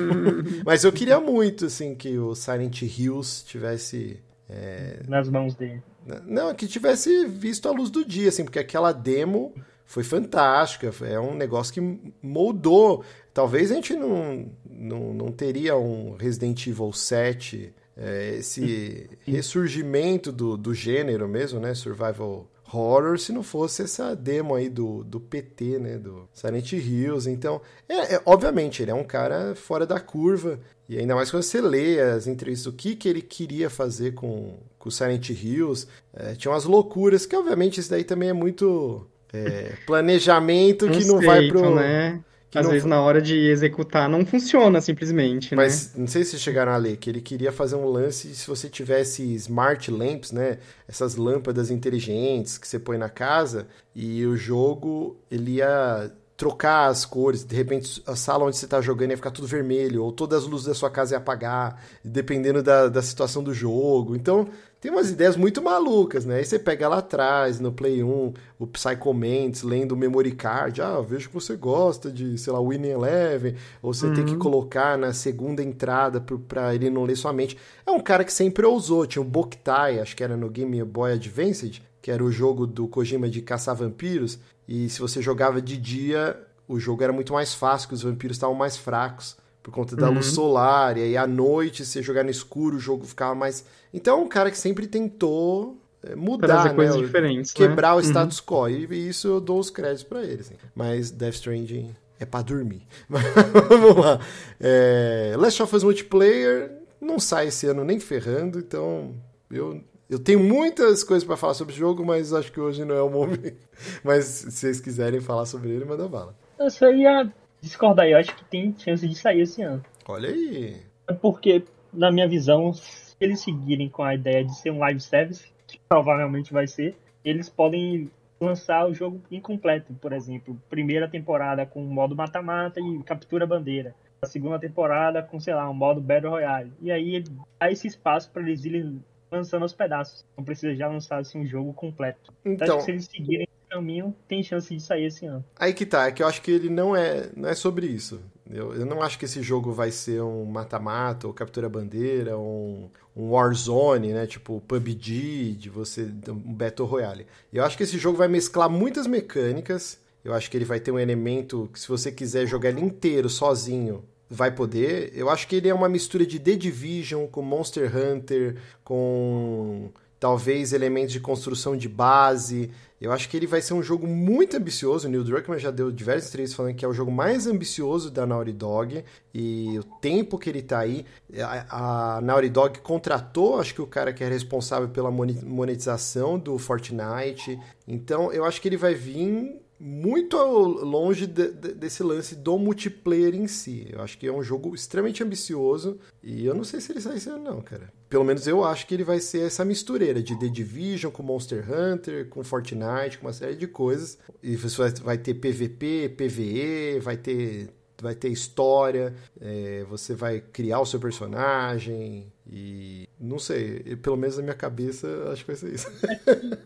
[0.64, 4.20] Mas eu queria muito, assim, que o Silent Hills tivesse...
[4.48, 5.00] É...
[5.08, 5.82] Nas mãos dele.
[6.26, 9.54] Não, que tivesse visto a luz do dia, assim, porque aquela demo
[9.86, 13.04] foi fantástica, é um negócio que moldou.
[13.32, 20.56] Talvez a gente não, não, não teria um Resident Evil 7, é, esse ressurgimento do,
[20.56, 21.74] do gênero mesmo, né?
[21.74, 25.98] Survival horror se não fosse essa demo aí do, do PT, né?
[25.98, 27.30] Do Silent Hills.
[27.30, 30.58] Então, é, é, obviamente, ele é um cara fora da curva.
[30.88, 34.58] E ainda mais quando você lê as entrevistas, o que, que ele queria fazer com,
[34.78, 35.86] com o Silent Hills.
[36.12, 41.20] É, tinha umas loucuras, que obviamente isso daí também é muito é, planejamento que não
[41.20, 41.74] vai pro.
[41.74, 42.20] Né?
[42.58, 46.00] Às vezes, na hora de executar, não funciona simplesmente, Mas né?
[46.00, 49.22] não sei se chegaram a ler que ele queria fazer um lance se você tivesse
[49.34, 50.58] smart lamps, né?
[50.88, 57.04] Essas lâmpadas inteligentes que você põe na casa e o jogo ele ia trocar as
[57.04, 60.42] cores, de repente a sala onde você está jogando ia ficar tudo vermelho, ou todas
[60.42, 64.16] as luzes da sua casa ia apagar, dependendo da, da situação do jogo.
[64.16, 64.48] Então,
[64.84, 66.36] tem umas ideias muito malucas, né?
[66.36, 70.82] Aí você pega lá atrás, no Play 1, o Psycho Mantis lendo o memory card.
[70.82, 73.54] Ah, vejo que você gosta de, sei lá, Winning Eleven.
[73.80, 74.14] Ou você uhum.
[74.14, 74.38] tem que uhum.
[74.38, 77.56] colocar na segunda entrada para ele não ler sua mente.
[77.86, 79.06] É um cara que sempre ousou.
[79.06, 82.86] Tinha o Boktai, acho que era no Game Boy Advance, que era o jogo do
[82.86, 84.38] Kojima de caçar vampiros.
[84.68, 86.38] E se você jogava de dia,
[86.68, 89.34] o jogo era muito mais fácil, porque os vampiros estavam mais fracos
[89.64, 90.16] por conta da uhum.
[90.16, 93.64] luz solar, e aí à noite, se jogar no escuro, o jogo ficava mais.
[93.94, 96.74] Então, é um cara que sempre tentou é, mudar, né?
[96.74, 97.96] Coisas diferentes, quebrar né?
[97.96, 98.44] o status uhum.
[98.44, 98.68] quo.
[98.68, 100.42] E isso eu dou os créditos para ele.
[100.42, 100.54] Assim.
[100.74, 102.86] Mas Death Stranding é para dormir.
[103.08, 104.20] Vamos lá.
[104.60, 105.34] É...
[105.38, 106.70] Last of Us Multiplayer
[107.00, 109.14] não sai esse ano nem ferrando, então
[109.50, 109.80] eu,
[110.10, 113.02] eu tenho muitas coisas para falar sobre o jogo, mas acho que hoje não é
[113.02, 113.56] o momento.
[114.04, 116.36] Mas se vocês quiserem falar sobre ele, manda bala.
[116.58, 117.32] Eu só ia
[117.64, 119.82] discordar, eu acho que tem chance de sair esse ano.
[120.06, 120.76] Olha aí.
[121.08, 125.00] É porque, na minha visão, se eles seguirem com a ideia de ser um live
[125.00, 128.10] service, que provavelmente vai ser, eles podem
[128.40, 134.26] lançar o jogo incompleto, por exemplo, primeira temporada com modo mata-mata e captura bandeira, a
[134.26, 136.72] segunda temporada com, sei lá, um modo Battle Royale.
[136.80, 137.24] E aí
[137.58, 140.26] há esse espaço para eles irem lançando aos pedaços.
[140.36, 142.32] Não precisa já lançar assim, um jogo completo.
[142.44, 145.44] Então, então se eles seguirem caminho tem chance de sair esse ano.
[145.56, 148.20] Aí que tá, é que eu acho que ele não é, não é sobre isso.
[148.50, 153.30] Eu, eu não acho que esse jogo vai ser um mata-mata, ou captura-bandeira, um, um
[153.30, 154.26] Warzone, né?
[154.26, 156.02] Tipo PUBG, de você.
[156.28, 157.26] um Battle Royale.
[157.52, 159.98] Eu acho que esse jogo vai mesclar muitas mecânicas.
[160.22, 163.28] Eu acho que ele vai ter um elemento que, se você quiser jogar ele inteiro,
[163.28, 165.12] sozinho, vai poder.
[165.14, 170.72] Eu acho que ele é uma mistura de The Division com Monster Hunter, com talvez
[170.72, 172.70] elementos de construção de base.
[173.00, 175.06] Eu acho que ele vai ser um jogo muito ambicioso.
[175.06, 178.24] O Neil Druckmann já deu diversas entrevistas falando que é o jogo mais ambicioso da
[178.24, 179.04] Naughty Dog.
[179.34, 181.04] E o tempo que ele está aí,
[181.38, 186.56] a, a Naughty Dog contratou, acho que o cara que é responsável pela monetização do
[186.56, 187.58] Fortnite.
[187.86, 193.34] Então eu acho que ele vai vir muito longe de, de, desse lance do multiplayer
[193.34, 193.86] em si.
[193.92, 197.18] Eu acho que é um jogo extremamente ambicioso e eu não sei se ele sai
[197.26, 197.92] ano não, cara.
[198.14, 201.64] Pelo menos eu acho que ele vai ser essa mistureira de The Division com Monster
[201.68, 204.16] Hunter, com Fortnite, com uma série de coisas.
[204.40, 207.70] E você vai, ter PVP, PVE, vai ter
[208.00, 214.36] vai ter história, é, você vai criar o seu personagem e não sei, pelo menos
[214.36, 215.90] na minha cabeça acho que vai ser isso.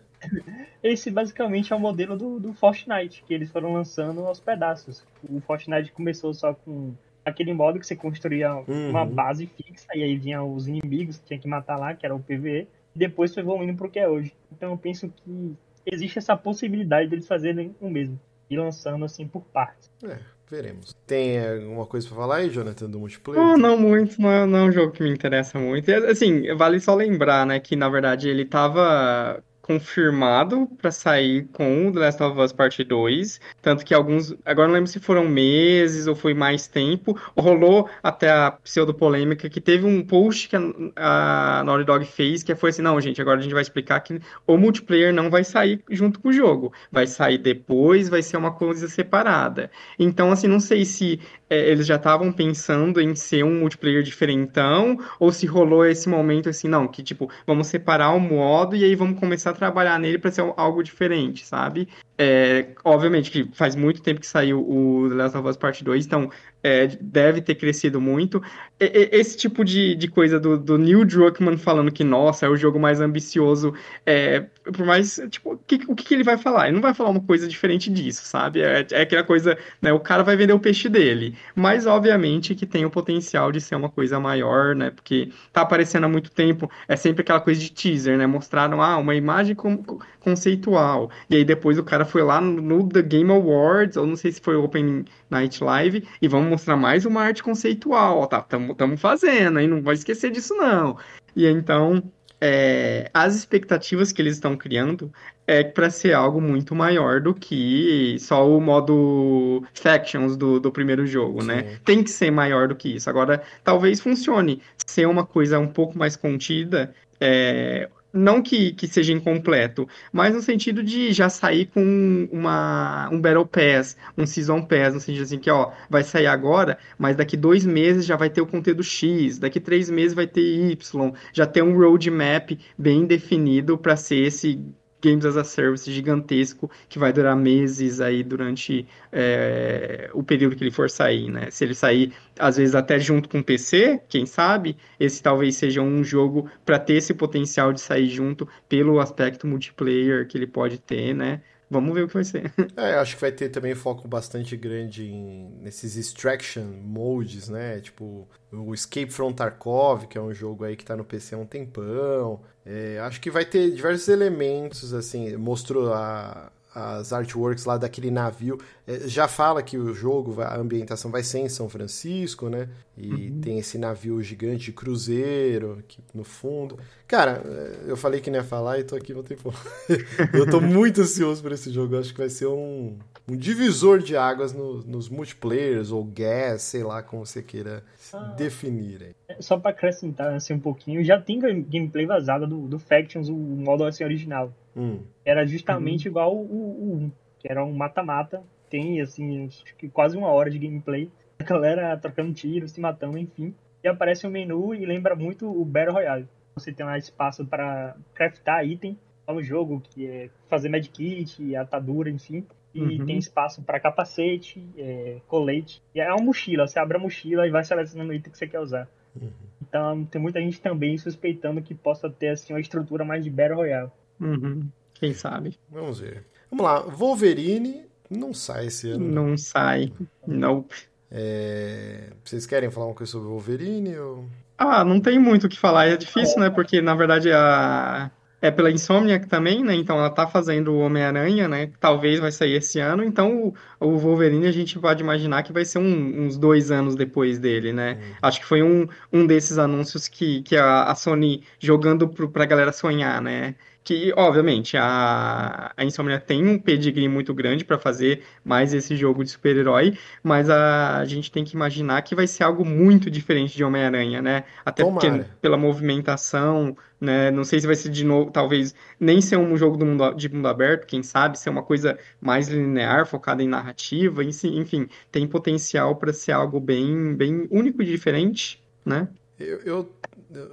[0.84, 5.02] Esse basicamente é o modelo do, do Fortnite, que eles foram lançando aos pedaços.
[5.26, 6.92] O Fortnite começou só com
[7.28, 8.90] aquele modo que você construía uhum.
[8.90, 12.14] uma base fixa e aí vinha os inimigos que tinha que matar lá, que era
[12.14, 14.32] o PvE, e depois foi evoluindo pro que é hoje.
[14.52, 15.56] Então eu penso que
[15.86, 18.18] existe essa possibilidade deles fazerem o mesmo,
[18.50, 19.90] e lançando assim por partes.
[20.04, 20.18] É,
[20.50, 20.94] veremos.
[21.06, 23.42] Tem alguma coisa pra falar aí, Jonathan, do multiplayer?
[23.42, 25.88] Não, não muito, não é, não é um jogo que me interessa muito.
[25.90, 31.92] E, assim, vale só lembrar, né, que na verdade ele tava confirmado para sair com
[31.92, 36.06] The Last of Us Part 2, tanto que alguns, agora não lembro se foram meses
[36.06, 41.64] ou foi mais tempo, rolou até a pseudo-polêmica que teve um post que a, a
[41.64, 44.56] Naughty Dog fez, que foi assim, não, gente, agora a gente vai explicar que o
[44.56, 48.88] multiplayer não vai sair junto com o jogo, vai sair depois, vai ser uma coisa
[48.88, 49.70] separada.
[49.98, 51.20] Então, assim, não sei se
[51.50, 56.48] é, eles já estavam pensando em ser um multiplayer diferentão, ou se rolou esse momento
[56.48, 60.18] assim, não, que tipo, vamos separar o modo e aí vamos começar a trabalhar nele
[60.18, 61.88] para ser algo diferente, sabe?
[62.20, 66.04] É, obviamente que faz muito tempo que saiu o The Last of Us Part 2,
[66.04, 66.28] então
[66.62, 68.42] é, deve ter crescido muito.
[68.80, 72.56] E, esse tipo de, de coisa do, do Neil Druckmann falando que, nossa, é o
[72.56, 73.74] jogo mais ambicioso,
[74.04, 74.40] é,
[74.72, 76.66] por mais, tipo, o que, que ele vai falar?
[76.66, 78.60] Ele não vai falar uma coisa diferente disso, sabe?
[78.62, 82.66] É, é aquela coisa, né, o cara vai vender o peixe dele, mas obviamente que
[82.66, 86.70] tem o potencial de ser uma coisa maior, né, porque tá aparecendo há muito tempo,
[86.86, 89.76] é sempre aquela coisa de teaser, né, mostraram, ah, uma imagem com,
[90.20, 94.32] conceitual, e aí depois o cara foi lá no, The Game Awards, ou não sei
[94.32, 99.00] se foi Open Night Live, e vamos mostrar mais uma arte conceitual, ó, tá, estamos
[99.00, 99.68] fazendo, hein?
[99.68, 100.96] Não vai esquecer disso, não.
[101.36, 102.02] E então,
[102.40, 105.12] é, as expectativas que eles estão criando
[105.46, 111.06] é para ser algo muito maior do que só o modo factions do, do primeiro
[111.06, 111.60] jogo, né?
[111.60, 111.64] Sim.
[111.64, 111.80] né?
[111.84, 113.08] Tem que ser maior do que isso.
[113.10, 116.94] Agora, talvez funcione ser uma coisa um pouco mais contida.
[117.20, 123.20] É, não que, que seja incompleto, mas no sentido de já sair com uma, um
[123.20, 127.36] Battle Pass, um Season Pass, no sentido assim que, ó, vai sair agora, mas daqui
[127.36, 130.40] dois meses já vai ter o conteúdo X, daqui três meses vai ter
[130.72, 134.60] Y, já tem um roadmap bem definido para ser esse
[135.02, 140.64] Games as a Service gigantesco que vai durar meses aí durante é, o período que
[140.64, 141.50] ele for sair, né?
[141.50, 145.80] Se ele sair, às vezes, até junto com o PC, quem sabe, esse talvez seja
[145.82, 150.78] um jogo para ter esse potencial de sair junto pelo aspecto multiplayer que ele pode
[150.78, 151.40] ter, né?
[151.70, 152.52] Vamos ver o que vai ser.
[152.76, 157.80] É, acho que vai ter também foco bastante grande em, nesses extraction modes, né?
[157.80, 161.38] Tipo, o Escape from Tarkov, que é um jogo aí que tá no PC há
[161.38, 162.40] um tempão.
[162.64, 168.58] É, acho que vai ter diversos elementos, assim, mostrou a, as artworks lá daquele navio.
[168.86, 172.68] É, já fala que o jogo, a ambientação vai ser em São Francisco, né?
[172.96, 173.40] E uhum.
[173.40, 176.78] tem esse navio gigante de cruzeiro aqui no fundo.
[177.06, 179.38] Cara, é, eu falei que não ia falar e tô aqui, vou ter
[180.32, 181.94] Eu tô muito ansioso por esse jogo.
[181.94, 182.98] Eu acho que vai ser um,
[183.28, 188.34] um divisor de águas no, nos multiplayers ou gas, sei lá como você queira ah,
[188.36, 189.14] definir.
[189.28, 193.34] É, só para acrescentar assim, um pouquinho, já tem gameplay vazada do, do Factions, o
[193.34, 194.52] modo assim original.
[194.78, 195.00] Hum.
[195.24, 196.12] Era justamente uhum.
[196.12, 198.44] igual o, o 1, que era um mata-mata.
[198.70, 201.10] Tem, assim, acho que quase uma hora de gameplay.
[201.40, 203.52] A galera trocando tiros, se matando, enfim.
[203.82, 206.28] E aparece um menu e lembra muito o Battle Royale.
[206.54, 208.96] Você tem lá espaço para craftar item.
[209.26, 212.44] É um jogo que é fazer medkit, atadura, enfim.
[212.74, 213.06] E uhum.
[213.06, 215.82] tem espaço para capacete, é, colete.
[215.94, 216.66] E é uma mochila.
[216.66, 218.88] Você abre a mochila e vai selecionando o item que você quer usar.
[219.20, 219.30] Uhum.
[219.62, 223.56] Então tem muita gente também suspeitando que possa ter assim uma estrutura mais de Battle
[223.56, 223.90] Royale.
[224.20, 224.68] Uhum.
[224.94, 225.58] Quem sabe?
[225.70, 226.24] Vamos ver.
[226.50, 226.80] Vamos lá.
[226.80, 229.06] Wolverine não sai esse ano.
[229.06, 229.92] Não sai.
[230.26, 230.74] Nope.
[231.10, 232.10] É...
[232.24, 233.96] Vocês querem falar uma coisa sobre o Wolverine?
[233.96, 234.24] Ou...
[234.56, 235.86] Ah, não tem muito o que falar.
[235.86, 236.50] É difícil, né?
[236.50, 238.10] Porque, na verdade, a...
[238.42, 239.74] é pela Insomniac também, né?
[239.74, 241.70] Então ela tá fazendo o Homem-Aranha, né?
[241.78, 243.04] Talvez vai sair esse ano.
[243.04, 246.94] Então o, o Wolverine a gente pode imaginar que vai ser um, uns dois anos
[246.94, 247.98] depois dele, né?
[248.00, 248.14] Hum.
[248.22, 252.46] Acho que foi um, um desses anúncios que, que a, a Sony jogando pro, pra
[252.46, 253.54] galera sonhar, né?
[253.88, 259.24] Que, obviamente, a, a Insomnia tem um pedigree muito grande para fazer mais esse jogo
[259.24, 263.56] de super-herói, mas a, a, gente tem que imaginar que vai ser algo muito diferente
[263.56, 264.44] de Homem-Aranha, né?
[264.62, 265.08] Até Tomara.
[265.08, 267.30] porque pela movimentação, né?
[267.30, 270.48] Não sei se vai ser de novo, talvez nem ser um jogo mundo, de mundo
[270.48, 276.12] aberto, quem sabe, ser uma coisa mais linear, focada em narrativa, enfim, tem potencial para
[276.12, 279.08] ser algo bem, bem único e diferente, né?
[279.40, 279.92] Eu, eu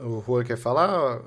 [0.05, 1.21] o Juan quer falar?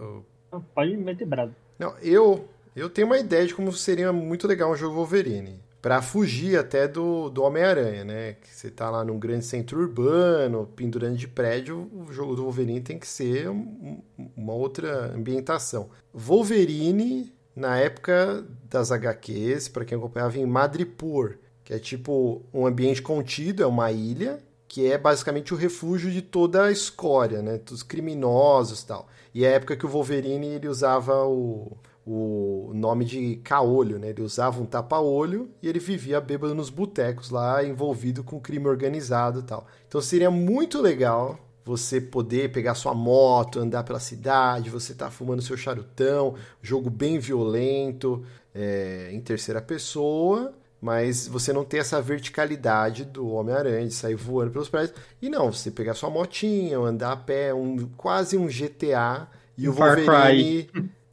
[0.74, 1.54] Pode meter brado.
[1.78, 5.60] Não, eu, eu tenho uma ideia de como seria muito legal um jogo Wolverine.
[5.80, 8.32] Pra fugir até do, do Homem-Aranha, né?
[8.32, 12.80] Que você tá lá num grande centro urbano, pendurando de prédio, o jogo do Wolverine
[12.80, 14.02] tem que ser um,
[14.36, 15.88] uma outra ambientação.
[16.12, 23.00] Wolverine, na época das HQs, para quem acompanhava em Madripoor, que é tipo um ambiente
[23.00, 27.58] contido, é uma ilha, que é basicamente o refúgio de toda a escória, né?
[27.58, 29.08] Dos criminosos e tal.
[29.34, 31.76] E é a época que o Wolverine ele usava o,
[32.06, 34.10] o nome de caolho, né?
[34.10, 39.40] Ele usava um tapa-olho e ele vivia bêbado nos botecos lá, envolvido com crime organizado
[39.40, 39.66] e tal.
[39.88, 45.42] Então seria muito legal você poder pegar sua moto, andar pela cidade, você tá fumando
[45.42, 48.24] seu charutão, jogo bem violento,
[48.54, 54.52] é, em terceira pessoa, mas você não tem essa verticalidade do Homem-Aranha de sair voando
[54.52, 54.94] pelos prédios.
[55.20, 59.72] E não, você pegar sua motinha, andar a pé, um, quase um GTA e o
[59.72, 60.70] Wolverine.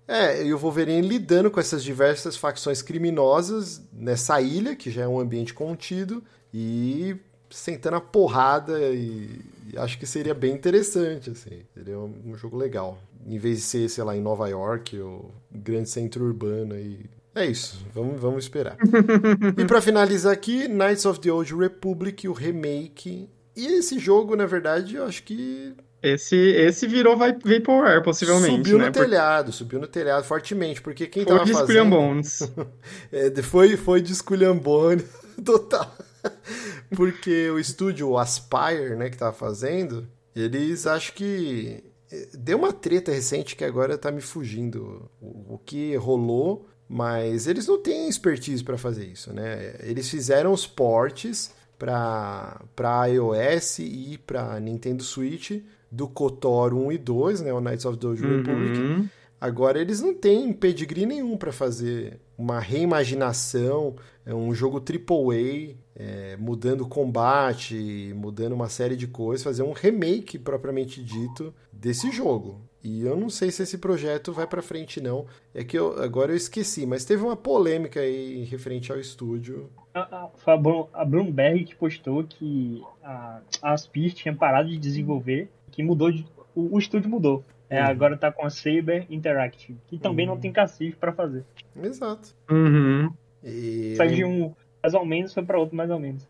[0.07, 5.07] É, e o Wolverine lidando com essas diversas facções criminosas nessa ilha, que já é
[5.07, 6.23] um ambiente contido,
[6.53, 7.17] e
[7.49, 9.41] sentando a porrada e,
[9.73, 11.63] e acho que seria bem interessante, assim.
[11.73, 12.99] Seria um, um, jogo legal.
[13.25, 17.45] Em vez de ser, sei lá, em Nova York ou grande centro urbano e É
[17.45, 18.77] isso, vamos, vamos esperar.
[19.59, 23.29] e para finalizar aqui, Knights of the Old Republic, o remake.
[23.55, 25.75] E esse jogo, na verdade, eu acho que
[26.05, 28.57] esse, esse virou Vaporware, possivelmente.
[28.57, 28.85] Subiu né?
[28.85, 31.89] no telhado, subiu no telhado fortemente, porque quem foi tava de fazendo...
[31.89, 32.41] Bones.
[33.11, 34.13] é, foi, foi de
[34.61, 35.03] Bones,
[35.43, 35.95] total.
[36.95, 41.83] porque o estúdio Aspire, né, que tava fazendo, eles acho que...
[42.11, 47.67] É, deu uma treta recente que agora tá me fugindo o que rolou, mas eles
[47.67, 49.75] não têm expertise para fazer isso, né?
[49.81, 57.41] Eles fizeram os portes para iOS e para Nintendo Switch do KOTOR 1 e 2,
[57.41, 58.37] né, o Knights of the Old uhum.
[58.37, 59.09] Republic.
[59.39, 63.95] Agora eles não têm pedigree nenhum para fazer uma reimaginação,
[64.25, 70.39] é um jogo AAA, é, mudando combate, mudando uma série de coisas, fazer um remake
[70.39, 72.61] propriamente dito desse jogo.
[72.85, 75.25] E eu não sei se esse projeto vai para frente não.
[75.55, 79.71] É que eu, agora eu esqueci, mas teve uma polêmica aí referente ao estúdio.
[80.35, 80.53] Foi
[80.93, 86.75] a Bloomberg que postou que a Aspir tinha parado de desenvolver que mudou de, o,
[86.75, 87.43] o estúdio mudou.
[87.67, 87.89] É, uhum.
[87.89, 90.35] Agora tá com a Saber Interactive, que também uhum.
[90.35, 91.43] não tem cacife para fazer.
[91.75, 92.35] Exato.
[92.51, 93.11] Uhum.
[93.43, 93.95] E...
[93.95, 94.53] Saiu de um
[94.83, 96.27] mais ou menos, foi para outro mais ou menos.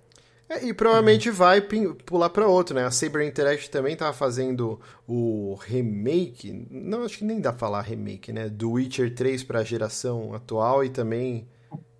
[0.48, 1.60] É, e provavelmente vai
[2.06, 2.86] pular para outro, né?
[2.86, 7.82] A Saber Interactive também tava fazendo o remake, não acho que nem dá pra falar
[7.82, 8.48] remake, né?
[8.48, 11.48] Do Witcher 3 para a geração atual e também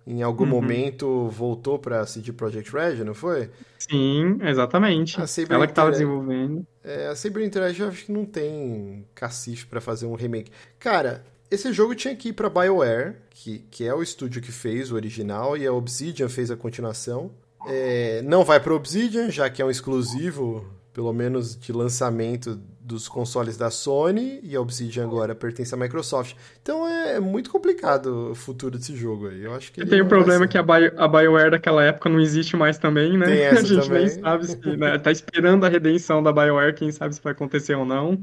[0.06, 0.50] em algum uhum.
[0.50, 3.50] momento voltou para CD Projekt Red, não foi?
[3.76, 5.16] Sim, exatamente.
[5.50, 6.64] Ela que estava desenvolvendo.
[6.84, 10.52] É, a Saber Interactive acho que não tem cacife para fazer um remake.
[10.78, 14.92] Cara, esse jogo tinha que ir para BioWare, que, que é o estúdio que fez
[14.92, 17.32] o original, e a Obsidian fez a continuação.
[17.68, 23.08] É, não vai para Obsidian, já que é um exclusivo, pelo menos de lançamento dos
[23.08, 26.36] consoles da Sony e a Obsidian agora pertence à Microsoft.
[26.62, 29.42] Então é muito complicado o futuro desse jogo aí.
[29.42, 32.56] Eu acho que tem o problema que a, Bio, a BioWare daquela época não existe
[32.56, 33.26] mais também, né?
[33.26, 34.06] Tem essa a gente também.
[34.06, 34.98] nem sabe se né?
[34.98, 38.20] tá esperando a redenção da BioWare, quem sabe se vai acontecer ou não.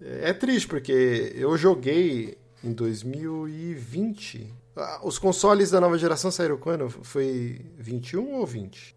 [0.00, 4.65] É triste porque eu joguei em 2020 ah,
[5.02, 6.90] os consoles da nova geração saíram quando?
[6.90, 8.94] Foi 21 ou 20?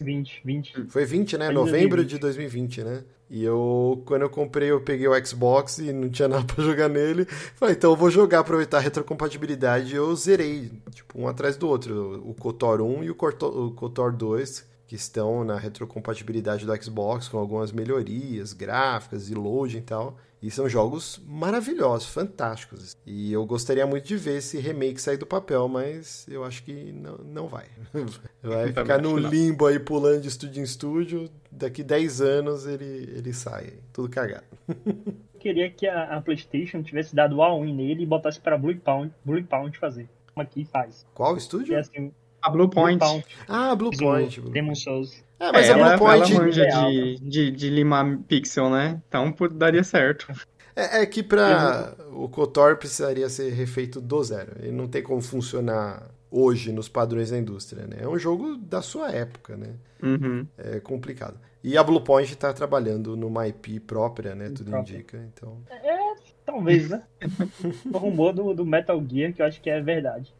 [0.00, 0.86] 20, 20.
[0.88, 1.50] Foi 20, né?
[1.50, 3.04] Novembro de 2020, né?
[3.28, 6.88] E eu, quando eu comprei, eu peguei o Xbox e não tinha nada pra jogar
[6.88, 7.24] nele.
[7.24, 9.94] Falei, então eu vou jogar, aproveitar a retrocompatibilidade.
[9.94, 12.22] E eu zerei, tipo, um atrás do outro.
[12.24, 17.72] O KOTOR 1 e o KOTOR 2, que estão na retrocompatibilidade do Xbox, com algumas
[17.72, 20.16] melhorias gráficas e loading e tal.
[20.42, 22.96] E são jogos maravilhosos, fantásticos.
[23.06, 26.92] E eu gostaria muito de ver esse remake sair do papel, mas eu acho que
[26.92, 27.66] não, não vai.
[28.42, 31.28] Vai ficar no limbo aí, pulando de estúdio em estúdio.
[31.50, 34.44] Daqui 10 anos ele, ele sai, tudo cagado.
[35.36, 39.12] Eu queria que a, a PlayStation tivesse dado all-in nele e botasse para Blue Pound,
[39.24, 40.08] Blue Pound fazer.
[40.34, 41.06] Como aqui faz.
[41.14, 41.74] Qual estúdio?
[41.74, 42.98] É assim, a Blue Point.
[42.98, 44.40] Blue ah, Blue Point.
[44.50, 45.22] Demon Souls.
[45.38, 46.32] É, mas é, a Blue ela, Point.
[46.32, 49.00] Ela manja de, de, de limar pixel, né?
[49.08, 50.26] Então daria certo.
[50.74, 54.52] É, é que para o KOTOR precisaria ser refeito do zero.
[54.60, 57.98] Ele não tem como funcionar hoje nos padrões da indústria, né?
[58.00, 59.74] É um jogo da sua época, né?
[60.02, 60.46] Uhum.
[60.58, 61.38] É complicado.
[61.64, 64.50] E a Bluepoint está trabalhando numa IP própria, né?
[64.50, 64.94] Tudo própria.
[64.94, 65.58] indica, então...
[65.70, 66.14] É,
[66.44, 67.02] talvez, né?
[67.92, 70.32] o rumor do, do Metal Gear, que eu acho que é verdade.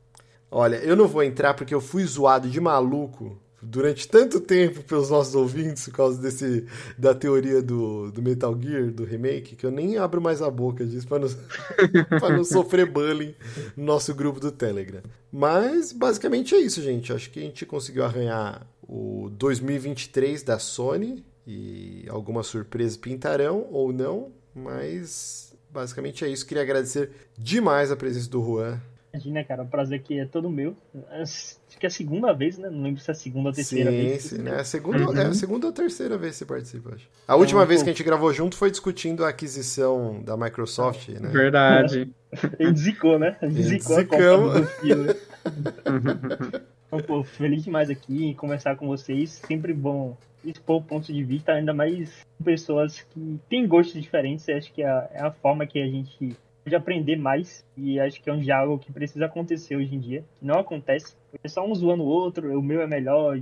[0.51, 5.11] Olha, eu não vou entrar porque eu fui zoado de maluco durante tanto tempo pelos
[5.11, 6.67] nossos ouvintes por causa desse
[6.97, 10.85] da teoria do, do Metal Gear, do remake, que eu nem abro mais a boca
[10.85, 11.29] disso para não,
[12.37, 13.35] não sofrer bullying
[13.77, 15.03] no nosso grupo do Telegram.
[15.33, 17.13] Mas basicamente é isso, gente.
[17.13, 23.93] Acho que a gente conseguiu arranhar o 2023 da Sony e algumas surpresas pintarão ou
[23.93, 26.47] não, mas basicamente é isso.
[26.47, 28.81] Queria agradecer demais a presença do Juan
[29.17, 30.77] Imagina, cara, o prazer aqui é todo meu.
[31.11, 32.69] Acho que é a segunda vez, né?
[32.69, 34.23] Não lembro se é a segunda ou a terceira sim, vez.
[34.25, 34.57] Sim, né?
[34.57, 35.17] A segunda, uhum.
[35.17, 37.09] é a segunda ou a terceira vez que você participa, acho.
[37.27, 41.31] A última vez que a gente gravou junto foi discutindo a aquisição da Microsoft, né?
[41.31, 42.13] Verdade.
[42.59, 43.39] Ele zicou, né?
[43.41, 44.57] Ele zicou Zicamos.
[44.57, 45.17] a Copa
[46.89, 49.31] então, pô, feliz demais aqui em conversar com vocês.
[49.47, 50.15] Sempre bom
[50.45, 54.47] expor pontos de vista, ainda mais pessoas que têm gostos diferentes.
[54.51, 56.37] Acho que é, é a forma que a gente
[56.69, 57.65] de aprender mais.
[57.77, 60.25] E acho que é um diálogo que precisa acontecer hoje em dia.
[60.37, 61.17] Que não acontece.
[61.31, 63.39] Porque só um zoando o outro, o meu é melhor,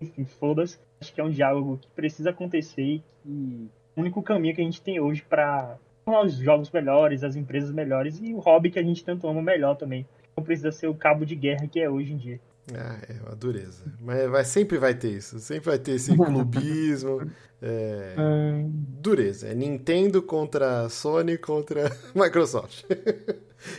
[0.00, 0.78] enfim, foda-se.
[1.00, 4.64] Acho que é um diálogo que precisa acontecer e que o único caminho que a
[4.64, 8.78] gente tem hoje para tornar os jogos melhores, as empresas melhores e o hobby que
[8.78, 10.06] a gente tanto ama melhor também.
[10.36, 12.40] Não precisa ser o cabo de guerra que é hoje em dia.
[12.72, 13.84] É, é uma dureza.
[14.00, 15.38] Mas vai, sempre vai ter isso.
[15.38, 17.30] Sempre vai ter esse clubismo.
[17.60, 18.64] É, é...
[19.00, 19.48] Dureza.
[19.48, 22.84] É Nintendo contra Sony contra Microsoft.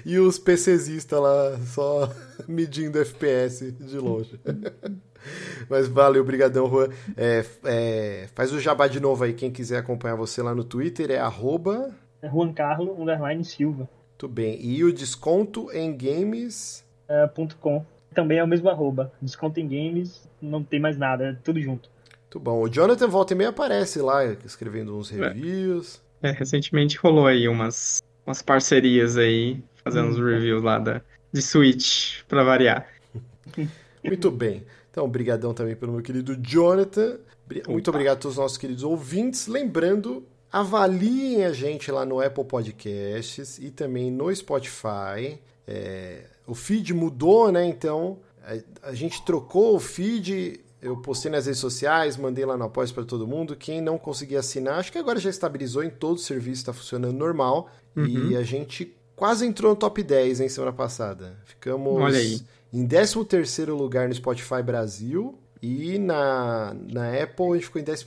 [0.06, 2.12] e os PCzistas lá só
[2.48, 4.40] medindo FPS de longe.
[5.70, 6.90] Mas valeu, brigadão, Juan.
[7.18, 11.12] É, é, faz o jabá de novo aí, quem quiser acompanhar você lá no Twitter
[11.12, 11.94] é arroba...
[12.22, 13.90] É Juan Carlo, underline Silva.
[14.10, 14.58] Muito bem.
[14.62, 16.86] E o desconto em games...
[17.08, 17.86] É, ponto .com.
[18.14, 19.12] Também é o mesmo arroba.
[19.22, 21.90] Desconto em games, não tem mais nada, é tudo junto.
[22.30, 22.62] Muito bom.
[22.62, 25.16] O Jonathan volta e meia aparece lá, escrevendo uns é.
[25.16, 26.00] reviews.
[26.22, 30.12] É, recentemente rolou aí umas, umas parcerias aí, fazendo hum.
[30.12, 31.02] uns reviews lá da,
[31.34, 32.88] de Switch, pra variar.
[34.06, 34.64] Muito bem.
[34.92, 37.18] Então, obrigadão também pelo meu querido Jonathan.
[37.68, 39.48] Muito obrigado a todos os nossos queridos ouvintes.
[39.48, 45.40] Lembrando, avaliem a gente lá no Apple Podcasts e também no Spotify.
[45.68, 47.66] É, o feed mudou, né?
[47.66, 50.60] Então, a, a, gente trocou o feed.
[50.82, 53.56] Eu postei nas redes sociais, mandei lá no Após para todo mundo.
[53.56, 57.18] Quem não conseguia assinar, acho que agora já estabilizou em todo o serviço, está funcionando
[57.18, 57.70] normal.
[57.96, 58.32] Uhum.
[58.32, 61.36] E a gente quase entrou no top 10, hein, semana passada.
[61.46, 62.02] Ficamos.
[62.02, 62.42] Olha aí
[62.72, 68.06] em 13 lugar no Spotify Brasil e na, na Apple a gente ficou em 11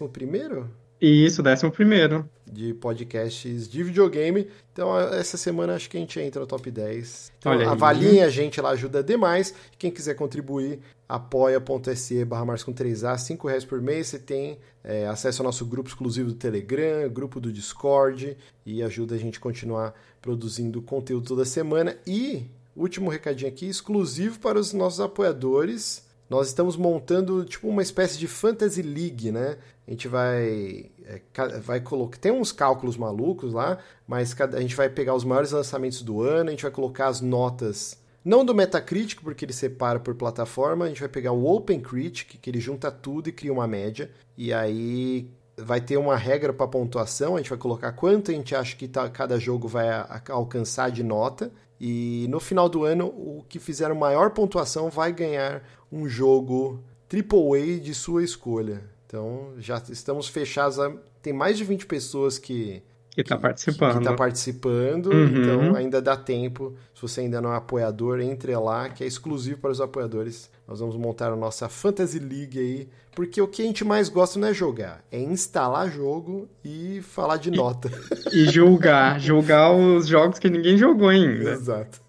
[1.00, 4.48] Isso, 11 De podcasts de videogame.
[4.72, 7.32] Então, essa semana acho que a gente entra no top 10.
[7.38, 9.54] Então, Olha avaliem a gente, ela ajuda demais.
[9.78, 10.80] Quem quiser contribuir,
[11.12, 14.06] apoia.se barra com 3A, 5 reais por mês.
[14.06, 18.34] Você tem é, acesso ao nosso grupo exclusivo do Telegram, grupo do Discord
[18.64, 21.98] e ajuda a gente a continuar produzindo conteúdo toda semana.
[22.06, 26.06] E último recadinho aqui, exclusivo para os nossos apoiadores.
[26.30, 29.58] Nós estamos montando tipo uma espécie de Fantasy League, né?
[29.86, 31.20] A gente vai é,
[31.60, 33.76] vai colocar tem uns cálculos malucos lá,
[34.08, 37.20] mas a gente vai pegar os maiores lançamentos do ano, a gente vai colocar as
[37.20, 42.38] notas não do Metacritic, porque ele separa por plataforma, a gente vai pegar o OpenCritic,
[42.40, 46.66] que ele junta tudo e cria uma média, e aí vai ter uma regra para
[46.66, 50.02] pontuação, a gente vai colocar quanto a gente acha que tá, cada jogo vai a,
[50.02, 51.52] a alcançar de nota,
[51.84, 56.80] e no final do ano, o que fizer maior pontuação vai ganhar um jogo
[57.12, 58.84] AAA de sua escolha.
[59.04, 60.78] Então, já estamos fechados.
[60.78, 60.90] A...
[61.20, 62.82] Tem mais de 20 pessoas que.
[63.14, 63.98] Que está participando.
[63.98, 65.06] Que, tá participando.
[65.06, 65.26] Uhum.
[65.26, 66.74] Então, ainda dá tempo.
[66.94, 70.50] Se você ainda não é apoiador, entre lá, que é exclusivo para os apoiadores.
[70.66, 72.88] Nós vamos montar a nossa Fantasy League aí.
[73.14, 77.36] Porque o que a gente mais gosta não é jogar, é instalar jogo e falar
[77.36, 77.90] de nota.
[78.32, 79.20] E, e julgar.
[79.20, 81.50] julgar os jogos que ninguém jogou ainda.
[81.50, 82.00] Exato.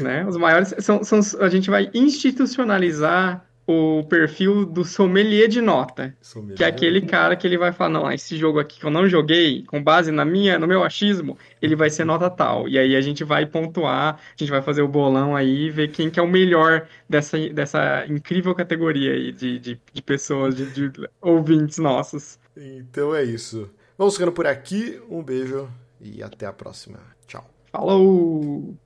[0.00, 0.24] Né?
[0.24, 1.18] Os maiores são, são.
[1.40, 6.14] A gente vai institucionalizar o perfil do sommelier de nota.
[6.20, 6.56] Sommelier.
[6.56, 9.08] Que é aquele cara que ele vai falar, não, esse jogo aqui que eu não
[9.08, 12.68] joguei, com base na minha, no meu achismo, ele vai ser nota tal.
[12.68, 16.10] E aí a gente vai pontuar, a gente vai fazer o bolão aí, ver quem
[16.10, 21.08] que é o melhor dessa, dessa incrível categoria aí de, de, de pessoas, de, de
[21.20, 22.38] ouvintes nossos.
[22.56, 23.70] Então é isso.
[23.96, 25.68] Vamos ficando por aqui, um beijo
[26.00, 26.98] e até a próxima.
[27.26, 27.48] Tchau.
[27.72, 28.83] Falou!